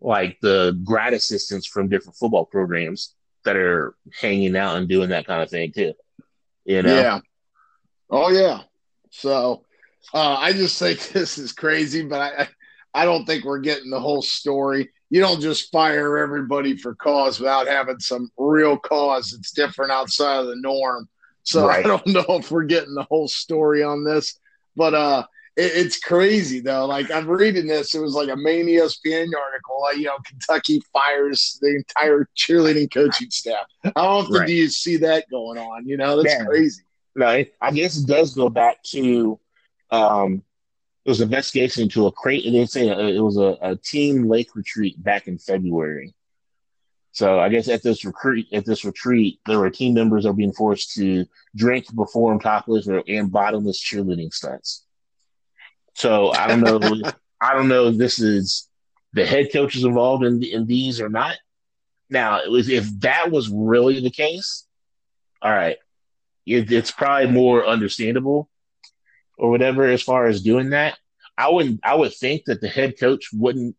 like 0.00 0.38
the 0.42 0.78
grad 0.84 1.14
assistants 1.14 1.66
from 1.66 1.88
different 1.88 2.16
football 2.16 2.44
programs 2.44 3.14
that 3.44 3.56
are 3.56 3.94
hanging 4.20 4.56
out 4.56 4.76
and 4.76 4.88
doing 4.88 5.10
that 5.10 5.26
kind 5.26 5.42
of 5.42 5.50
thing 5.50 5.72
too. 5.72 5.94
You 6.64 6.82
know? 6.82 6.94
Yeah. 6.96 7.20
Oh 8.10 8.30
yeah. 8.30 8.62
So 9.10 9.64
uh, 10.12 10.36
I 10.36 10.52
just 10.52 10.78
think 10.78 11.08
this 11.12 11.38
is 11.38 11.52
crazy, 11.52 12.02
but 12.02 12.20
I 12.20 12.48
I 12.92 13.04
don't 13.04 13.24
think 13.24 13.44
we're 13.44 13.60
getting 13.60 13.90
the 13.90 14.00
whole 14.00 14.22
story 14.22 14.90
you 15.10 15.20
don't 15.20 15.40
just 15.40 15.70
fire 15.70 16.18
everybody 16.18 16.76
for 16.76 16.94
cause 16.94 17.38
without 17.38 17.66
having 17.66 18.00
some 18.00 18.30
real 18.36 18.76
cause 18.76 19.30
that's 19.30 19.52
different 19.52 19.92
outside 19.92 20.40
of 20.40 20.46
the 20.46 20.56
norm. 20.56 21.08
So 21.42 21.66
right. 21.66 21.84
I 21.84 21.88
don't 21.88 22.06
know 22.08 22.24
if 22.28 22.50
we're 22.50 22.64
getting 22.64 22.94
the 22.94 23.04
whole 23.04 23.28
story 23.28 23.82
on 23.82 24.04
this, 24.04 24.38
but 24.74 24.94
uh, 24.94 25.24
it, 25.56 25.72
it's 25.74 25.98
crazy 25.98 26.60
though. 26.60 26.86
Like 26.86 27.10
I'm 27.10 27.28
reading 27.28 27.66
this, 27.66 27.94
it 27.94 28.00
was 28.00 28.14
like 28.14 28.28
a 28.28 28.36
main 28.36 28.66
ESPN 28.66 29.28
article. 29.34 29.80
Like 29.82 29.98
you 29.98 30.04
know, 30.04 30.18
Kentucky 30.26 30.80
fires 30.92 31.58
the 31.62 31.76
entire 31.76 32.28
cheerleading 32.36 32.92
coaching 32.92 33.30
staff. 33.30 33.66
How 33.84 34.08
often 34.08 34.34
right. 34.34 34.46
do 34.46 34.54
you 34.54 34.68
see 34.68 34.96
that 34.98 35.30
going 35.30 35.58
on? 35.58 35.86
You 35.86 35.96
know, 35.96 36.20
that's 36.20 36.44
crazy. 36.44 36.82
Right. 37.14 37.52
I 37.62 37.70
guess 37.70 37.96
it 37.96 38.06
does 38.06 38.34
go 38.34 38.50
back 38.50 38.82
to 38.90 39.40
um, 39.90 40.42
it 41.06 41.08
was 41.08 41.20
an 41.20 41.28
investigation 41.28 41.84
into 41.84 42.08
a 42.08 42.12
crate. 42.12 42.44
They 42.50 42.66
say 42.66 42.90
uh, 42.90 42.98
it 42.98 43.20
was 43.20 43.36
a, 43.36 43.56
a 43.62 43.76
team 43.76 44.28
lake 44.28 44.56
retreat 44.56 45.00
back 45.00 45.28
in 45.28 45.38
February. 45.38 46.14
So 47.12 47.38
I 47.38 47.48
guess 47.48 47.68
at 47.68 47.84
this 47.84 48.04
recruit 48.04 48.46
at 48.52 48.66
this 48.66 48.84
retreat, 48.84 49.38
there 49.46 49.60
were 49.60 49.70
team 49.70 49.94
members 49.94 50.24
that 50.24 50.30
were 50.30 50.36
being 50.36 50.52
forced 50.52 50.94
to 50.94 51.24
drink, 51.54 51.86
perform 51.94 52.40
topless 52.40 52.88
or 52.88 53.04
and 53.06 53.30
bottomless 53.30 53.80
cheerleading 53.80 54.34
stunts. 54.34 54.84
So 55.94 56.32
I 56.32 56.48
don't 56.48 56.60
know. 56.60 56.80
I 57.40 57.54
don't 57.54 57.68
know 57.68 57.86
if 57.86 57.98
this 57.98 58.18
is 58.18 58.68
the 59.12 59.24
head 59.24 59.52
coaches 59.52 59.84
involved 59.84 60.24
in 60.24 60.42
in 60.42 60.66
these 60.66 61.00
or 61.00 61.08
not. 61.08 61.36
Now, 62.10 62.40
was, 62.48 62.68
if 62.68 62.84
that 63.00 63.30
was 63.30 63.48
really 63.48 64.00
the 64.00 64.10
case, 64.10 64.66
all 65.40 65.52
right, 65.52 65.76
it, 66.44 66.70
it's 66.72 66.90
probably 66.90 67.30
more 67.30 67.64
understandable 67.64 68.48
or 69.36 69.50
whatever 69.50 69.84
as 69.84 70.02
far 70.02 70.26
as 70.26 70.42
doing 70.42 70.70
that, 70.70 70.98
I 71.38 71.50
wouldn't. 71.50 71.80
I 71.82 71.94
would 71.94 72.14
think 72.14 72.44
that 72.46 72.60
the 72.60 72.68
head 72.68 72.98
coach 72.98 73.30
wouldn't 73.32 73.76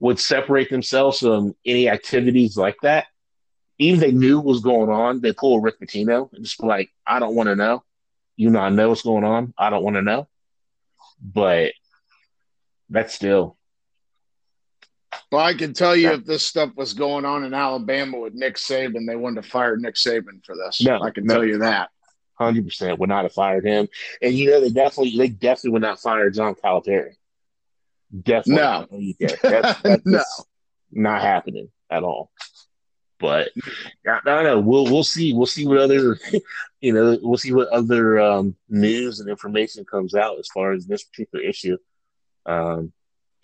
would 0.00 0.18
separate 0.18 0.70
themselves 0.70 1.20
from 1.20 1.54
any 1.64 1.88
activities 1.88 2.56
like 2.56 2.76
that. 2.82 3.06
Even 3.78 4.02
if 4.02 4.06
they 4.06 4.12
knew 4.12 4.36
what 4.36 4.46
was 4.46 4.60
going 4.60 4.90
on, 4.90 5.20
they 5.20 5.32
pull 5.32 5.60
Rick 5.60 5.80
Pitino 5.80 6.32
and 6.32 6.44
just 6.44 6.60
be 6.60 6.66
like, 6.66 6.90
I 7.06 7.18
don't 7.18 7.34
want 7.34 7.48
to 7.48 7.56
know. 7.56 7.82
You 8.36 8.50
know, 8.50 8.60
I 8.60 8.68
know 8.68 8.90
what's 8.90 9.02
going 9.02 9.24
on. 9.24 9.54
I 9.56 9.70
don't 9.70 9.82
want 9.82 9.96
to 9.96 10.02
know. 10.02 10.28
But 11.20 11.72
that's 12.90 13.14
still. 13.14 13.56
Well, 15.32 15.44
I 15.44 15.54
can 15.54 15.72
tell 15.72 15.96
you 15.96 16.10
if 16.10 16.24
this 16.24 16.44
stuff 16.44 16.70
was 16.76 16.92
going 16.92 17.24
on 17.24 17.44
in 17.44 17.54
Alabama 17.54 18.18
with 18.18 18.34
Nick 18.34 18.56
Saban, 18.56 19.06
they 19.06 19.16
wouldn't 19.16 19.42
have 19.42 19.50
fired 19.50 19.80
Nick 19.80 19.94
Saban 19.94 20.44
for 20.44 20.54
this. 20.54 20.82
No, 20.82 21.00
I 21.00 21.10
can 21.10 21.24
no. 21.24 21.34
tell 21.34 21.44
you 21.44 21.58
that 21.58 21.90
hundred 22.36 22.64
percent 22.64 22.98
would 22.98 23.08
not 23.08 23.24
have 23.24 23.32
fired 23.32 23.64
him. 23.64 23.88
And 24.22 24.34
you 24.34 24.50
know 24.50 24.60
they 24.60 24.70
definitely 24.70 25.16
they 25.16 25.28
definitely 25.28 25.70
would 25.70 25.82
not 25.82 26.00
fire 26.00 26.30
John 26.30 26.54
Calipari. 26.54 27.14
Definitely, 28.22 29.16
no, 29.18 29.28
that's, 29.42 29.82
that's 29.82 30.02
no, 30.06 30.22
not 30.92 31.22
happening 31.22 31.70
at 31.90 32.04
all. 32.04 32.30
But 33.18 33.50
I, 34.06 34.18
I 34.18 34.20
don't 34.24 34.44
know. 34.44 34.60
We'll 34.60 34.84
we'll 34.84 35.04
see. 35.04 35.32
We'll 35.32 35.46
see 35.46 35.66
what 35.66 35.78
other 35.78 36.18
you 36.80 36.92
know. 36.92 37.18
We'll 37.22 37.38
see 37.38 37.52
what 37.52 37.68
other 37.68 38.20
um, 38.20 38.56
news 38.68 39.20
and 39.20 39.28
information 39.28 39.84
comes 39.84 40.14
out 40.14 40.38
as 40.38 40.48
far 40.52 40.72
as 40.72 40.86
this 40.86 41.04
particular 41.04 41.44
issue. 41.44 41.78
Um, 42.46 42.92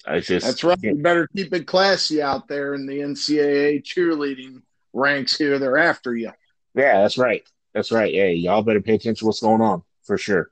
I 0.07 0.21
just 0.21 0.47
that's 0.47 0.65
right. 0.65 0.79
You 0.83 0.97
better 0.97 1.29
keep 1.35 1.53
it 1.53 1.67
classy 1.67 2.23
out 2.23 2.49
there 2.49 2.75
in 2.75 2.87
the 2.87 3.01
NCAA 3.01 3.83
cheerleading 3.83 4.63
ranks 4.93 5.37
here. 5.37 5.59
They're 5.59 5.79
after 5.79 6.15
you. 6.15 6.33
Yeah, 6.75 7.03
that's 7.03 7.19
right. 7.19 7.43
That's 7.75 7.93
right. 7.93 8.13
Hey, 8.13 8.35
y'all 8.35 8.63
better 8.63 8.81
pay 8.81 8.95
attention 8.95 9.17
to 9.21 9.27
what's 9.27 9.41
going 9.41 9.61
on 9.61 9.83
for 10.03 10.19
sure. 10.19 10.51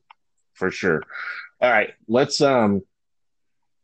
For 0.55 0.71
sure. 0.71 1.03
All 1.61 1.71
right. 1.71 1.95
Let's 2.07 2.41
um 2.41 2.83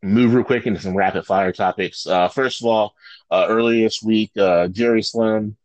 move 0.02 0.34
real 0.34 0.44
quick 0.44 0.66
into 0.66 0.80
some 0.80 0.96
rapid 0.96 1.24
fire 1.24 1.52
topics. 1.52 2.06
Uh, 2.06 2.28
first 2.28 2.60
of 2.60 2.66
all, 2.66 2.94
uh, 3.30 3.46
earlier 3.48 3.84
this 3.84 4.02
week, 4.02 4.30
uh, 4.36 4.68
Jerry 4.68 5.02
Sloan, 5.02 5.56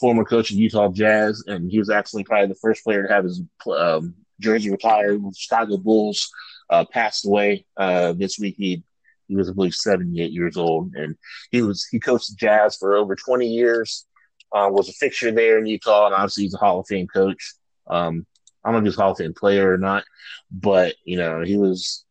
former 0.00 0.24
coach 0.24 0.50
of 0.50 0.56
Utah 0.56 0.88
Jazz, 0.88 1.44
and 1.46 1.70
he 1.70 1.78
was 1.78 1.90
actually 1.90 2.24
probably 2.24 2.48
the 2.48 2.54
first 2.54 2.82
player 2.82 3.06
to 3.06 3.12
have 3.12 3.24
his 3.24 3.42
um, 3.66 4.14
jersey 4.40 4.70
retired 4.70 5.22
with 5.22 5.36
Chicago 5.36 5.76
Bulls, 5.76 6.30
uh, 6.70 6.84
passed 6.84 7.26
away 7.26 7.66
uh, 7.76 8.12
this 8.12 8.38
week. 8.38 8.56
He 8.56 8.82
he 9.28 9.36
was, 9.36 9.48
I 9.48 9.54
believe, 9.54 9.74
78 9.74 10.32
years 10.32 10.56
old, 10.56 10.94
and 10.94 11.16
he 11.50 11.62
was 11.62 11.86
he 11.86 11.98
coached 11.98 12.36
Jazz 12.36 12.76
for 12.76 12.96
over 12.96 13.16
20 13.16 13.46
years. 13.46 14.06
Uh, 14.54 14.68
was 14.70 14.88
a 14.88 14.92
fixture 14.92 15.32
there 15.32 15.58
in 15.58 15.66
Utah, 15.66 16.06
and 16.06 16.14
obviously 16.14 16.44
he's 16.44 16.54
a 16.54 16.58
Hall 16.58 16.78
of 16.78 16.86
Fame 16.86 17.08
coach. 17.08 17.54
Um, 17.88 18.24
I 18.62 18.70
don't 18.70 18.74
know 18.74 18.86
if 18.86 18.92
he's 18.92 18.98
a 18.98 19.02
Hall 19.02 19.10
of 19.10 19.18
Fame 19.18 19.34
player 19.34 19.72
or 19.72 19.78
not, 19.78 20.04
but 20.50 20.94
you 21.04 21.16
know 21.16 21.42
he 21.42 21.56
was 21.56 22.04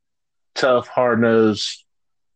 tough, 0.54 0.88
hard 0.88 1.22
nosed, 1.22 1.86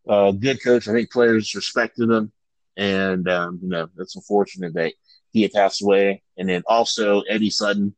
uh, 0.08 0.32
good 0.32 0.64
coach. 0.64 0.88
I 0.88 0.94
think 0.94 1.12
players 1.12 1.54
respected 1.54 2.10
him, 2.10 2.32
and 2.78 3.28
um, 3.28 3.60
you 3.62 3.70
know 3.70 3.90
it's 3.98 4.16
unfortunate 4.16 4.74
that 4.76 4.94
he 5.32 5.42
had 5.42 5.52
passed 5.52 5.82
away. 5.82 6.24
And 6.38 6.48
then 6.48 6.64
also 6.68 7.22
Eddie 7.22 7.50
Sutton, 7.50 7.96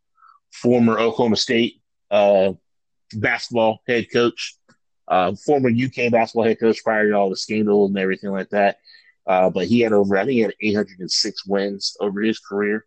former 0.52 0.98
Oklahoma 0.98 1.36
State 1.36 1.82
uh, 2.10 2.54
basketball 3.14 3.82
head 3.88 4.08
coach, 4.12 4.56
uh, 5.08 5.36
former 5.46 5.70
UK 5.70 6.12
basketball 6.12 6.46
head 6.46 6.60
coach 6.60 6.84
prior 6.84 7.10
to 7.10 7.16
all 7.16 7.30
the 7.30 7.36
scandals 7.36 7.92
and 7.92 8.00
everything 8.00 8.32
like 8.32 8.50
that. 8.50 8.78
Uh, 9.30 9.48
but 9.48 9.68
he 9.68 9.82
had 9.82 9.94
over, 9.94 10.18
I 10.18 10.26
think 10.26 10.32
he 10.34 10.40
had 10.40 10.56
806 10.60 11.46
wins 11.46 11.96
over 12.00 12.20
his 12.20 12.40
career. 12.40 12.86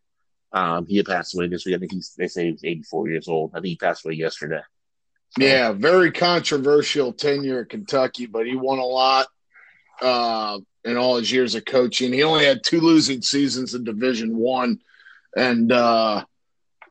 Um, 0.53 0.87
he 0.87 0.97
had 0.97 1.07
passed 1.07 1.37
away 1.37 1.47
this 1.47 1.65
week. 1.65 1.77
I 1.77 1.79
think 1.79 1.93
he's, 1.93 2.15
they 2.19 2.27
say 2.27 2.47
he 2.47 2.53
was 2.53 2.65
84 2.65 3.09
years 3.09 3.29
old. 3.29 3.53
I 3.55 3.59
think 3.59 3.67
he 3.67 3.77
passed 3.77 4.05
away 4.05 4.15
yesterday. 4.15 4.61
Yeah, 5.39 5.71
very 5.71 6.11
controversial 6.11 7.13
tenure 7.13 7.61
at 7.61 7.69
Kentucky, 7.69 8.27
but 8.27 8.47
he 8.47 8.57
won 8.57 8.81
a 8.81 8.85
lot 8.85 9.29
uh, 10.03 10.59
in 10.85 10.97
all 10.97 11.17
his 11.17 11.31
years 11.31 11.55
of 11.55 11.65
coaching. 11.65 12.13
He 12.13 12.25
only 12.25 12.45
had 12.45 12.65
two 12.65 12.81
losing 12.81 13.23
seasons 13.23 13.75
in 13.75 13.85
Division 13.85 14.37
One, 14.37 14.81
and 15.37 15.71
uh, 15.71 16.25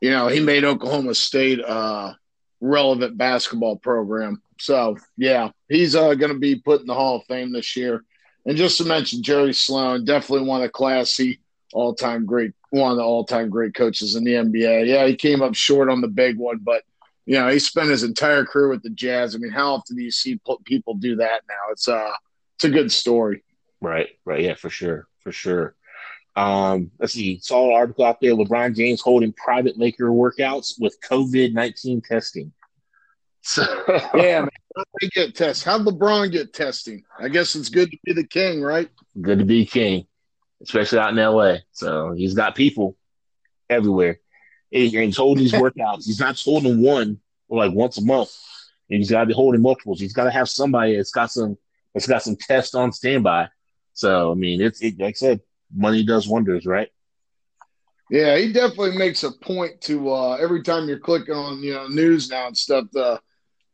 you 0.00 0.10
know 0.10 0.26
he 0.26 0.40
made 0.40 0.64
Oklahoma 0.64 1.14
State 1.14 1.60
a 1.60 2.16
relevant 2.60 3.16
basketball 3.16 3.76
program. 3.76 4.42
So 4.58 4.96
yeah, 5.16 5.50
he's 5.68 5.94
uh, 5.94 6.14
going 6.14 6.32
to 6.32 6.38
be 6.38 6.56
put 6.56 6.80
in 6.80 6.88
the 6.88 6.94
Hall 6.94 7.16
of 7.16 7.24
Fame 7.26 7.52
this 7.52 7.76
year. 7.76 8.02
And 8.44 8.56
just 8.56 8.78
to 8.78 8.84
mention 8.84 9.22
Jerry 9.22 9.54
Sloan, 9.54 10.04
definitely 10.04 10.48
one 10.48 10.62
of 10.62 10.72
classy, 10.72 11.40
all-time 11.72 12.26
great, 12.26 12.52
one 12.70 12.90
of 12.90 12.96
the 12.96 13.04
all-time 13.04 13.50
great 13.50 13.74
coaches 13.74 14.16
in 14.16 14.24
the 14.24 14.32
NBA. 14.32 14.86
Yeah, 14.86 15.06
he 15.06 15.14
came 15.14 15.42
up 15.42 15.54
short 15.54 15.88
on 15.88 16.00
the 16.00 16.08
big 16.08 16.36
one, 16.36 16.58
but 16.58 16.82
you 17.24 17.34
know, 17.34 17.48
he 17.48 17.58
spent 17.58 17.88
his 17.88 18.02
entire 18.02 18.44
career 18.44 18.68
with 18.68 18.82
the 18.82 18.90
Jazz. 18.90 19.34
I 19.34 19.38
mean, 19.38 19.52
how 19.52 19.74
often 19.74 19.96
do 19.96 20.02
you 20.02 20.10
see 20.10 20.40
people 20.64 20.94
do 20.94 21.16
that 21.16 21.42
now? 21.48 21.70
It's 21.70 21.86
uh 21.88 22.12
it's 22.56 22.64
a 22.64 22.70
good 22.70 22.90
story. 22.90 23.44
Right, 23.80 24.08
right, 24.24 24.40
yeah, 24.40 24.54
for 24.54 24.70
sure, 24.70 25.06
for 25.20 25.32
sure. 25.32 25.74
Um, 26.34 26.90
let's 26.98 27.12
see, 27.12 27.38
saw 27.40 27.68
an 27.68 27.74
article 27.74 28.04
out 28.04 28.20
there. 28.20 28.32
LeBron 28.32 28.74
James 28.74 29.00
holding 29.00 29.32
private 29.32 29.78
Laker 29.78 30.06
workouts 30.06 30.80
with 30.80 30.98
COVID 31.08 31.52
nineteen 31.52 32.00
testing. 32.00 32.52
So 33.42 33.62
yeah, 34.14 34.40
man, 34.40 34.48
how 34.76 34.84
they 35.00 35.08
get 35.08 35.34
tested? 35.34 35.66
How'd 35.66 35.82
LeBron 35.82 36.32
get 36.32 36.52
testing? 36.52 37.04
I 37.18 37.28
guess 37.28 37.54
it's 37.54 37.68
good 37.68 37.90
to 37.90 37.98
be 38.04 38.12
the 38.12 38.26
king, 38.26 38.62
right? 38.62 38.88
Good 39.20 39.40
to 39.40 39.44
be 39.44 39.66
king, 39.66 40.06
especially 40.62 41.00
out 41.00 41.10
in 41.10 41.16
LA. 41.16 41.56
So 41.72 42.12
he's 42.12 42.34
got 42.34 42.54
people 42.54 42.96
everywhere 43.68 44.20
and 44.72 44.90
he's 44.90 45.16
holding 45.16 45.44
these 45.44 45.52
workouts. 45.52 46.06
He's 46.06 46.20
not 46.20 46.40
holding 46.40 46.80
one 46.80 47.20
like 47.48 47.72
once 47.72 47.98
a 47.98 48.04
month. 48.04 48.30
And 48.90 48.98
he's 48.98 49.10
got 49.10 49.20
to 49.20 49.26
be 49.26 49.34
holding 49.34 49.62
multiples. 49.62 50.00
He's 50.00 50.12
got 50.12 50.24
to 50.24 50.30
have 50.30 50.48
somebody 50.48 50.96
that's 50.96 51.12
got 51.12 51.30
some 51.30 51.56
that's 51.94 52.06
got 52.06 52.22
some 52.22 52.36
tests 52.36 52.74
on 52.74 52.92
standby. 52.92 53.48
So 53.94 54.32
I 54.32 54.34
mean, 54.34 54.60
it's 54.60 54.82
it, 54.82 54.98
like 54.98 55.14
I 55.14 55.18
said, 55.18 55.40
money 55.74 56.04
does 56.04 56.28
wonders, 56.28 56.66
right? 56.66 56.88
Yeah, 58.10 58.36
he 58.36 58.52
definitely 58.52 58.98
makes 58.98 59.22
a 59.22 59.32
point 59.32 59.80
to 59.82 60.12
uh, 60.12 60.34
every 60.34 60.62
time 60.62 60.88
you're 60.88 60.98
clicking 60.98 61.34
on 61.34 61.62
you 61.62 61.74
know 61.74 61.86
news 61.88 62.30
now 62.30 62.46
and 62.46 62.56
stuff 62.56 62.90
to 62.92 63.20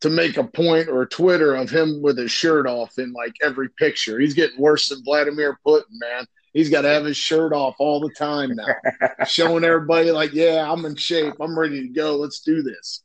to 0.01 0.11
make 0.11 0.37
a 0.37 0.45
point 0.45 0.89
or 0.89 1.03
a 1.03 1.09
Twitter 1.09 1.55
of 1.55 1.71
him 1.71 2.01
with 2.01 2.19
his 2.19 2.31
shirt 2.31 2.67
off 2.67 2.99
in 2.99 3.13
like 3.13 3.35
every 3.43 3.69
picture. 3.71 4.19
He's 4.19 4.35
getting 4.35 4.61
worse 4.61 4.89
than 4.89 5.03
Vladimir 5.03 5.59
Putin, 5.67 5.83
man. 5.91 6.27
He's 6.53 6.71
got 6.71 6.83
to 6.83 6.89
have 6.89 7.05
his 7.05 7.17
shirt 7.17 7.53
off 7.53 7.77
all 7.79 8.01
the 8.01 8.11
time 8.11 8.55
now, 8.55 8.67
showing 9.27 9.65
everybody 9.65 10.11
like, 10.11 10.33
"Yeah, 10.33 10.71
I'm 10.71 10.85
in 10.85 10.97
shape. 10.97 11.35
I'm 11.41 11.59
ready 11.59 11.83
to 11.83 11.89
go. 11.89 12.17
Let's 12.17 12.41
do 12.41 12.63
this." 12.63 13.03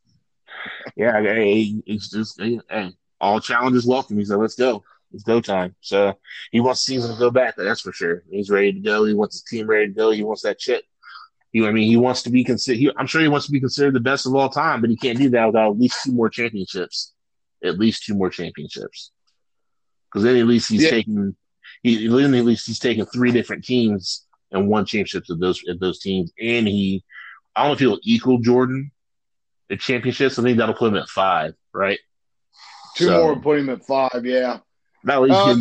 yeah, 0.95 1.21
hey, 1.21 1.81
it's 1.85 2.09
just 2.09 2.39
hey, 2.39 2.59
all 3.19 3.39
challenges 3.39 3.85
welcome. 3.85 4.17
He 4.17 4.25
said, 4.25 4.37
"Let's 4.37 4.55
go. 4.55 4.83
It's 5.13 5.23
go 5.23 5.41
time." 5.41 5.75
So 5.81 6.17
he 6.51 6.61
wants 6.61 6.81
season 6.81 7.13
to 7.13 7.19
go 7.19 7.31
back. 7.31 7.55
That's 7.57 7.81
for 7.81 7.91
sure. 7.91 8.23
He's 8.29 8.49
ready 8.49 8.73
to 8.73 8.79
go. 8.79 9.05
He 9.05 9.13
wants 9.13 9.35
his 9.35 9.43
team 9.43 9.67
ready 9.67 9.87
to 9.87 9.93
go. 9.93 10.11
He 10.11 10.23
wants 10.23 10.43
that 10.43 10.59
chip. 10.59 10.83
He, 11.53 11.65
I 11.65 11.71
mean, 11.71 11.87
he 11.87 11.97
wants 11.97 12.23
to 12.23 12.31
be 12.31 12.43
considered. 12.43 12.93
I'm 12.97 13.07
sure 13.07 13.21
he 13.21 13.27
wants 13.27 13.45
to 13.45 13.51
be 13.51 13.59
considered 13.59 13.93
the 13.93 13.99
best 13.99 14.25
of 14.25 14.35
all 14.35 14.49
time, 14.49 14.81
but 14.81 14.89
he 14.89 14.97
can't 14.97 15.19
do 15.19 15.29
that 15.29 15.45
without 15.45 15.71
at 15.71 15.79
least 15.79 16.03
two 16.03 16.11
more 16.11 16.29
championships. 16.29 17.13
At 17.63 17.79
least 17.79 18.03
two 18.03 18.15
more 18.15 18.29
championships. 18.29 19.11
Because 20.09 20.23
then 20.23 20.35
at 20.35 20.47
least 20.47 20.69
he's 20.69 20.83
yeah. 20.83 20.89
taking 20.89 21.35
he 21.83 22.05
at 22.05 22.11
least 22.11 22.65
he's 22.65 22.79
taken 22.79 23.05
three 23.05 23.31
different 23.31 23.63
teams 23.63 24.25
and 24.51 24.67
won 24.67 24.85
championships 24.85 25.29
of 25.29 25.39
those 25.39 25.61
of 25.67 25.79
those 25.79 25.99
teams, 25.99 26.31
and 26.41 26.67
he 26.67 27.03
I 27.55 27.61
don't 27.61 27.69
know 27.69 27.73
if 27.73 27.79
he'll 27.79 27.99
equal 28.03 28.39
Jordan 28.39 28.91
the 29.69 29.77
championships. 29.77 30.39
I 30.39 30.43
think 30.43 30.57
that'll 30.57 30.75
put 30.75 30.89
him 30.89 30.97
at 30.97 31.07
five, 31.07 31.53
right? 31.71 31.99
Two 32.95 33.05
so, 33.05 33.23
more 33.23 33.39
put 33.39 33.59
him 33.59 33.69
at 33.69 33.85
five. 33.85 34.25
Yeah. 34.25 34.59
That 35.03 35.21
uh, 35.21 35.55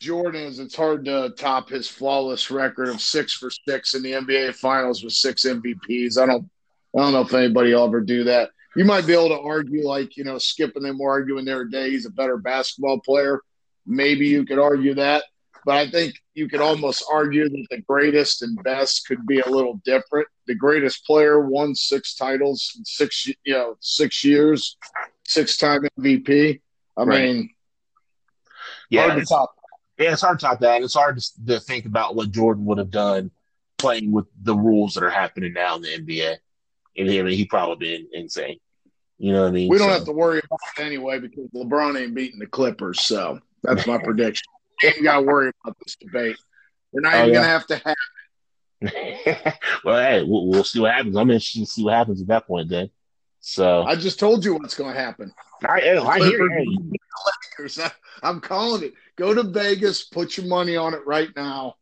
Jordan 0.00 0.42
is 0.42 0.58
it's 0.58 0.74
hard 0.74 1.04
to 1.06 1.32
top 1.36 1.68
his 1.68 1.88
flawless 1.88 2.50
record 2.50 2.88
of 2.88 3.00
six 3.00 3.32
for 3.32 3.50
six 3.50 3.94
in 3.94 4.02
the 4.02 4.12
NBA 4.12 4.54
Finals 4.54 5.02
with 5.02 5.12
six 5.12 5.44
MVPs. 5.44 6.20
I 6.20 6.26
don't 6.26 6.48
I 6.96 7.00
don't 7.00 7.12
know 7.12 7.22
if 7.22 7.34
anybody 7.34 7.74
will 7.74 7.84
ever 7.84 8.00
do 8.00 8.24
that. 8.24 8.50
You 8.76 8.84
might 8.84 9.06
be 9.06 9.12
able 9.12 9.28
to 9.28 9.40
argue 9.40 9.86
like 9.86 10.16
you 10.16 10.24
know 10.24 10.38
Skip 10.38 10.76
and 10.76 10.84
them 10.84 10.98
were 10.98 11.10
arguing 11.10 11.44
their 11.44 11.64
day. 11.64 11.90
He's 11.90 12.06
a 12.06 12.10
better 12.10 12.36
basketball 12.36 13.00
player. 13.00 13.40
Maybe 13.86 14.26
you 14.26 14.44
could 14.44 14.58
argue 14.58 14.94
that, 14.94 15.24
but 15.64 15.76
I 15.76 15.90
think 15.90 16.14
you 16.34 16.48
could 16.48 16.60
almost 16.60 17.04
argue 17.10 17.48
that 17.48 17.66
the 17.70 17.80
greatest 17.82 18.42
and 18.42 18.60
best 18.62 19.06
could 19.06 19.26
be 19.26 19.40
a 19.40 19.48
little 19.48 19.80
different. 19.84 20.26
The 20.46 20.54
greatest 20.54 21.06
player 21.06 21.40
won 21.40 21.74
six 21.74 22.14
titles 22.14 22.72
in 22.76 22.84
six, 22.84 23.26
you 23.26 23.36
know, 23.54 23.76
six 23.80 24.24
years, 24.24 24.76
six-time 25.24 25.86
MVP. 25.98 26.60
I 26.96 27.02
right. 27.02 27.22
mean, 27.22 27.50
yeah, 28.90 29.16
it's, 29.16 29.32
yeah, 29.98 30.12
it's 30.12 30.22
hard 30.22 30.38
to 30.38 30.46
top 30.46 30.60
that. 30.60 30.82
It's 30.82 30.94
hard 30.94 31.18
to, 31.18 31.46
to 31.46 31.60
think 31.60 31.86
about 31.86 32.16
what 32.16 32.30
Jordan 32.30 32.64
would 32.66 32.78
have 32.78 32.90
done 32.90 33.30
playing 33.78 34.12
with 34.12 34.26
the 34.42 34.54
rules 34.54 34.94
that 34.94 35.04
are 35.04 35.10
happening 35.10 35.52
now 35.52 35.76
in 35.76 35.82
the 35.82 35.98
NBA. 35.98 36.36
And 36.96 37.10
I 37.10 37.22
mean, 37.22 37.36
he 37.36 37.44
probably 37.44 37.76
been 37.76 38.08
insane. 38.12 38.58
You 39.18 39.32
know 39.32 39.42
what 39.42 39.48
I 39.48 39.52
mean? 39.52 39.68
We 39.68 39.78
don't 39.78 39.88
so. 39.88 39.94
have 39.94 40.04
to 40.04 40.12
worry 40.12 40.40
about 40.44 40.58
it 40.76 40.82
anyway 40.82 41.18
because 41.18 41.48
LeBron 41.54 42.00
ain't 42.00 42.14
beating 42.14 42.40
the 42.40 42.46
Clippers. 42.46 43.00
So 43.02 43.40
that's 43.62 43.86
my 43.86 43.98
prediction. 44.04 44.46
Ain't 44.82 45.02
got 45.02 45.20
to 45.20 45.22
worry 45.22 45.52
about 45.62 45.76
this 45.84 45.96
debate. 45.96 46.36
We're 46.92 47.00
not 47.00 47.14
oh, 47.14 47.18
even 47.18 47.28
yeah. 47.28 47.34
going 47.34 47.44
to 47.44 47.50
have 47.50 47.66
to 47.66 47.76
have 47.76 47.96
it. 47.96 49.54
well, 49.84 49.98
hey, 49.98 50.22
we'll, 50.24 50.48
we'll, 50.48 50.64
see 50.64 50.80
what 50.80 50.92
happens. 50.92 51.16
I'm 51.16 51.30
interested 51.30 51.60
to 51.60 51.66
see 51.66 51.84
what 51.84 51.94
happens 51.94 52.20
at 52.20 52.26
that 52.28 52.46
point 52.46 52.68
then. 52.68 52.90
So 53.40 53.82
I 53.82 53.94
just 53.94 54.18
told 54.18 54.44
you 54.44 54.54
what's 54.54 54.74
going 54.74 54.92
to 54.92 55.00
happen. 55.00 55.32
I, 55.62 55.98
I 55.98 56.18
hear 56.18 56.48
you. 56.60 56.92
I'm 58.22 58.40
calling 58.40 58.84
it. 58.84 58.94
Go 59.16 59.34
to 59.34 59.42
Vegas, 59.42 60.04
put 60.04 60.36
your 60.36 60.46
money 60.46 60.76
on 60.76 60.94
it 60.94 61.06
right 61.06 61.28
now. 61.36 61.76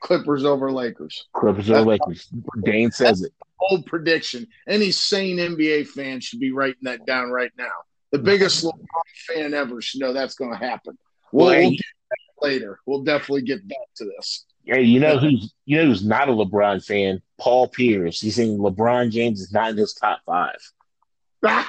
Clippers 0.00 0.44
over 0.44 0.70
Lakers. 0.70 1.26
Clippers 1.32 1.70
over 1.70 1.92
Lakers. 1.92 2.28
Dane 2.62 2.90
says 2.90 3.22
it. 3.22 3.32
Old 3.70 3.86
prediction. 3.86 4.46
Any 4.68 4.90
sane 4.90 5.38
NBA 5.38 5.88
fan 5.88 6.20
should 6.20 6.40
be 6.40 6.52
writing 6.52 6.82
that 6.82 7.06
down 7.06 7.30
right 7.30 7.52
now. 7.56 7.72
The 8.12 8.18
biggest 8.18 8.62
LeBron 8.62 8.74
fan 9.26 9.54
ever 9.54 9.80
should 9.80 10.00
know 10.00 10.12
that's 10.12 10.34
going 10.34 10.52
to 10.52 10.58
happen. 10.58 10.98
We'll, 11.32 11.46
well 11.46 11.60
we'll 11.60 11.76
later. 12.42 12.78
We'll 12.86 13.02
definitely 13.02 13.42
get 13.42 13.66
back 13.66 13.88
to 13.96 14.04
this. 14.04 14.44
Hey, 14.64 14.82
you 14.82 15.00
know 15.00 15.18
who's 15.18 15.52
you 15.64 15.78
know 15.78 15.86
who's 15.86 16.04
not 16.04 16.28
a 16.28 16.32
LeBron 16.32 16.84
fan? 16.84 17.22
Paul 17.38 17.68
Pierce. 17.68 18.20
He's 18.20 18.36
saying 18.36 18.58
LeBron 18.58 19.10
James 19.10 19.40
is 19.40 19.52
not 19.52 19.70
in 19.70 19.76
his 19.76 19.94
top 19.94 20.20
five. 20.24 20.58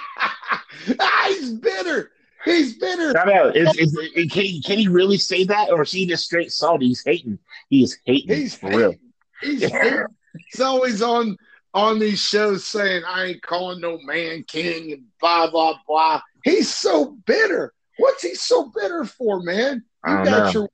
he's 1.28 1.52
bitter. 1.52 2.12
He's 2.46 2.78
bitter. 2.78 3.18
I 3.18 3.26
know. 3.26 3.50
Is, 3.50 3.76
is, 3.76 3.98
is, 3.98 4.32
can, 4.32 4.44
he, 4.44 4.62
can 4.62 4.78
he 4.78 4.88
really 4.88 5.18
say 5.18 5.44
that, 5.46 5.72
or 5.72 5.82
is 5.82 5.92
he 5.92 6.06
just 6.06 6.26
straight 6.26 6.52
salty? 6.52 6.88
He's 6.88 7.04
hating. 7.04 7.40
He 7.70 7.84
is 7.84 7.98
hating. 8.06 8.36
He's 8.36 8.56
for 8.56 8.68
hating. 8.68 8.80
real. 8.80 8.94
He's, 9.42 9.64
hating. 9.64 10.06
he's 10.52 10.62
always 10.62 11.02
on 11.02 11.38
on 11.74 12.00
these 12.00 12.22
shows 12.22 12.66
saying, 12.66 13.04
"I 13.06 13.26
ain't 13.26 13.42
calling 13.42 13.82
no 13.82 13.98
man 14.04 14.44
king" 14.48 14.92
and 14.92 15.04
blah 15.20 15.50
blah 15.50 15.80
blah. 15.88 16.22
He's 16.44 16.74
so 16.74 17.18
bitter. 17.26 17.74
What's 17.98 18.22
he 18.22 18.36
so 18.36 18.72
bitter 18.76 19.06
for, 19.06 19.42
man? 19.42 19.84
You 20.06 20.14
got 20.24 20.54
know. 20.54 20.62
your 20.62 20.70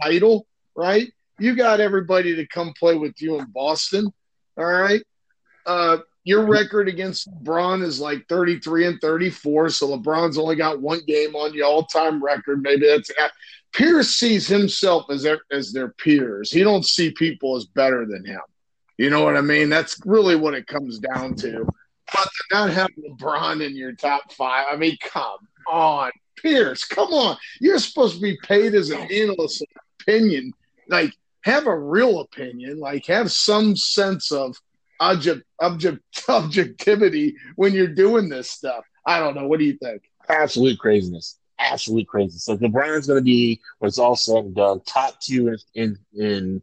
title, 0.00 0.46
right? 0.76 1.12
You 1.38 1.56
got 1.56 1.80
everybody 1.80 2.36
to 2.36 2.46
come 2.46 2.72
play 2.78 2.94
with 2.94 3.20
you 3.20 3.38
in 3.40 3.46
Boston. 3.46 4.12
All 4.56 4.64
right. 4.64 5.02
Uh, 5.66 5.98
your 6.26 6.44
record 6.44 6.88
against 6.88 7.30
LeBron 7.30 7.82
is 7.82 8.00
like 8.00 8.26
33 8.28 8.86
and 8.86 9.00
34. 9.00 9.70
So 9.70 9.96
LeBron's 9.96 10.36
only 10.36 10.56
got 10.56 10.82
one 10.82 11.00
game 11.06 11.36
on 11.36 11.52
the 11.52 11.62
all 11.62 11.84
time 11.84 12.22
record. 12.22 12.62
Maybe 12.62 12.84
that's 12.84 13.12
Pierce 13.72 14.08
sees 14.10 14.48
himself 14.48 15.06
as 15.08 15.22
their, 15.22 15.38
as 15.52 15.72
their 15.72 15.90
peers. 15.90 16.50
He 16.50 16.64
don't 16.64 16.84
see 16.84 17.12
people 17.12 17.54
as 17.54 17.64
better 17.64 18.04
than 18.06 18.24
him. 18.24 18.40
You 18.98 19.08
know 19.08 19.22
what 19.22 19.36
I 19.36 19.40
mean? 19.40 19.68
That's 19.68 20.00
really 20.04 20.34
what 20.34 20.54
it 20.54 20.66
comes 20.66 20.98
down 20.98 21.36
to. 21.36 21.64
But 22.12 22.24
to 22.24 22.44
not 22.50 22.70
have 22.70 22.90
LeBron 22.98 23.64
in 23.64 23.76
your 23.76 23.92
top 23.92 24.32
five, 24.32 24.66
I 24.68 24.76
mean, 24.76 24.96
come 25.00 25.38
on, 25.68 26.10
Pierce, 26.42 26.84
come 26.84 27.12
on. 27.12 27.36
You're 27.60 27.78
supposed 27.78 28.16
to 28.16 28.20
be 28.20 28.36
paid 28.42 28.74
as 28.74 28.90
an 28.90 29.02
analyst 29.12 29.62
of 29.62 29.68
opinion. 30.00 30.52
Like, 30.88 31.12
have 31.42 31.68
a 31.68 31.78
real 31.78 32.18
opinion. 32.18 32.80
Like, 32.80 33.06
have 33.06 33.30
some 33.30 33.76
sense 33.76 34.32
of 34.32 34.56
object, 35.00 35.42
object, 35.60 36.02
objectivity 36.28 37.36
when 37.56 37.72
you're 37.72 37.86
doing 37.86 38.28
this 38.28 38.50
stuff. 38.50 38.84
I 39.04 39.20
don't 39.20 39.34
know. 39.34 39.46
What 39.46 39.58
do 39.58 39.64
you 39.64 39.78
think? 39.78 40.02
Absolute 40.28 40.78
craziness. 40.78 41.38
Absolute 41.58 42.06
craziness. 42.06 42.44
So 42.44 42.56
LeBron's 42.56 43.06
going 43.06 43.20
to 43.20 43.24
be, 43.24 43.60
when 43.78 43.88
it's 43.88 43.98
all 43.98 44.16
said 44.16 44.44
and 44.44 44.54
done, 44.54 44.80
top 44.86 45.20
two 45.20 45.48
in, 45.48 45.58
in, 45.74 45.98
in 46.20 46.62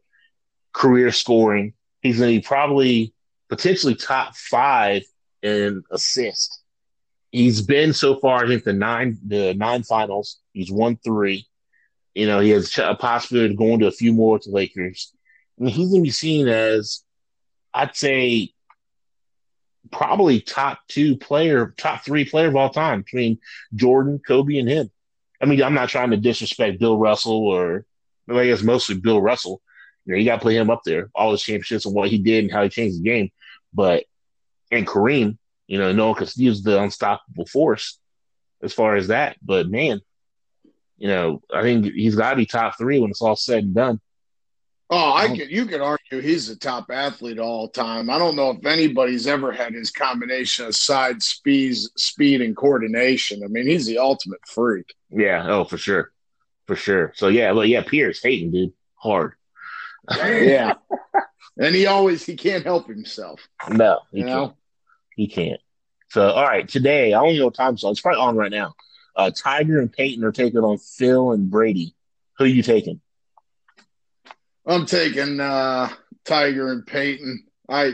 career 0.73 1.11
scoring. 1.11 1.73
He's 2.01 2.19
going 2.19 2.33
to 2.33 2.39
be 2.41 2.45
probably 2.45 3.13
potentially 3.49 3.95
top 3.95 4.35
five 4.35 5.03
in 5.41 5.83
assist. 5.91 6.59
He's 7.31 7.61
been 7.61 7.93
so 7.93 8.19
far, 8.19 8.43
I 8.43 8.47
think 8.47 8.63
the 8.63 8.73
nine 8.73 9.17
the 9.25 9.53
nine 9.53 9.83
finals. 9.83 10.39
He's 10.51 10.71
won 10.71 10.97
three. 11.03 11.47
You 12.13 12.27
know, 12.27 12.39
he 12.39 12.51
has 12.51 12.77
a 12.77 12.93
possibility 12.93 13.53
of 13.53 13.57
going 13.57 13.79
to 13.79 13.87
a 13.87 13.91
few 13.91 14.13
more 14.13 14.37
to 14.37 14.49
Lakers. 14.51 15.13
I 15.59 15.63
mean, 15.63 15.73
he's 15.73 15.89
going 15.89 16.01
to 16.03 16.07
be 16.07 16.11
seen 16.11 16.47
as, 16.47 17.01
I'd 17.73 17.95
say, 17.95 18.53
probably 19.91 20.41
top 20.41 20.79
two 20.87 21.17
player, 21.17 21.73
top 21.77 22.03
three 22.03 22.25
player 22.25 22.47
of 22.47 22.55
all 22.55 22.69
time 22.69 23.01
between 23.01 23.39
Jordan, 23.75 24.19
Kobe, 24.25 24.57
and 24.57 24.69
him. 24.69 24.91
I 25.41 25.45
mean, 25.45 25.61
I'm 25.61 25.73
not 25.73 25.89
trying 25.89 26.11
to 26.11 26.17
disrespect 26.17 26.79
Bill 26.79 26.97
Russell 26.97 27.47
or 27.47 27.85
I 28.29 28.45
guess 28.45 28.63
mostly 28.63 28.95
Bill 28.95 29.21
Russell. 29.21 29.61
You 30.05 30.13
know, 30.13 30.19
you 30.19 30.25
got 30.25 30.35
to 30.35 30.41
play 30.41 30.57
him 30.57 30.69
up 30.69 30.81
there, 30.85 31.09
all 31.15 31.31
his 31.31 31.41
championships 31.41 31.85
and 31.85 31.95
what 31.95 32.09
he 32.09 32.17
did 32.17 32.43
and 32.43 32.53
how 32.53 32.63
he 32.63 32.69
changed 32.69 32.99
the 32.99 33.03
game. 33.03 33.29
But 33.73 34.03
and 34.71 34.87
Kareem, 34.87 35.37
you 35.67 35.77
know, 35.77 35.91
no 35.91 36.07
one 36.07 36.15
could 36.15 36.35
use 36.35 36.63
the 36.63 36.81
unstoppable 36.81 37.45
force 37.45 37.99
as 38.61 38.73
far 38.73 38.95
as 38.95 39.07
that. 39.07 39.37
But 39.41 39.69
man, 39.69 40.01
you 40.97 41.07
know, 41.07 41.41
I 41.53 41.61
think 41.61 41.85
he's 41.85 42.15
got 42.15 42.31
to 42.31 42.35
be 42.35 42.45
top 42.45 42.77
three 42.77 42.99
when 42.99 43.11
it's 43.11 43.21
all 43.21 43.35
said 43.35 43.63
and 43.63 43.75
done. 43.75 44.01
Oh, 44.89 45.13
I 45.13 45.27
could. 45.27 45.49
You 45.49 45.65
could 45.65 45.81
argue 45.81 46.19
he's 46.19 46.47
the 46.47 46.55
top 46.55 46.91
athlete 46.91 47.39
all 47.39 47.67
time. 47.67 48.09
I 48.09 48.19
don't 48.19 48.35
know 48.35 48.51
if 48.51 48.65
anybody's 48.65 49.25
ever 49.27 49.51
had 49.51 49.73
his 49.73 49.91
combination 49.91 50.65
of 50.65 50.75
side 50.75 51.23
speeds, 51.23 51.89
speed, 51.97 52.41
and 52.41 52.55
coordination. 52.55 53.43
I 53.43 53.47
mean, 53.47 53.65
he's 53.65 53.85
the 53.85 53.97
ultimate 53.97 54.41
freak. 54.47 54.93
Yeah. 55.09 55.45
Oh, 55.47 55.63
for 55.63 55.77
sure, 55.77 56.11
for 56.67 56.75
sure. 56.75 57.11
So 57.15 57.29
yeah, 57.29 57.51
well, 57.51 57.65
yeah, 57.65 57.81
Pierce 57.81 58.21
hating, 58.21 58.51
dude, 58.51 58.73
hard. 58.95 59.33
yeah, 60.11 60.73
and 61.57 61.73
he 61.73 61.85
always 61.87 62.25
he 62.25 62.35
can't 62.35 62.63
help 62.63 62.87
himself. 62.87 63.47
No, 63.69 64.01
he 64.11 64.19
you 64.19 64.25
can't. 64.25 64.53
He 65.15 65.27
can't. 65.27 65.61
So, 66.09 66.29
all 66.29 66.45
right, 66.45 66.67
today, 66.67 67.13
I 67.15 67.23
don't 67.23 67.37
know 67.37 67.45
what 67.45 67.55
time 67.55 67.75
so 67.75 67.89
it's 67.89 68.01
probably 68.01 68.21
on 68.21 68.35
right 68.35 68.51
now. 68.51 68.75
Uh, 69.15 69.31
Tiger 69.35 69.79
and 69.79 69.91
Peyton 69.91 70.23
are 70.23 70.31
taking 70.31 70.59
on 70.59 70.77
Phil 70.77 71.31
and 71.31 71.49
Brady. 71.49 71.95
Who 72.37 72.43
are 72.43 72.47
you 72.47 72.61
taking? 72.61 73.01
I'm 74.65 74.85
taking 74.85 75.39
uh, 75.39 75.89
Tiger 76.25 76.71
and 76.71 76.85
Peyton. 76.85 77.45
I, 77.69 77.93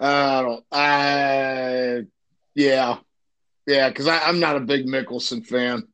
I 0.00 0.42
don't, 0.42 0.64
I, 0.70 2.02
yeah, 2.54 2.98
yeah, 3.66 3.88
because 3.88 4.06
I'm 4.06 4.40
not 4.40 4.56
a 4.56 4.60
big 4.60 4.86
Mickelson 4.86 5.44
fan. 5.46 5.86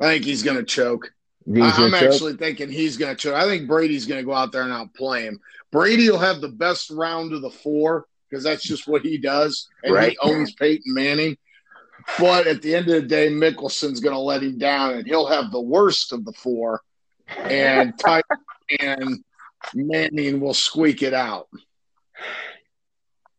I 0.00 0.06
think 0.06 0.24
he's 0.24 0.42
going 0.42 0.56
to 0.56 0.64
choke. 0.64 1.12
I, 1.46 1.84
am 1.84 1.94
actually 1.94 2.36
thinking 2.36 2.70
he's 2.70 2.96
going 2.96 3.14
to 3.14 3.20
choke. 3.20 3.34
I 3.34 3.44
think 3.44 3.68
Brady's 3.68 4.06
going 4.06 4.20
to 4.20 4.24
go 4.24 4.32
out 4.32 4.50
there 4.50 4.62
and 4.62 4.72
outplay 4.72 5.24
him. 5.24 5.40
Brady 5.70 6.10
will 6.10 6.18
have 6.18 6.40
the 6.40 6.48
best 6.48 6.90
round 6.90 7.32
of 7.34 7.42
the 7.42 7.50
four 7.50 8.06
because 8.28 8.42
that's 8.42 8.62
just 8.62 8.88
what 8.88 9.02
he 9.02 9.18
does, 9.18 9.68
and 9.82 9.94
right. 9.94 10.10
he 10.12 10.18
owns 10.22 10.54
Peyton 10.54 10.94
Manning. 10.94 11.36
But 12.18 12.46
at 12.46 12.62
the 12.62 12.74
end 12.74 12.88
of 12.88 12.94
the 12.94 13.08
day, 13.08 13.28
Mickelson's 13.28 14.00
going 14.00 14.14
to 14.14 14.20
let 14.20 14.42
him 14.42 14.58
down, 14.58 14.94
and 14.94 15.06
he'll 15.06 15.26
have 15.26 15.50
the 15.50 15.60
worst 15.60 16.12
of 16.12 16.24
the 16.24 16.32
four, 16.32 16.80
and 17.28 17.96
Ty- 17.98 18.22
and 18.80 19.24
Manning 19.74 20.40
will 20.40 20.54
squeak 20.54 21.02
it 21.02 21.14
out. 21.14 21.48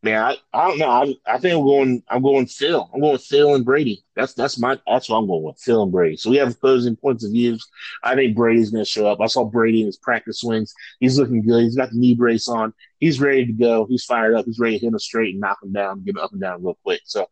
Man, 0.02 0.22
I, 0.22 0.36
I 0.52 0.68
don't 0.68 0.78
know. 0.78 0.88
I, 0.88 1.14
I 1.26 1.38
think 1.38 1.54
I'm 1.54 1.64
going. 1.64 2.02
I'm 2.08 2.22
going 2.22 2.46
Phil. 2.46 2.88
I'm 2.94 3.00
going 3.00 3.18
Phil 3.18 3.56
and 3.56 3.64
Brady. 3.64 4.04
That's 4.14 4.34
that's 4.34 4.56
my. 4.56 4.78
That's 4.86 5.08
what 5.08 5.16
I'm 5.16 5.26
going 5.26 5.42
with. 5.42 5.58
Phil 5.58 5.82
and 5.82 5.90
Brady. 5.90 6.16
So 6.16 6.30
we 6.30 6.36
have 6.36 6.52
opposing 6.52 6.94
points 6.94 7.24
of 7.24 7.32
views. 7.32 7.66
I 8.04 8.14
think 8.14 8.36
Brady's 8.36 8.70
going 8.70 8.84
to 8.84 8.90
show 8.90 9.08
up. 9.08 9.20
I 9.20 9.26
saw 9.26 9.44
Brady 9.44 9.80
in 9.80 9.86
his 9.86 9.96
practice 9.96 10.40
swings. 10.40 10.72
He's 11.00 11.18
looking 11.18 11.44
good. 11.44 11.64
He's 11.64 11.74
got 11.74 11.90
the 11.90 11.98
knee 11.98 12.14
brace 12.14 12.46
on. 12.46 12.72
He's 13.00 13.20
ready 13.20 13.46
to 13.46 13.52
go. 13.52 13.86
He's 13.86 14.04
fired 14.04 14.36
up. 14.36 14.44
He's 14.44 14.60
ready 14.60 14.78
to 14.78 14.84
hit 14.84 14.92
him 14.92 14.98
straight 15.00 15.34
and 15.34 15.40
knock 15.40 15.58
him 15.62 15.72
down, 15.72 16.04
get 16.04 16.14
him 16.14 16.22
up 16.22 16.30
and 16.30 16.40
down 16.40 16.62
real 16.62 16.78
quick. 16.84 17.00
So 17.04 17.26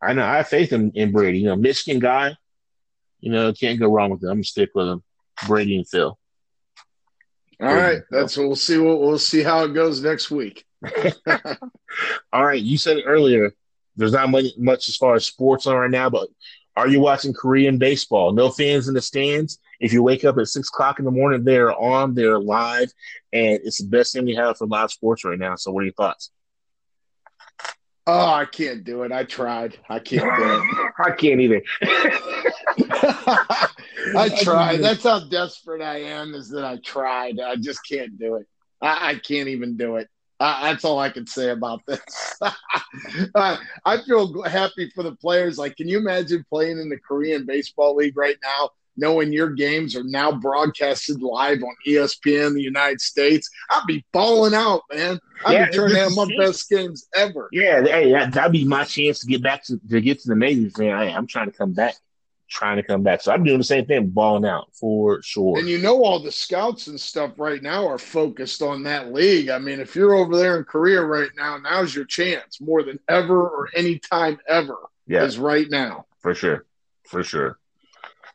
I 0.00 0.14
know 0.14 0.24
I 0.24 0.38
have 0.38 0.48
faith 0.48 0.72
in, 0.72 0.90
in 0.92 1.12
Brady. 1.12 1.38
You 1.38 1.46
know, 1.46 1.56
Michigan 1.56 2.00
guy. 2.00 2.34
You 3.20 3.30
know, 3.30 3.52
can't 3.52 3.78
go 3.78 3.86
wrong 3.86 4.10
with 4.10 4.22
him. 4.22 4.30
I'm 4.30 4.36
gonna 4.36 4.44
stick 4.44 4.70
with 4.74 4.88
him. 4.88 5.04
Brady 5.46 5.76
and 5.76 5.88
Phil. 5.88 6.18
All 7.62 7.74
right, 7.74 8.02
that's 8.10 8.36
we'll 8.36 8.56
see. 8.56 8.78
What 8.78 9.00
we'll 9.00 9.18
see 9.18 9.42
how 9.42 9.64
it 9.64 9.72
goes 9.72 10.02
next 10.02 10.30
week. 10.30 10.64
All 12.32 12.44
right, 12.44 12.60
you 12.60 12.76
said 12.76 12.98
it 12.98 13.04
earlier 13.06 13.54
there's 13.96 14.12
not 14.12 14.30
much, 14.30 14.46
much 14.58 14.88
as 14.88 14.96
far 14.96 15.14
as 15.14 15.26
sports 15.26 15.66
on 15.66 15.76
right 15.76 15.90
now, 15.90 16.08
but 16.08 16.28
are 16.76 16.88
you 16.88 17.00
watching 17.00 17.34
Korean 17.34 17.78
baseball? 17.78 18.32
No 18.32 18.50
fans 18.50 18.88
in 18.88 18.94
the 18.94 19.02
stands. 19.02 19.58
If 19.80 19.92
you 19.92 20.02
wake 20.02 20.24
up 20.24 20.38
at 20.38 20.48
six 20.48 20.68
o'clock 20.68 20.98
in 20.98 21.04
the 21.04 21.10
morning, 21.10 21.44
they're 21.44 21.78
on, 21.78 22.14
they're 22.14 22.38
live, 22.38 22.90
and 23.32 23.60
it's 23.64 23.78
the 23.78 23.88
best 23.88 24.14
thing 24.14 24.24
we 24.24 24.34
have 24.34 24.56
for 24.56 24.66
live 24.66 24.90
sports 24.90 25.24
right 25.24 25.38
now. 25.38 25.56
So, 25.56 25.70
what 25.70 25.80
are 25.80 25.84
your 25.84 25.92
thoughts? 25.92 26.30
Oh, 28.06 28.30
I 28.30 28.46
can't 28.46 28.84
do 28.84 29.02
it. 29.02 29.12
I 29.12 29.24
tried. 29.24 29.78
I 29.88 29.98
can't 29.98 30.22
do 30.22 30.44
it. 30.44 30.90
I 31.06 31.10
can't 31.10 31.40
either. 31.40 31.62
I 34.16 34.30
tried. 34.42 34.78
That's 34.78 35.04
how 35.04 35.20
desperate 35.20 35.82
I 35.82 36.02
am. 36.02 36.34
Is 36.34 36.48
that 36.50 36.64
I 36.64 36.76
tried. 36.78 37.40
I 37.40 37.56
just 37.56 37.80
can't 37.88 38.18
do 38.18 38.36
it. 38.36 38.46
I, 38.80 39.10
I 39.10 39.14
can't 39.16 39.48
even 39.48 39.76
do 39.76 39.96
it. 39.96 40.08
Uh, 40.38 40.64
that's 40.64 40.84
all 40.84 40.98
I 40.98 41.08
can 41.08 41.26
say 41.26 41.50
about 41.50 41.82
this. 41.86 42.00
uh, 42.42 43.56
I 43.84 44.02
feel 44.02 44.42
happy 44.42 44.90
for 44.92 45.04
the 45.04 45.14
players. 45.14 45.56
Like, 45.56 45.76
can 45.76 45.88
you 45.88 45.98
imagine 45.98 46.44
playing 46.48 46.78
in 46.78 46.88
the 46.88 46.98
Korean 46.98 47.46
Baseball 47.46 47.94
League 47.94 48.16
right 48.16 48.36
now, 48.42 48.70
knowing 48.96 49.32
your 49.32 49.50
games 49.50 49.94
are 49.94 50.02
now 50.02 50.32
broadcasted 50.32 51.22
live 51.22 51.62
on 51.62 51.74
ESPN, 51.86 52.54
the 52.54 52.62
United 52.62 53.00
States? 53.00 53.48
I'd 53.70 53.84
be 53.86 54.04
falling 54.12 54.52
out, 54.52 54.82
man. 54.92 55.20
I'd 55.44 55.52
yeah, 55.52 55.66
be 55.66 55.72
turning 55.76 55.98
out 55.98 56.10
my 56.16 56.28
best 56.36 56.68
games 56.68 57.06
ever. 57.14 57.48
Yeah, 57.52 57.82
hey, 57.82 58.10
that, 58.10 58.42
would 58.42 58.52
be 58.52 58.64
my 58.64 58.82
chance 58.82 59.20
to 59.20 59.28
get 59.28 59.44
back 59.44 59.62
to, 59.66 59.78
to 59.90 60.00
get 60.00 60.20
to 60.22 60.28
the 60.28 60.36
majors, 60.36 60.76
man. 60.76 60.92
I, 60.92 61.12
I'm 61.12 61.28
trying 61.28 61.52
to 61.52 61.56
come 61.56 61.72
back 61.72 61.94
trying 62.52 62.76
to 62.76 62.82
come 62.82 63.02
back. 63.02 63.22
So 63.22 63.32
I'm 63.32 63.44
doing 63.44 63.58
the 63.58 63.64
same 63.64 63.86
thing, 63.86 64.08
balling 64.08 64.44
out 64.44 64.68
for 64.74 65.22
sure. 65.22 65.58
And 65.58 65.68
you 65.68 65.78
know, 65.78 66.04
all 66.04 66.22
the 66.22 66.30
scouts 66.30 66.86
and 66.86 67.00
stuff 67.00 67.32
right 67.38 67.62
now 67.62 67.86
are 67.88 67.98
focused 67.98 68.62
on 68.62 68.82
that 68.84 69.12
league. 69.12 69.48
I 69.48 69.58
mean, 69.58 69.80
if 69.80 69.96
you're 69.96 70.14
over 70.14 70.36
there 70.36 70.58
in 70.58 70.64
Korea 70.64 71.02
right 71.02 71.30
now, 71.36 71.56
now's 71.56 71.94
your 71.94 72.04
chance 72.04 72.60
more 72.60 72.82
than 72.82 72.98
ever 73.08 73.48
or 73.48 73.68
any 73.74 73.98
time 73.98 74.38
ever. 74.48 74.76
Yeah. 75.06 75.24
Is 75.24 75.38
right 75.38 75.68
now. 75.68 76.06
For 76.20 76.34
sure. 76.34 76.64
For 77.08 77.24
sure. 77.24 77.58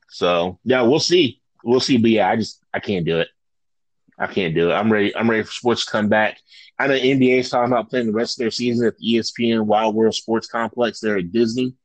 So 0.09 0.59
yeah, 0.63 0.81
we'll 0.81 0.99
see. 0.99 1.41
We'll 1.63 1.79
see. 1.79 1.97
But 1.97 2.11
yeah, 2.11 2.29
I 2.29 2.35
just 2.35 2.63
I 2.73 2.79
can't 2.79 3.05
do 3.05 3.19
it. 3.19 3.29
I 4.19 4.27
can't 4.27 4.55
do 4.55 4.71
it. 4.71 4.73
I'm 4.73 4.91
ready. 4.91 5.15
I'm 5.15 5.29
ready 5.29 5.43
for 5.43 5.51
sports 5.51 5.85
to 5.85 5.91
come 5.91 6.09
back. 6.09 6.39
I 6.79 6.87
know 6.87 6.95
NBA 6.95 7.39
is 7.39 7.49
talking 7.49 7.71
about 7.71 7.89
playing 7.89 8.07
the 8.07 8.13
rest 8.13 8.37
of 8.37 8.43
their 8.43 8.51
season 8.51 8.87
at 8.87 8.97
the 8.97 9.15
ESPN 9.15 9.65
Wide 9.65 9.93
World 9.93 10.15
Sports 10.15 10.47
Complex 10.47 10.99
there 10.99 11.17
at 11.17 11.31
Disney. 11.31 11.75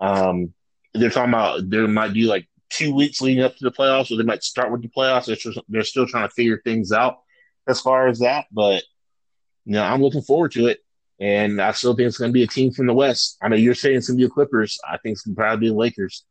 Um, 0.00 0.52
they're 0.94 1.10
talking 1.10 1.30
about 1.30 1.68
there 1.68 1.86
might 1.88 2.12
be 2.12 2.24
like 2.24 2.46
two 2.70 2.94
weeks 2.94 3.20
leading 3.20 3.44
up 3.44 3.56
to 3.56 3.64
the 3.64 3.70
playoffs, 3.70 4.10
or 4.10 4.16
they 4.16 4.24
might 4.24 4.42
start 4.42 4.72
with 4.72 4.82
the 4.82 4.88
playoffs. 4.88 5.26
They're, 5.26 5.36
just, 5.36 5.58
they're 5.68 5.82
still 5.82 6.06
trying 6.06 6.28
to 6.28 6.34
figure 6.34 6.60
things 6.64 6.92
out 6.92 7.18
as 7.68 7.80
far 7.80 8.08
as 8.08 8.20
that. 8.20 8.46
But 8.50 8.82
you 9.64 9.72
know, 9.72 9.82
I'm 9.82 10.02
looking 10.02 10.22
forward 10.22 10.52
to 10.52 10.66
it, 10.66 10.80
and 11.20 11.60
I 11.60 11.72
still 11.72 11.94
think 11.94 12.08
it's 12.08 12.18
going 12.18 12.30
to 12.30 12.34
be 12.34 12.42
a 12.42 12.48
team 12.48 12.72
from 12.72 12.86
the 12.86 12.94
West. 12.94 13.38
I 13.42 13.48
know 13.48 13.56
you're 13.56 13.74
saying 13.74 13.96
it's 13.96 14.08
going 14.08 14.18
to 14.18 14.22
be 14.22 14.26
the 14.26 14.34
Clippers. 14.34 14.78
I 14.88 14.98
think 14.98 15.14
it's 15.14 15.22
going 15.22 15.34
to 15.34 15.40
probably 15.40 15.66
be 15.66 15.68
the 15.68 15.78
Lakers, 15.78 16.24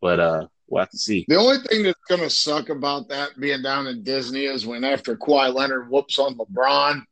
but 0.00 0.20
uh, 0.20 0.46
we'll 0.68 0.82
have 0.82 0.90
to 0.90 0.98
see. 0.98 1.24
The 1.28 1.36
only 1.36 1.58
thing 1.58 1.82
that's 1.82 1.98
going 2.08 2.20
to 2.22 2.30
suck 2.30 2.68
about 2.68 3.08
that 3.08 3.38
being 3.38 3.62
down 3.62 3.86
in 3.86 4.02
Disney 4.02 4.44
is 4.44 4.66
when 4.66 4.84
after 4.84 5.16
Kawhi 5.16 5.52
Leonard 5.52 5.90
whoops 5.90 6.18
on 6.18 6.36
LeBron, 6.38 7.02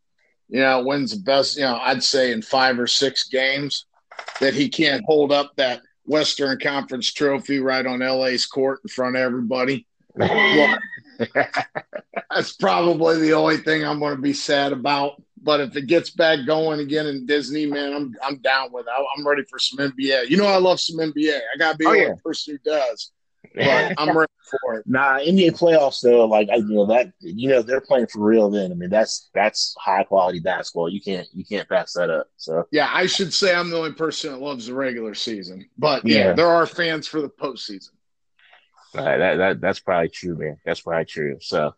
you 0.49 0.61
know, 0.61 0.83
wins 0.85 1.13
the 1.13 1.23
best. 1.23 1.57
You 1.57 1.65
know, 1.65 1.77
I'd 1.77 2.03
say 2.03 2.33
in 2.33 2.43
five 2.43 2.79
or 2.79 2.87
six 2.87 3.29
games 3.29 3.87
that 4.41 4.55
he 4.55 4.69
can't 4.69 5.05
hold 5.05 5.33
up 5.33 5.53
that 5.57 5.83
Western 6.07 6.59
Conference 6.59 7.13
trophy 7.13 7.59
right 7.61 7.85
on 7.85 8.01
LA's 8.01 8.47
court 8.47 8.81
in 8.85 8.89
front 8.89 9.17
of 9.17 9.23
everybody. 9.23 9.87
that's 12.31 12.53
probably 12.59 13.21
the 13.21 13.33
only 13.33 13.59
thing 13.59 13.85
I'm 13.85 13.99
going 13.99 14.17
to 14.17 14.23
be 14.23 14.33
sad 14.33 14.73
about. 14.73 15.23
but 15.43 15.61
if 15.61 15.77
it 15.77 15.87
gets 15.87 16.11
back 16.11 16.47
going 16.47 16.81
again 16.81 17.07
in 17.07 17.27
Disney, 17.27 17.67
man, 17.67 17.93
I'm 17.93 18.17
I'm 18.23 18.37
down 18.39 18.73
with 18.73 18.87
it. 18.87 18.93
I'm 19.17 19.27
ready 19.27 19.43
for 19.45 19.59
some 19.59 19.79
NBA. 19.79 20.29
You 20.29 20.37
know, 20.37 20.47
I 20.47 20.57
love 20.57 20.81
some 20.81 20.97
NBA. 20.97 21.37
I 21.37 21.59
gotta 21.59 21.77
be 21.77 21.87
oh, 21.87 21.93
the 21.93 21.99
yeah. 21.99 22.15
person 22.25 22.55
who 22.55 22.71
does. 22.71 23.13
But 23.55 23.95
I'm 23.99 24.17
ready 24.17 24.33
for 24.51 24.75
it. 24.75 24.87
Nah, 24.87 25.19
NBA 25.19 25.59
playoffs 25.59 26.01
though, 26.01 26.27
like 26.27 26.49
I, 26.51 26.57
you 26.57 26.75
know 26.75 26.87
that 26.87 27.13
you 27.21 27.49
know 27.49 27.63
they're 27.63 27.81
playing 27.81 28.07
for 28.09 28.21
real. 28.21 28.51
Then 28.51 28.73
I 28.73 28.75
mean 28.75 28.91
that's 28.91 29.31
that's 29.35 29.75
high 29.79 30.05
quality 30.05 30.41
basketball. 30.41 30.89
You 30.89 31.01
can't 31.01 31.27
you 31.33 31.45
can't 31.45 31.69
pass 31.69 31.93
that 31.95 32.11
up. 32.11 32.29
So 32.37 32.67
yeah, 32.71 32.91
I 32.93 33.07
should 33.07 33.33
say 33.33 33.55
I'm 33.55 33.71
the 33.71 33.79
only 33.79 33.93
person 33.93 34.33
that 34.33 34.41
loves 34.41 34.67
the 34.67 34.75
regular 34.75 35.15
season, 35.15 35.69
but 35.79 36.07
yeah, 36.07 36.19
yeah 36.19 36.33
there 36.33 36.49
are 36.49 36.67
fans 36.67 37.07
for 37.07 37.21
the 37.21 37.29
postseason. 37.29 37.91
Right, 38.95 39.19
that, 39.19 39.37
that 39.37 39.61
that's 39.61 39.81
probably 39.81 40.09
true, 40.09 40.37
man. 40.37 40.59
That's 40.65 40.81
probably 40.81 41.05
true. 41.05 41.37
So, 41.41 41.75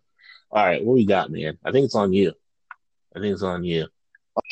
all 0.50 0.64
right, 0.64 0.84
what 0.84 0.94
we 0.94 1.04
got, 1.04 1.30
man? 1.30 1.58
I 1.64 1.72
think 1.72 1.86
it's 1.86 1.96
on 1.96 2.12
you. 2.12 2.32
I 3.16 3.20
think 3.20 3.32
it's 3.32 3.42
on 3.42 3.64
you. 3.64 3.88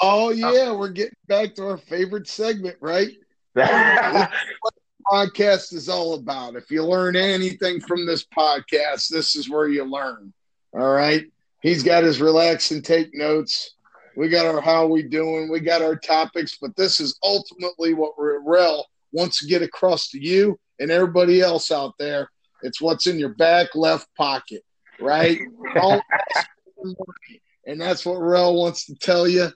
Oh 0.01 0.31
yeah, 0.31 0.73
we're 0.73 0.89
getting 0.89 1.17
back 1.29 1.55
to 1.57 1.69
our 1.69 1.77
favorite 1.77 2.27
segment, 2.27 2.77
right? 2.81 3.11
podcast 5.11 5.72
is 5.72 5.88
all 5.88 6.14
about. 6.14 6.57
If 6.57 6.70
you 6.70 6.84
learn 6.84 7.16
anything 7.16 7.80
from 7.80 8.07
this 8.07 8.24
podcast, 8.24 9.09
this 9.09 9.36
is 9.36 9.48
where 9.48 9.68
you 9.68 9.84
learn. 9.84 10.32
All 10.72 10.92
right. 10.92 11.24
He's 11.62 11.82
got 11.82 12.04
his 12.04 12.20
relax 12.20 12.70
and 12.70 12.84
take 12.84 13.14
notes. 13.14 13.74
We 14.16 14.28
got 14.28 14.46
our 14.46 14.61
how 14.61 14.86
we 14.86 15.02
doing. 15.02 15.50
We 15.50 15.61
got 15.61 15.82
our 15.82 15.96
topics, 15.96 16.59
but 16.61 16.76
this 16.76 17.00
is 17.00 17.18
ultimately 17.22 17.94
what 17.94 18.14
Rel 18.16 18.86
wants 19.12 19.40
to 19.40 19.46
get 19.46 19.62
across 19.62 20.09
to 20.11 20.18
you 20.18 20.59
and 20.80 20.90
everybody 20.90 21.40
else 21.40 21.70
out 21.70 21.94
there 21.98 22.30
it's 22.62 22.80
what's 22.80 23.07
in 23.07 23.18
your 23.18 23.30
back 23.30 23.74
left 23.74 24.09
pocket, 24.16 24.62
right? 25.00 25.38
and 27.66 27.80
that's 27.80 28.04
what 28.04 28.16
Rel 28.16 28.54
wants 28.54 28.86
to 28.86 28.94
tell 28.94 29.28
you. 29.28 29.48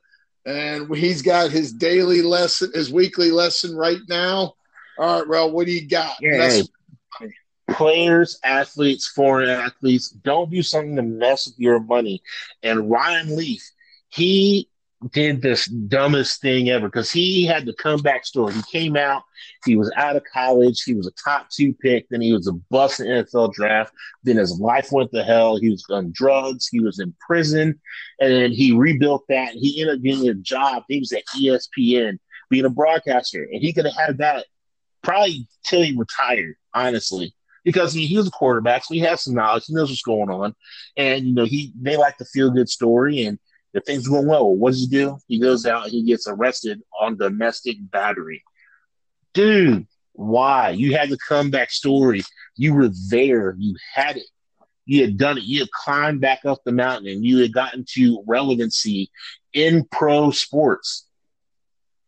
And 0.46 0.94
he's 0.96 1.22
got 1.22 1.51
his 1.51 1.72
daily 1.72 2.22
lesson, 2.22 2.70
his 2.74 2.92
weekly 2.92 3.30
lesson 3.30 3.76
right 3.76 4.01
now. 4.09 4.55
All 5.01 5.20
right, 5.20 5.26
Rel, 5.26 5.51
what 5.51 5.64
do 5.64 5.72
you 5.72 5.88
got? 5.88 6.16
Yeah, 6.20 6.61
players, 7.70 8.38
athletes, 8.44 9.09
foreign 9.09 9.48
athletes, 9.48 10.11
don't 10.11 10.51
do 10.51 10.62
something 10.62 10.94
to 10.96 11.03
mess 11.03 11.46
with 11.46 11.59
your 11.59 11.80
money. 11.80 12.22
And 12.62 12.90
Ryan 12.90 13.34
Leaf, 13.34 13.62
he 14.11 14.68
did 15.12 15.40
this 15.40 15.64
dumbest 15.64 16.42
thing 16.42 16.68
ever 16.68 16.86
because 16.86 17.11
he 17.11 17.46
had 17.46 17.64
the 17.64 17.72
comeback 17.72 18.26
story. 18.26 18.53
He 18.53 18.62
came 18.70 18.94
out, 18.94 19.22
he 19.64 19.74
was 19.74 19.90
out 19.96 20.16
of 20.16 20.24
college, 20.30 20.82
he 20.82 20.92
was 20.92 21.07
a 21.07 21.12
top 21.12 21.48
two 21.48 21.72
pick, 21.72 22.07
then 22.11 22.20
he 22.20 22.34
was 22.34 22.46
a 22.46 22.53
bust 22.53 23.01
in 23.01 23.07
the 23.07 23.24
NFL 23.24 23.55
draft. 23.55 23.94
Then 24.22 24.36
his 24.36 24.61
life 24.61 24.92
went 24.92 25.12
to 25.12 25.24
hell. 25.24 25.57
He 25.57 25.70
was 25.70 25.86
on 25.88 26.12
drugs, 26.12 26.68
he 26.68 26.80
was 26.80 26.98
in 26.98 27.14
prison, 27.26 27.80
and 28.20 28.32
then 28.32 28.53
he 28.53 28.72
rebuilt 28.72 29.24
that. 29.30 29.55
He 29.55 29.80
ended 29.80 29.96
up 29.96 30.03
getting 30.03 30.28
a 30.28 30.34
job. 30.34 30.82
He 30.88 30.98
was 30.98 31.12
at 31.12 31.24
ESPN 31.34 32.18
being 32.51 32.66
a 32.66 32.70
broadcaster, 32.70 33.44
and 33.44 33.62
he 33.62 33.72
could 33.72 33.86
have 33.86 33.96
had 33.96 34.18
that 34.18 34.44
probably 35.03 35.46
till 35.64 35.82
he 35.82 35.96
retired, 35.96 36.57
honestly. 36.74 37.34
Because 37.62 37.92
he, 37.92 38.07
he 38.07 38.16
was 38.16 38.26
a 38.26 38.30
quarterback, 38.30 38.84
so 38.84 38.94
he 38.94 39.01
has 39.01 39.22
some 39.22 39.34
knowledge. 39.34 39.66
He 39.66 39.74
knows 39.74 39.90
what's 39.90 40.01
going 40.01 40.30
on, 40.30 40.55
and 40.96 41.26
you 41.26 41.34
know 41.34 41.44
he 41.44 41.74
they 41.78 41.98
like 41.98 42.16
the 42.16 42.24
feel 42.24 42.51
good 42.51 42.70
story, 42.70 43.24
and 43.24 43.38
if 43.74 43.84
things 43.84 44.09
going 44.09 44.26
well, 44.26 44.51
what 44.57 44.70
does 44.70 44.80
he 44.80 44.86
do? 44.86 45.18
He 45.28 45.38
goes 45.38 45.66
out, 45.66 45.84
and 45.84 45.92
he 45.92 46.03
gets 46.03 46.26
arrested 46.26 46.80
on 46.98 47.18
domestic 47.18 47.76
battery. 47.78 48.42
Dude, 49.34 49.86
why? 50.12 50.70
You 50.70 50.96
had 50.96 51.11
the 51.11 51.18
comeback 51.18 51.70
story. 51.70 52.22
You 52.57 52.74
were 52.74 52.90
there. 53.09 53.55
You 53.59 53.76
had 53.94 54.16
it. 54.16 54.26
You 54.84 55.03
had 55.03 55.16
done 55.16 55.38
it. 55.38 55.44
You 55.44 55.61
had 55.61 55.70
climbed 55.70 56.20
back 56.20 56.44
up 56.44 56.59
the 56.64 56.72
mountain 56.72 57.09
and 57.09 57.24
you 57.24 57.38
had 57.38 57.53
gotten 57.53 57.84
to 57.92 58.24
relevancy 58.26 59.11
in 59.53 59.84
pro 59.90 60.30
sports. 60.30 61.07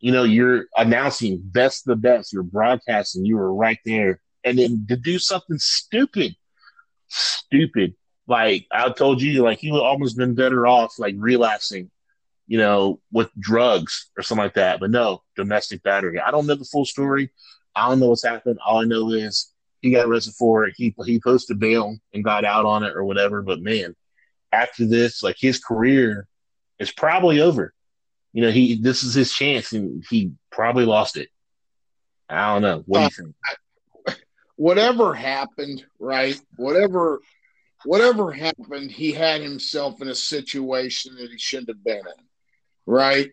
You 0.03 0.13
know, 0.13 0.25
you're 0.25 0.67
announcing 0.77 1.41
best 1.43 1.87
the 1.87 1.97
best. 1.97 2.35
You're 2.35 2.43
broadcasting. 2.43 3.25
You 3.25 3.39
were 3.39 3.55
right 3.55 3.79
there. 3.87 4.21
And 4.45 4.59
then 4.59 4.85
to 4.91 4.97
do 4.97 5.19
something 5.19 5.59
stupid, 5.59 6.35
stupid 7.09 7.95
like 8.27 8.67
I 8.71 8.89
told 8.91 9.21
you, 9.21 9.43
like 9.43 9.59
he 9.59 9.73
would 9.73 9.83
almost 9.83 10.17
been 10.17 10.35
better 10.35 10.67
off 10.67 10.99
like 10.99 11.15
relapsing, 11.19 11.91
you 12.47 12.59
know, 12.59 13.01
with 13.11 13.31
drugs 13.39 14.11
or 14.17 14.23
something 14.23 14.45
like 14.45 14.55
that. 14.55 14.81
But 14.81 14.91
no, 14.91 15.23
domestic 15.37 15.83
battery. 15.83 16.21
I 16.21 16.31
don't 16.31 16.47
know 16.47 16.55
the 16.55 16.65
full 16.65 16.85
story. 16.85 17.31
I 17.75 17.89
don't 17.89 18.01
know 18.01 18.09
what's 18.09 18.25
happened. 18.25 18.59
All 18.65 18.81
I 18.81 18.85
know 18.85 19.11
is 19.11 19.53
he 19.81 19.91
got 19.91 20.07
arrested 20.07 20.35
for 20.35 20.65
it. 20.65 20.75
He 20.77 20.95
he 21.05 21.21
posted 21.21 21.59
bail 21.59 21.97
and 22.15 22.25
got 22.25 22.45
out 22.45 22.65
on 22.65 22.85
it 22.85 22.95
or 22.95 23.05
whatever. 23.05 23.43
But 23.43 23.61
man, 23.61 23.97
after 24.53 24.87
this, 24.87 25.23
like 25.23 25.37
his 25.39 25.59
career 25.59 26.29
is 26.79 26.93
probably 26.93 27.41
over. 27.41 27.75
You 28.33 28.43
know, 28.43 28.51
he 28.51 28.77
this 28.77 29.03
is 29.03 29.15
his 29.15 29.33
chance 29.33 29.73
and 29.73 30.05
he 30.09 30.33
probably 30.51 30.85
lost 30.85 31.17
it. 31.17 31.29
I 32.29 32.53
don't 32.53 32.63
know. 32.63 32.83
What 32.87 32.99
do 32.99 33.03
you 33.03 33.07
uh, 33.07 34.11
think? 34.11 34.25
Whatever 34.57 35.15
happened, 35.15 35.85
right? 35.99 36.41
Whatever 36.57 37.21
whatever 37.85 38.33
happened, 38.33 38.91
he 38.91 39.13
had 39.13 39.41
himself 39.41 40.01
in 40.01 40.09
a 40.09 40.15
situation 40.15 41.17
that 41.17 41.31
he 41.31 41.39
shouldn't 41.39 41.69
have 41.69 41.85
been 41.85 41.99
in. 41.99 42.25
Right. 42.87 43.33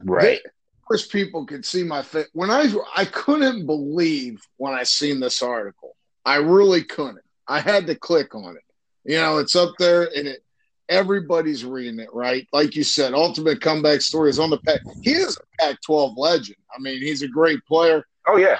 Right. 0.00 0.22
They, 0.22 0.34
of 0.36 0.84
course, 0.86 1.06
people 1.06 1.46
could 1.46 1.64
see 1.64 1.82
my 1.82 2.02
face 2.02 2.28
when 2.32 2.50
I 2.50 2.72
I 2.94 3.04
couldn't 3.06 3.66
believe 3.66 4.40
when 4.56 4.74
I 4.74 4.82
seen 4.82 5.20
this 5.20 5.42
article. 5.42 5.96
I 6.24 6.36
really 6.36 6.82
couldn't. 6.84 7.20
I 7.48 7.60
had 7.60 7.86
to 7.86 7.94
click 7.94 8.34
on 8.34 8.56
it. 8.56 8.62
You 9.04 9.18
know, 9.18 9.38
it's 9.38 9.56
up 9.56 9.74
there 9.78 10.02
and 10.02 10.26
it 10.26 10.42
everybody's 10.88 11.64
reading 11.64 12.00
it, 12.00 12.12
right? 12.12 12.46
Like 12.52 12.76
you 12.76 12.84
said, 12.84 13.14
ultimate 13.14 13.60
comeback 13.60 14.00
story 14.00 14.30
is 14.30 14.38
on 14.38 14.50
the 14.50 14.58
pack. 14.58 14.80
He 15.02 15.12
is 15.12 15.36
a 15.36 15.62
Pac 15.62 15.80
12 15.82 16.16
legend. 16.16 16.58
I 16.74 16.80
mean, 16.80 17.00
he's 17.00 17.22
a 17.22 17.28
great 17.28 17.64
player. 17.66 18.06
Oh, 18.26 18.36
yeah. 18.36 18.58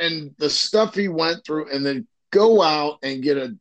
And 0.00 0.34
the 0.38 0.50
stuff 0.50 0.94
he 0.94 1.08
went 1.08 1.44
through, 1.44 1.70
and 1.72 1.84
then 1.84 2.06
go 2.30 2.62
out 2.62 2.98
and 3.02 3.22
get 3.22 3.36
a 3.36 3.56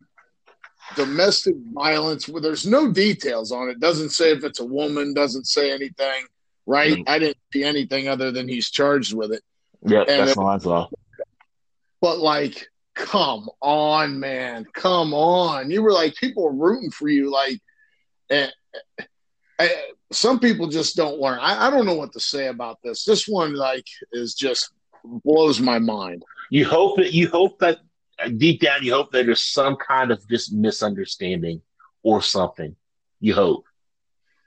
domestic 0.95 1.55
violence 1.73 2.27
where 2.27 2.41
there's 2.41 2.65
no 2.65 2.91
details 2.91 3.51
on 3.51 3.69
it. 3.69 3.79
Doesn't 3.79 4.09
say 4.09 4.32
if 4.32 4.43
it's 4.43 4.59
a 4.59 4.65
woman, 4.65 5.13
doesn't 5.13 5.45
say 5.45 5.71
anything, 5.71 6.25
right? 6.65 6.93
Mm-hmm. 6.93 7.03
I 7.09 7.19
didn't 7.19 7.38
see 7.53 7.63
anything 7.63 8.07
other 8.07 8.32
than 8.32 8.47
he's 8.47 8.69
charged 8.69 9.13
with 9.13 9.32
it. 9.32 9.43
Yeah, 9.86 9.99
and 10.01 10.27
that's 10.27 10.38
all 10.38 10.47
I 10.47 10.57
saw. 10.57 10.88
But 12.01 12.19
like, 12.19 12.67
come 12.95 13.49
on, 13.61 14.19
man, 14.19 14.65
come 14.73 15.13
on. 15.13 15.71
You 15.71 15.81
were 15.81 15.91
like 15.91 16.15
people 16.15 16.43
were 16.43 16.53
rooting 16.53 16.91
for 16.91 17.07
you, 17.07 17.31
like 17.31 17.59
and, 18.29 18.51
eh, 18.99 19.03
eh, 19.59 19.69
some 20.11 20.39
people 20.39 20.67
just 20.67 20.95
don't 20.95 21.19
learn. 21.19 21.39
I, 21.39 21.67
I 21.67 21.69
don't 21.69 21.85
know 21.85 21.95
what 21.95 22.13
to 22.13 22.19
say 22.19 22.47
about 22.47 22.79
this. 22.83 23.03
This 23.03 23.27
one 23.27 23.53
like 23.53 23.85
is 24.11 24.33
just 24.33 24.71
blows 25.03 25.59
my 25.59 25.79
mind. 25.79 26.23
You 26.49 26.65
hope 26.65 26.97
that 26.97 27.13
you 27.13 27.29
hope 27.29 27.59
that 27.59 27.79
deep 28.37 28.61
down, 28.61 28.83
you 28.83 28.93
hope 28.93 29.11
that 29.11 29.25
there's 29.25 29.41
some 29.41 29.75
kind 29.75 30.11
of 30.11 30.27
just 30.27 30.53
misunderstanding 30.53 31.61
or 32.03 32.21
something. 32.21 32.75
You 33.19 33.33
hope, 33.35 33.65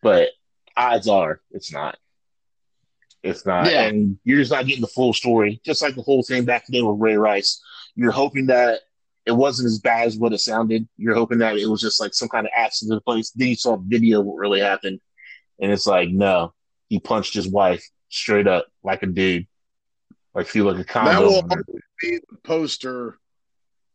but 0.03 0.31
odds 0.77 1.09
are 1.09 1.41
it's 1.51 1.73
not. 1.73 1.97
It's 3.23 3.47
not, 3.47 3.71
yeah. 3.71 3.85
and 3.85 4.19
you're 4.25 4.39
just 4.39 4.53
not 4.53 4.67
getting 4.67 4.83
the 4.83 4.87
full 4.87 5.15
story. 5.15 5.59
Just 5.65 5.81
like 5.81 5.95
the 5.95 6.03
whole 6.03 6.23
thing 6.23 6.45
back 6.45 6.65
then 6.69 6.85
with 6.85 7.01
Ray 7.01 7.17
Rice, 7.17 7.63
you're 7.97 8.13
hoping 8.13 8.47
that 8.47 8.81
it 9.27 9.33
wasn't 9.33 9.67
as 9.67 9.79
bad 9.79 10.07
as 10.07 10.17
what 10.17 10.33
it 10.33 10.39
sounded. 10.39 10.87
You're 10.97 11.15
hoping 11.15 11.39
that 11.39 11.57
it 11.57 11.67
was 11.67 11.81
just 11.81 12.01
like 12.01 12.15
some 12.15 12.29
kind 12.29 12.47
of 12.47 12.53
accident 12.55 13.05
place. 13.05 13.31
Then 13.31 13.49
you 13.49 13.57
saw 13.57 13.77
video 13.77 14.21
what 14.21 14.37
really 14.37 14.61
happened, 14.61 15.01
and 15.61 15.73
it's 15.73 15.87
like 15.87 16.11
no, 16.11 16.53
he 16.89 17.01
punched 17.01 17.35
his 17.35 17.49
wife 17.49 17.85
straight 18.09 18.47
up 18.47 18.67
like 18.83 19.03
a 19.03 19.07
dude, 19.07 19.47
like 20.35 20.47
feel 20.47 20.67
like 20.67 20.79
a 20.79 20.85
condo. 20.85 21.11
That 21.11 21.23
will 21.23 21.43
be 22.01 22.19
the 22.31 22.37
poster 22.43 23.19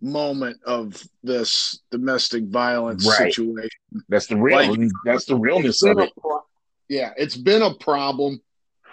moment 0.02 0.58
of 0.66 1.02
this 1.24 1.80
domestic 1.92 2.46
violence 2.46 3.06
right. 3.06 3.32
situation. 3.32 3.70
That's 4.08 4.28
the 4.28 4.38
real. 4.38 4.58
Like, 4.58 4.90
that's 5.06 5.26
the 5.26 5.36
realness 5.36 5.84
of 5.84 6.00
it. 6.00 6.12
Pro- 6.20 6.42
yeah, 6.88 7.12
it's 7.18 7.38
been 7.38 7.62
a 7.62 7.74
problem, 7.76 8.42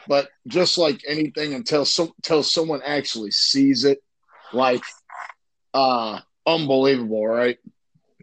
but 0.06 0.28
just 0.46 0.76
like 0.76 1.00
anything, 1.08 1.54
until 1.54 1.84
so, 1.84 2.12
until 2.16 2.42
someone 2.42 2.82
actually 2.84 3.30
sees 3.30 3.84
it, 3.84 4.02
like, 4.52 4.82
uh, 5.74 6.20
unbelievable, 6.46 7.26
right? 7.26 7.58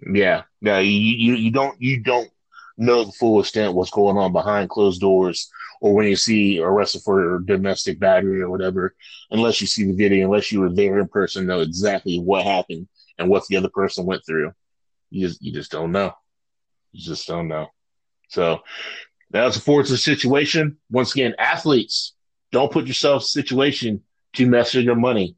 Yeah, 0.05 0.43
yeah. 0.61 0.79
You 0.79 0.91
you, 0.91 1.33
you 1.35 1.51
don't 1.51 1.81
you 1.81 2.01
don't 2.01 2.29
know 2.77 3.03
the 3.05 3.11
full 3.11 3.39
extent 3.39 3.73
what's 3.73 3.91
going 3.91 4.17
on 4.17 4.33
behind 4.33 4.69
closed 4.69 4.99
doors 4.99 5.49
or 5.83 5.93
when 5.93 6.07
you 6.07 6.15
see 6.15 6.59
arrested 6.59 7.01
for 7.01 7.39
domestic 7.39 7.99
battery 7.99 8.41
or 8.41 8.49
whatever, 8.49 8.95
unless 9.31 9.59
you 9.59 9.67
see 9.67 9.83
the 9.83 9.93
video, 9.93 10.25
unless 10.25 10.49
you 10.49 10.61
were 10.61 10.73
there 10.73 10.97
in 10.97 11.09
person, 11.09 11.45
know 11.45 11.59
exactly 11.59 12.19
what 12.19 12.45
happened 12.45 12.87
and 13.17 13.29
what 13.29 13.45
the 13.47 13.57
other 13.57 13.67
person 13.67 14.05
went 14.05 14.25
through. 14.25 14.53
You 15.09 15.27
just, 15.27 15.41
you 15.41 15.51
just 15.51 15.71
don't 15.71 15.91
know. 15.91 16.13
You 16.93 17.03
just 17.03 17.27
don't 17.27 17.49
know. 17.49 17.67
So 18.29 18.61
that 19.31 19.43
was 19.43 19.57
a 19.57 19.61
fortunate 19.61 19.97
situation. 19.97 20.77
Once 20.89 21.13
again, 21.13 21.35
athletes, 21.37 22.13
don't 22.53 22.71
put 22.71 22.87
yourself 22.87 23.23
in 23.23 23.25
a 23.25 23.43
situation 23.43 24.03
to 24.35 24.47
mess 24.47 24.73
with 24.73 24.85
your 24.85 24.95
money. 24.95 25.35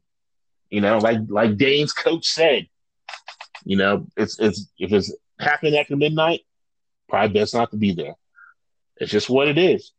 You 0.76 0.82
know, 0.82 0.98
like 0.98 1.20
like 1.28 1.56
Dane's 1.56 1.94
coach 1.94 2.26
said, 2.26 2.68
you 3.64 3.78
know, 3.78 4.06
it's 4.14 4.38
it's 4.38 4.70
if 4.78 4.92
it's 4.92 5.10
happening 5.40 5.74
after 5.74 5.96
midnight, 5.96 6.42
probably 7.08 7.40
best 7.40 7.54
not 7.54 7.70
to 7.70 7.78
be 7.78 7.92
there. 7.92 8.12
It's 8.98 9.10
just 9.10 9.30
what 9.30 9.48
it 9.48 9.56
is. 9.56 9.92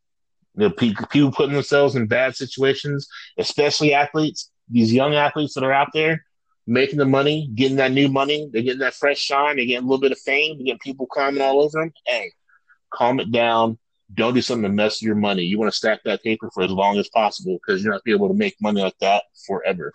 You 0.55 0.69
know, 0.69 0.69
people 0.69 1.31
putting 1.31 1.55
themselves 1.55 1.95
in 1.95 2.05
bad 2.05 2.35
situations, 2.35 3.07
especially 3.39 3.95
athletes, 3.95 4.51
these 4.69 4.93
young 4.93 5.15
athletes 5.15 5.55
that 5.55 5.63
are 5.63 5.73
out 5.73 5.89
there 5.95 6.23
making 6.67 6.99
the 6.99 7.05
money, 7.05 7.49
getting 7.55 7.77
that 7.77 7.91
new 7.91 8.07
money, 8.07 8.47
they're 8.53 8.61
getting 8.61 8.81
that 8.81 8.93
fresh 8.93 9.17
shine, 9.17 9.55
they're 9.55 9.65
getting 9.65 9.83
a 9.83 9.89
little 9.89 9.99
bit 9.99 10.11
of 10.11 10.19
fame, 10.19 10.57
they're 10.57 10.65
getting 10.65 10.77
people 10.77 11.07
climbing 11.07 11.41
all 11.41 11.59
over 11.59 11.79
them. 11.79 11.91
Hey, 12.05 12.33
calm 12.93 13.19
it 13.19 13.31
down. 13.31 13.79
Don't 14.13 14.35
do 14.35 14.43
something 14.43 14.61
to 14.61 14.69
mess 14.69 15.01
your 15.01 15.15
money. 15.15 15.41
You 15.41 15.57
want 15.57 15.71
to 15.71 15.75
stack 15.75 16.03
that 16.05 16.21
paper 16.21 16.51
for 16.53 16.61
as 16.61 16.69
long 16.69 16.99
as 16.99 17.09
possible 17.09 17.57
because 17.57 17.83
you're 17.83 17.93
not 17.93 18.03
be 18.03 18.11
able 18.11 18.27
to 18.27 18.35
make 18.35 18.55
money 18.61 18.79
like 18.79 18.99
that 18.99 19.23
forever. 19.47 19.91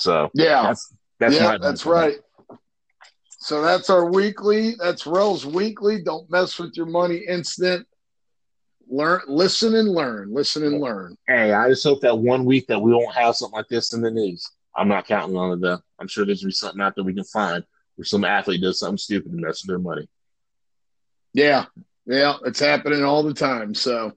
So 0.00 0.30
yeah, 0.34 0.62
that's 0.62 0.94
that's 1.18 1.34
yeah, 1.34 1.58
that's 1.58 1.84
right. 1.84 2.16
So 3.38 3.62
that's 3.62 3.90
our 3.90 4.10
weekly. 4.10 4.74
That's 4.78 5.06
Rel's 5.06 5.46
weekly. 5.46 6.02
Don't 6.02 6.30
mess 6.30 6.58
with 6.58 6.74
your 6.76 6.86
money 6.86 7.18
incident. 7.28 7.86
Learn, 8.88 9.20
listen, 9.28 9.74
and 9.76 9.88
learn. 9.88 10.32
Listen 10.32 10.64
and 10.64 10.80
learn. 10.80 11.16
Hey, 11.26 11.52
I 11.52 11.68
just 11.68 11.84
hope 11.84 12.00
that 12.00 12.18
one 12.18 12.44
week 12.44 12.66
that 12.66 12.80
we 12.80 12.92
won't 12.92 13.14
have 13.14 13.36
something 13.36 13.56
like 13.56 13.68
this 13.68 13.92
in 13.92 14.00
the 14.00 14.10
news. 14.10 14.50
I'm 14.76 14.88
not 14.88 15.06
counting 15.06 15.36
on 15.36 15.52
it 15.52 15.60
though. 15.60 15.78
I'm 15.98 16.08
sure 16.08 16.24
there's 16.24 16.42
be 16.42 16.50
something 16.50 16.80
out 16.80 16.94
there 16.94 17.04
we 17.04 17.14
can 17.14 17.24
find 17.24 17.62
where 17.96 18.04
some 18.04 18.24
athlete 18.24 18.62
does 18.62 18.80
something 18.80 18.98
stupid 18.98 19.32
and 19.32 19.40
messes 19.40 19.62
their 19.62 19.78
money. 19.78 20.08
Yeah, 21.34 21.66
yeah, 22.06 22.36
it's 22.46 22.60
happening 22.60 23.04
all 23.04 23.22
the 23.22 23.34
time. 23.34 23.74
So, 23.74 24.12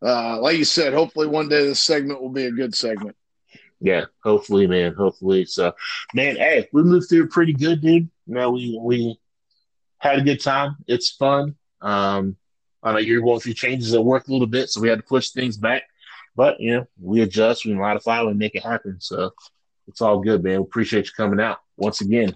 uh, 0.00 0.40
like 0.40 0.58
you 0.58 0.64
said, 0.64 0.92
hopefully 0.92 1.26
one 1.26 1.48
day 1.48 1.66
this 1.66 1.84
segment 1.84 2.22
will 2.22 2.30
be 2.30 2.46
a 2.46 2.52
good 2.52 2.74
segment. 2.74 3.16
Yeah, 3.84 4.06
hopefully, 4.22 4.66
man. 4.66 4.94
Hopefully. 4.94 5.44
So, 5.44 5.74
man, 6.14 6.36
hey, 6.36 6.66
we 6.72 6.82
moved 6.82 7.10
through 7.10 7.28
pretty 7.28 7.52
good, 7.52 7.82
dude. 7.82 8.08
You 8.26 8.34
know, 8.34 8.50
we 8.50 8.78
we 8.80 9.20
had 9.98 10.18
a 10.18 10.22
good 10.22 10.40
time. 10.40 10.76
It's 10.86 11.10
fun. 11.10 11.54
Um, 11.82 12.36
I 12.82 12.92
know 12.92 12.98
you're 12.98 13.20
going 13.20 13.40
through 13.40 13.52
changes 13.52 13.92
at 13.92 14.02
work 14.02 14.26
a 14.26 14.32
little 14.32 14.46
bit, 14.46 14.70
so 14.70 14.80
we 14.80 14.88
had 14.88 15.00
to 15.00 15.04
push 15.04 15.28
things 15.28 15.58
back. 15.58 15.82
But 16.34 16.60
you 16.60 16.72
know, 16.74 16.86
we 16.98 17.20
adjust, 17.20 17.66
we 17.66 17.74
modify, 17.74 18.22
we 18.22 18.32
make 18.32 18.54
it 18.54 18.62
happen. 18.62 19.02
So 19.02 19.32
it's 19.86 20.00
all 20.00 20.20
good, 20.20 20.42
man. 20.42 20.60
We 20.60 20.64
appreciate 20.64 21.04
you 21.04 21.12
coming 21.14 21.38
out 21.38 21.58
once 21.76 22.00
again. 22.00 22.34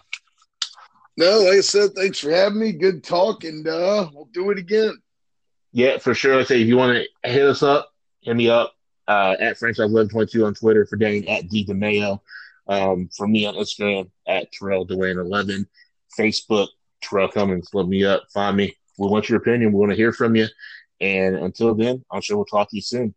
No, 1.17 1.45
like 1.45 1.57
I 1.57 1.61
said, 1.63 1.95
thanks 1.95 2.19
for 2.19 2.31
having 2.31 2.59
me. 2.59 2.73
Good 2.73 3.03
talk, 3.03 3.45
and 3.45 3.67
uh, 3.67 4.11
we'll 4.13 4.29
do 4.35 4.51
it 4.51 4.59
again. 4.59 5.01
Yeah, 5.73 5.97
for 5.97 6.13
sure. 6.13 6.37
Like 6.37 6.45
I 6.45 6.49
say, 6.49 6.61
if 6.61 6.69
you 6.69 6.77
want 6.77 7.07
to 7.23 7.31
hit 7.31 7.47
us 7.47 7.63
up, 7.63 7.91
hit 8.21 8.37
me 8.37 8.51
up 8.51 8.75
uh, 9.09 9.35
at 9.41 9.59
franchise 9.59 9.91
eleven 9.91 10.09
twenty 10.09 10.31
two 10.31 10.45
on 10.45 10.55
Twitter 10.55 10.87
for 10.87 10.97
Dane 10.97 11.27
at 11.27 11.49
D 11.49 11.67
DeMayo. 11.67 12.21
Um, 12.69 13.09
for 13.17 13.27
me 13.27 13.47
on 13.47 13.55
Instagram 13.55 14.11
at 14.27 14.53
Terrell 14.53 14.87
Dwayne 14.87 15.19
eleven, 15.19 15.67
Facebook 16.19 16.69
Terrell 17.01 17.29
Cummings. 17.29 17.71
Look 17.73 17.89
me 17.89 18.05
up, 18.05 18.25
find 18.33 18.57
me. 18.57 18.77
We 18.99 19.09
want 19.09 19.29
your 19.29 19.39
opinion. 19.39 19.73
We 19.73 19.79
want 19.79 19.91
to 19.91 19.97
hear 19.97 20.13
from 20.13 20.37
you. 20.37 20.47
And 21.01 21.37
until 21.37 21.75
then, 21.75 22.05
I'm 22.11 22.21
sure 22.21 22.37
we'll 22.37 22.47
talk 22.47 22.69
to 22.71 22.77
you 22.77 22.83
soon. 22.83 23.15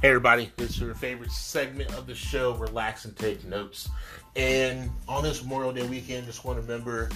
Hey 0.00 0.10
everybody, 0.10 0.52
it's 0.58 0.78
your 0.78 0.94
favorite 0.94 1.32
segment 1.32 1.92
of 1.94 2.06
the 2.06 2.14
show, 2.14 2.54
Relax 2.54 3.04
and 3.04 3.16
Take 3.16 3.44
Notes. 3.44 3.90
And 4.36 4.92
on 5.08 5.24
this 5.24 5.42
Memorial 5.42 5.72
Day 5.72 5.84
weekend, 5.88 6.24
just 6.24 6.44
want 6.44 6.56
to 6.56 6.62
remember, 6.62 7.10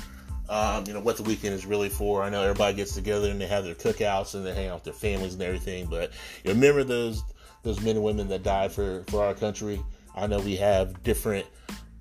um, 0.48 0.82
you 0.88 0.92
know, 0.92 0.98
what 0.98 1.16
the 1.16 1.22
weekend 1.22 1.54
is 1.54 1.64
really 1.64 1.88
for. 1.88 2.24
I 2.24 2.28
know 2.28 2.42
everybody 2.42 2.74
gets 2.74 2.92
together 2.92 3.30
and 3.30 3.40
they 3.40 3.46
have 3.46 3.62
their 3.62 3.76
cookouts 3.76 4.34
and 4.34 4.44
they 4.44 4.52
hang 4.52 4.66
out 4.66 4.74
with 4.74 4.82
their 4.82 4.94
families 4.94 5.34
and 5.34 5.42
everything, 5.44 5.86
but 5.86 6.10
you 6.42 6.50
remember 6.50 6.82
those 6.82 7.22
those 7.62 7.80
men 7.80 7.94
and 7.94 8.04
women 8.04 8.26
that 8.26 8.42
died 8.42 8.72
for 8.72 9.04
for 9.04 9.24
our 9.24 9.34
country. 9.34 9.80
I 10.16 10.26
know 10.26 10.40
we 10.40 10.56
have 10.56 11.04
different 11.04 11.46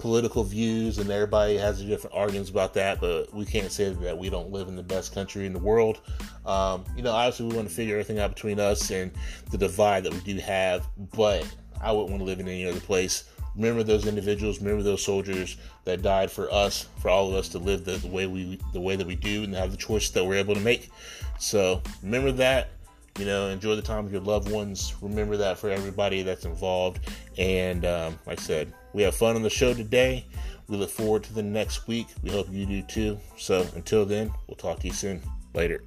political 0.02 0.44
views 0.44 0.98
and 0.98 1.10
everybody 1.12 1.56
has 1.58 1.82
different 1.84 2.16
arguments 2.16 2.50
about 2.50 2.74
that, 2.74 3.00
but 3.00 3.32
we 3.34 3.46
can't 3.46 3.72
say 3.72 3.90
that 3.90 4.18
we 4.18 4.32
don't 4.32 4.52
live 4.52 4.68
in 4.68 4.76
the 4.76 4.84
best 4.84 5.14
country 5.14 5.46
in 5.46 5.54
the 5.54 5.60
world. 5.60 6.02
Um, 6.46 6.84
you 6.96 7.04
know, 7.04 7.12
obviously 7.12 7.48
we 7.48 7.56
want 7.56 7.70
to 7.70 7.74
figure 7.74 7.94
everything 7.94 8.18
out 8.18 8.34
between 8.34 8.60
us 8.60 8.90
and 8.90 9.12
the 9.52 9.60
divide 9.60 10.04
that 10.04 10.14
we 10.14 10.20
do 10.22 10.40
have, 10.40 10.88
but 11.16 11.48
I 11.80 11.92
wouldn't 11.92 12.10
want 12.10 12.22
to 12.22 12.26
live 12.26 12.40
in 12.40 12.48
any 12.48 12.66
other 12.66 12.80
place. 12.80 13.26
Remember 13.56 13.84
those 13.84 14.08
individuals, 14.08 14.60
remember 14.60 14.82
those 14.82 15.04
soldiers 15.04 15.58
that 15.84 16.02
died 16.02 16.32
for 16.32 16.52
us, 16.52 16.88
for 17.00 17.10
all 17.10 17.30
of 17.30 17.36
us 17.36 17.50
to 17.50 17.60
live 17.60 17.86
the, 17.86 17.98
the 17.98 18.08
way 18.08 18.26
we 18.26 18.58
the 18.74 18.80
way 18.80 18.96
that 18.96 19.06
we 19.06 19.16
do 19.16 19.44
and 19.44 19.54
have 19.54 19.72
the 19.72 19.78
choices 19.78 20.12
that 20.12 20.26
we're 20.26 20.36
able 20.36 20.56
to 20.56 20.62
make. 20.62 20.90
So 21.38 21.82
remember 22.02 22.32
that 22.34 22.72
you 23.20 23.26
know, 23.26 23.50
enjoy 23.50 23.76
the 23.76 23.82
time 23.82 24.06
with 24.06 24.14
your 24.14 24.22
loved 24.22 24.50
ones. 24.50 24.96
Remember 25.02 25.36
that 25.38 25.58
for 25.58 25.70
everybody 25.70 26.24
that's 26.24 26.46
involved. 26.46 27.02
And 27.38 27.86
um, 27.86 28.18
like 28.26 28.40
I 28.40 28.42
said, 28.42 28.74
we 28.94 29.04
have 29.04 29.16
fun 29.16 29.36
on 29.36 29.42
the 29.42 29.50
show 29.50 29.74
today. 29.74 30.26
We 30.68 30.78
look 30.78 30.90
forward 30.90 31.24
to 31.24 31.34
the 31.34 31.44
next 31.44 31.88
week. 31.88 32.08
We 32.24 32.32
hope 32.32 32.48
you 32.52 32.66
do 32.66 32.82
too. 32.84 33.20
So 33.38 33.68
until 33.76 34.06
then, 34.06 34.32
we'll 34.48 34.56
talk 34.56 34.80
to 34.80 34.88
you 34.88 34.94
soon. 34.94 35.22
Later. 35.54 35.84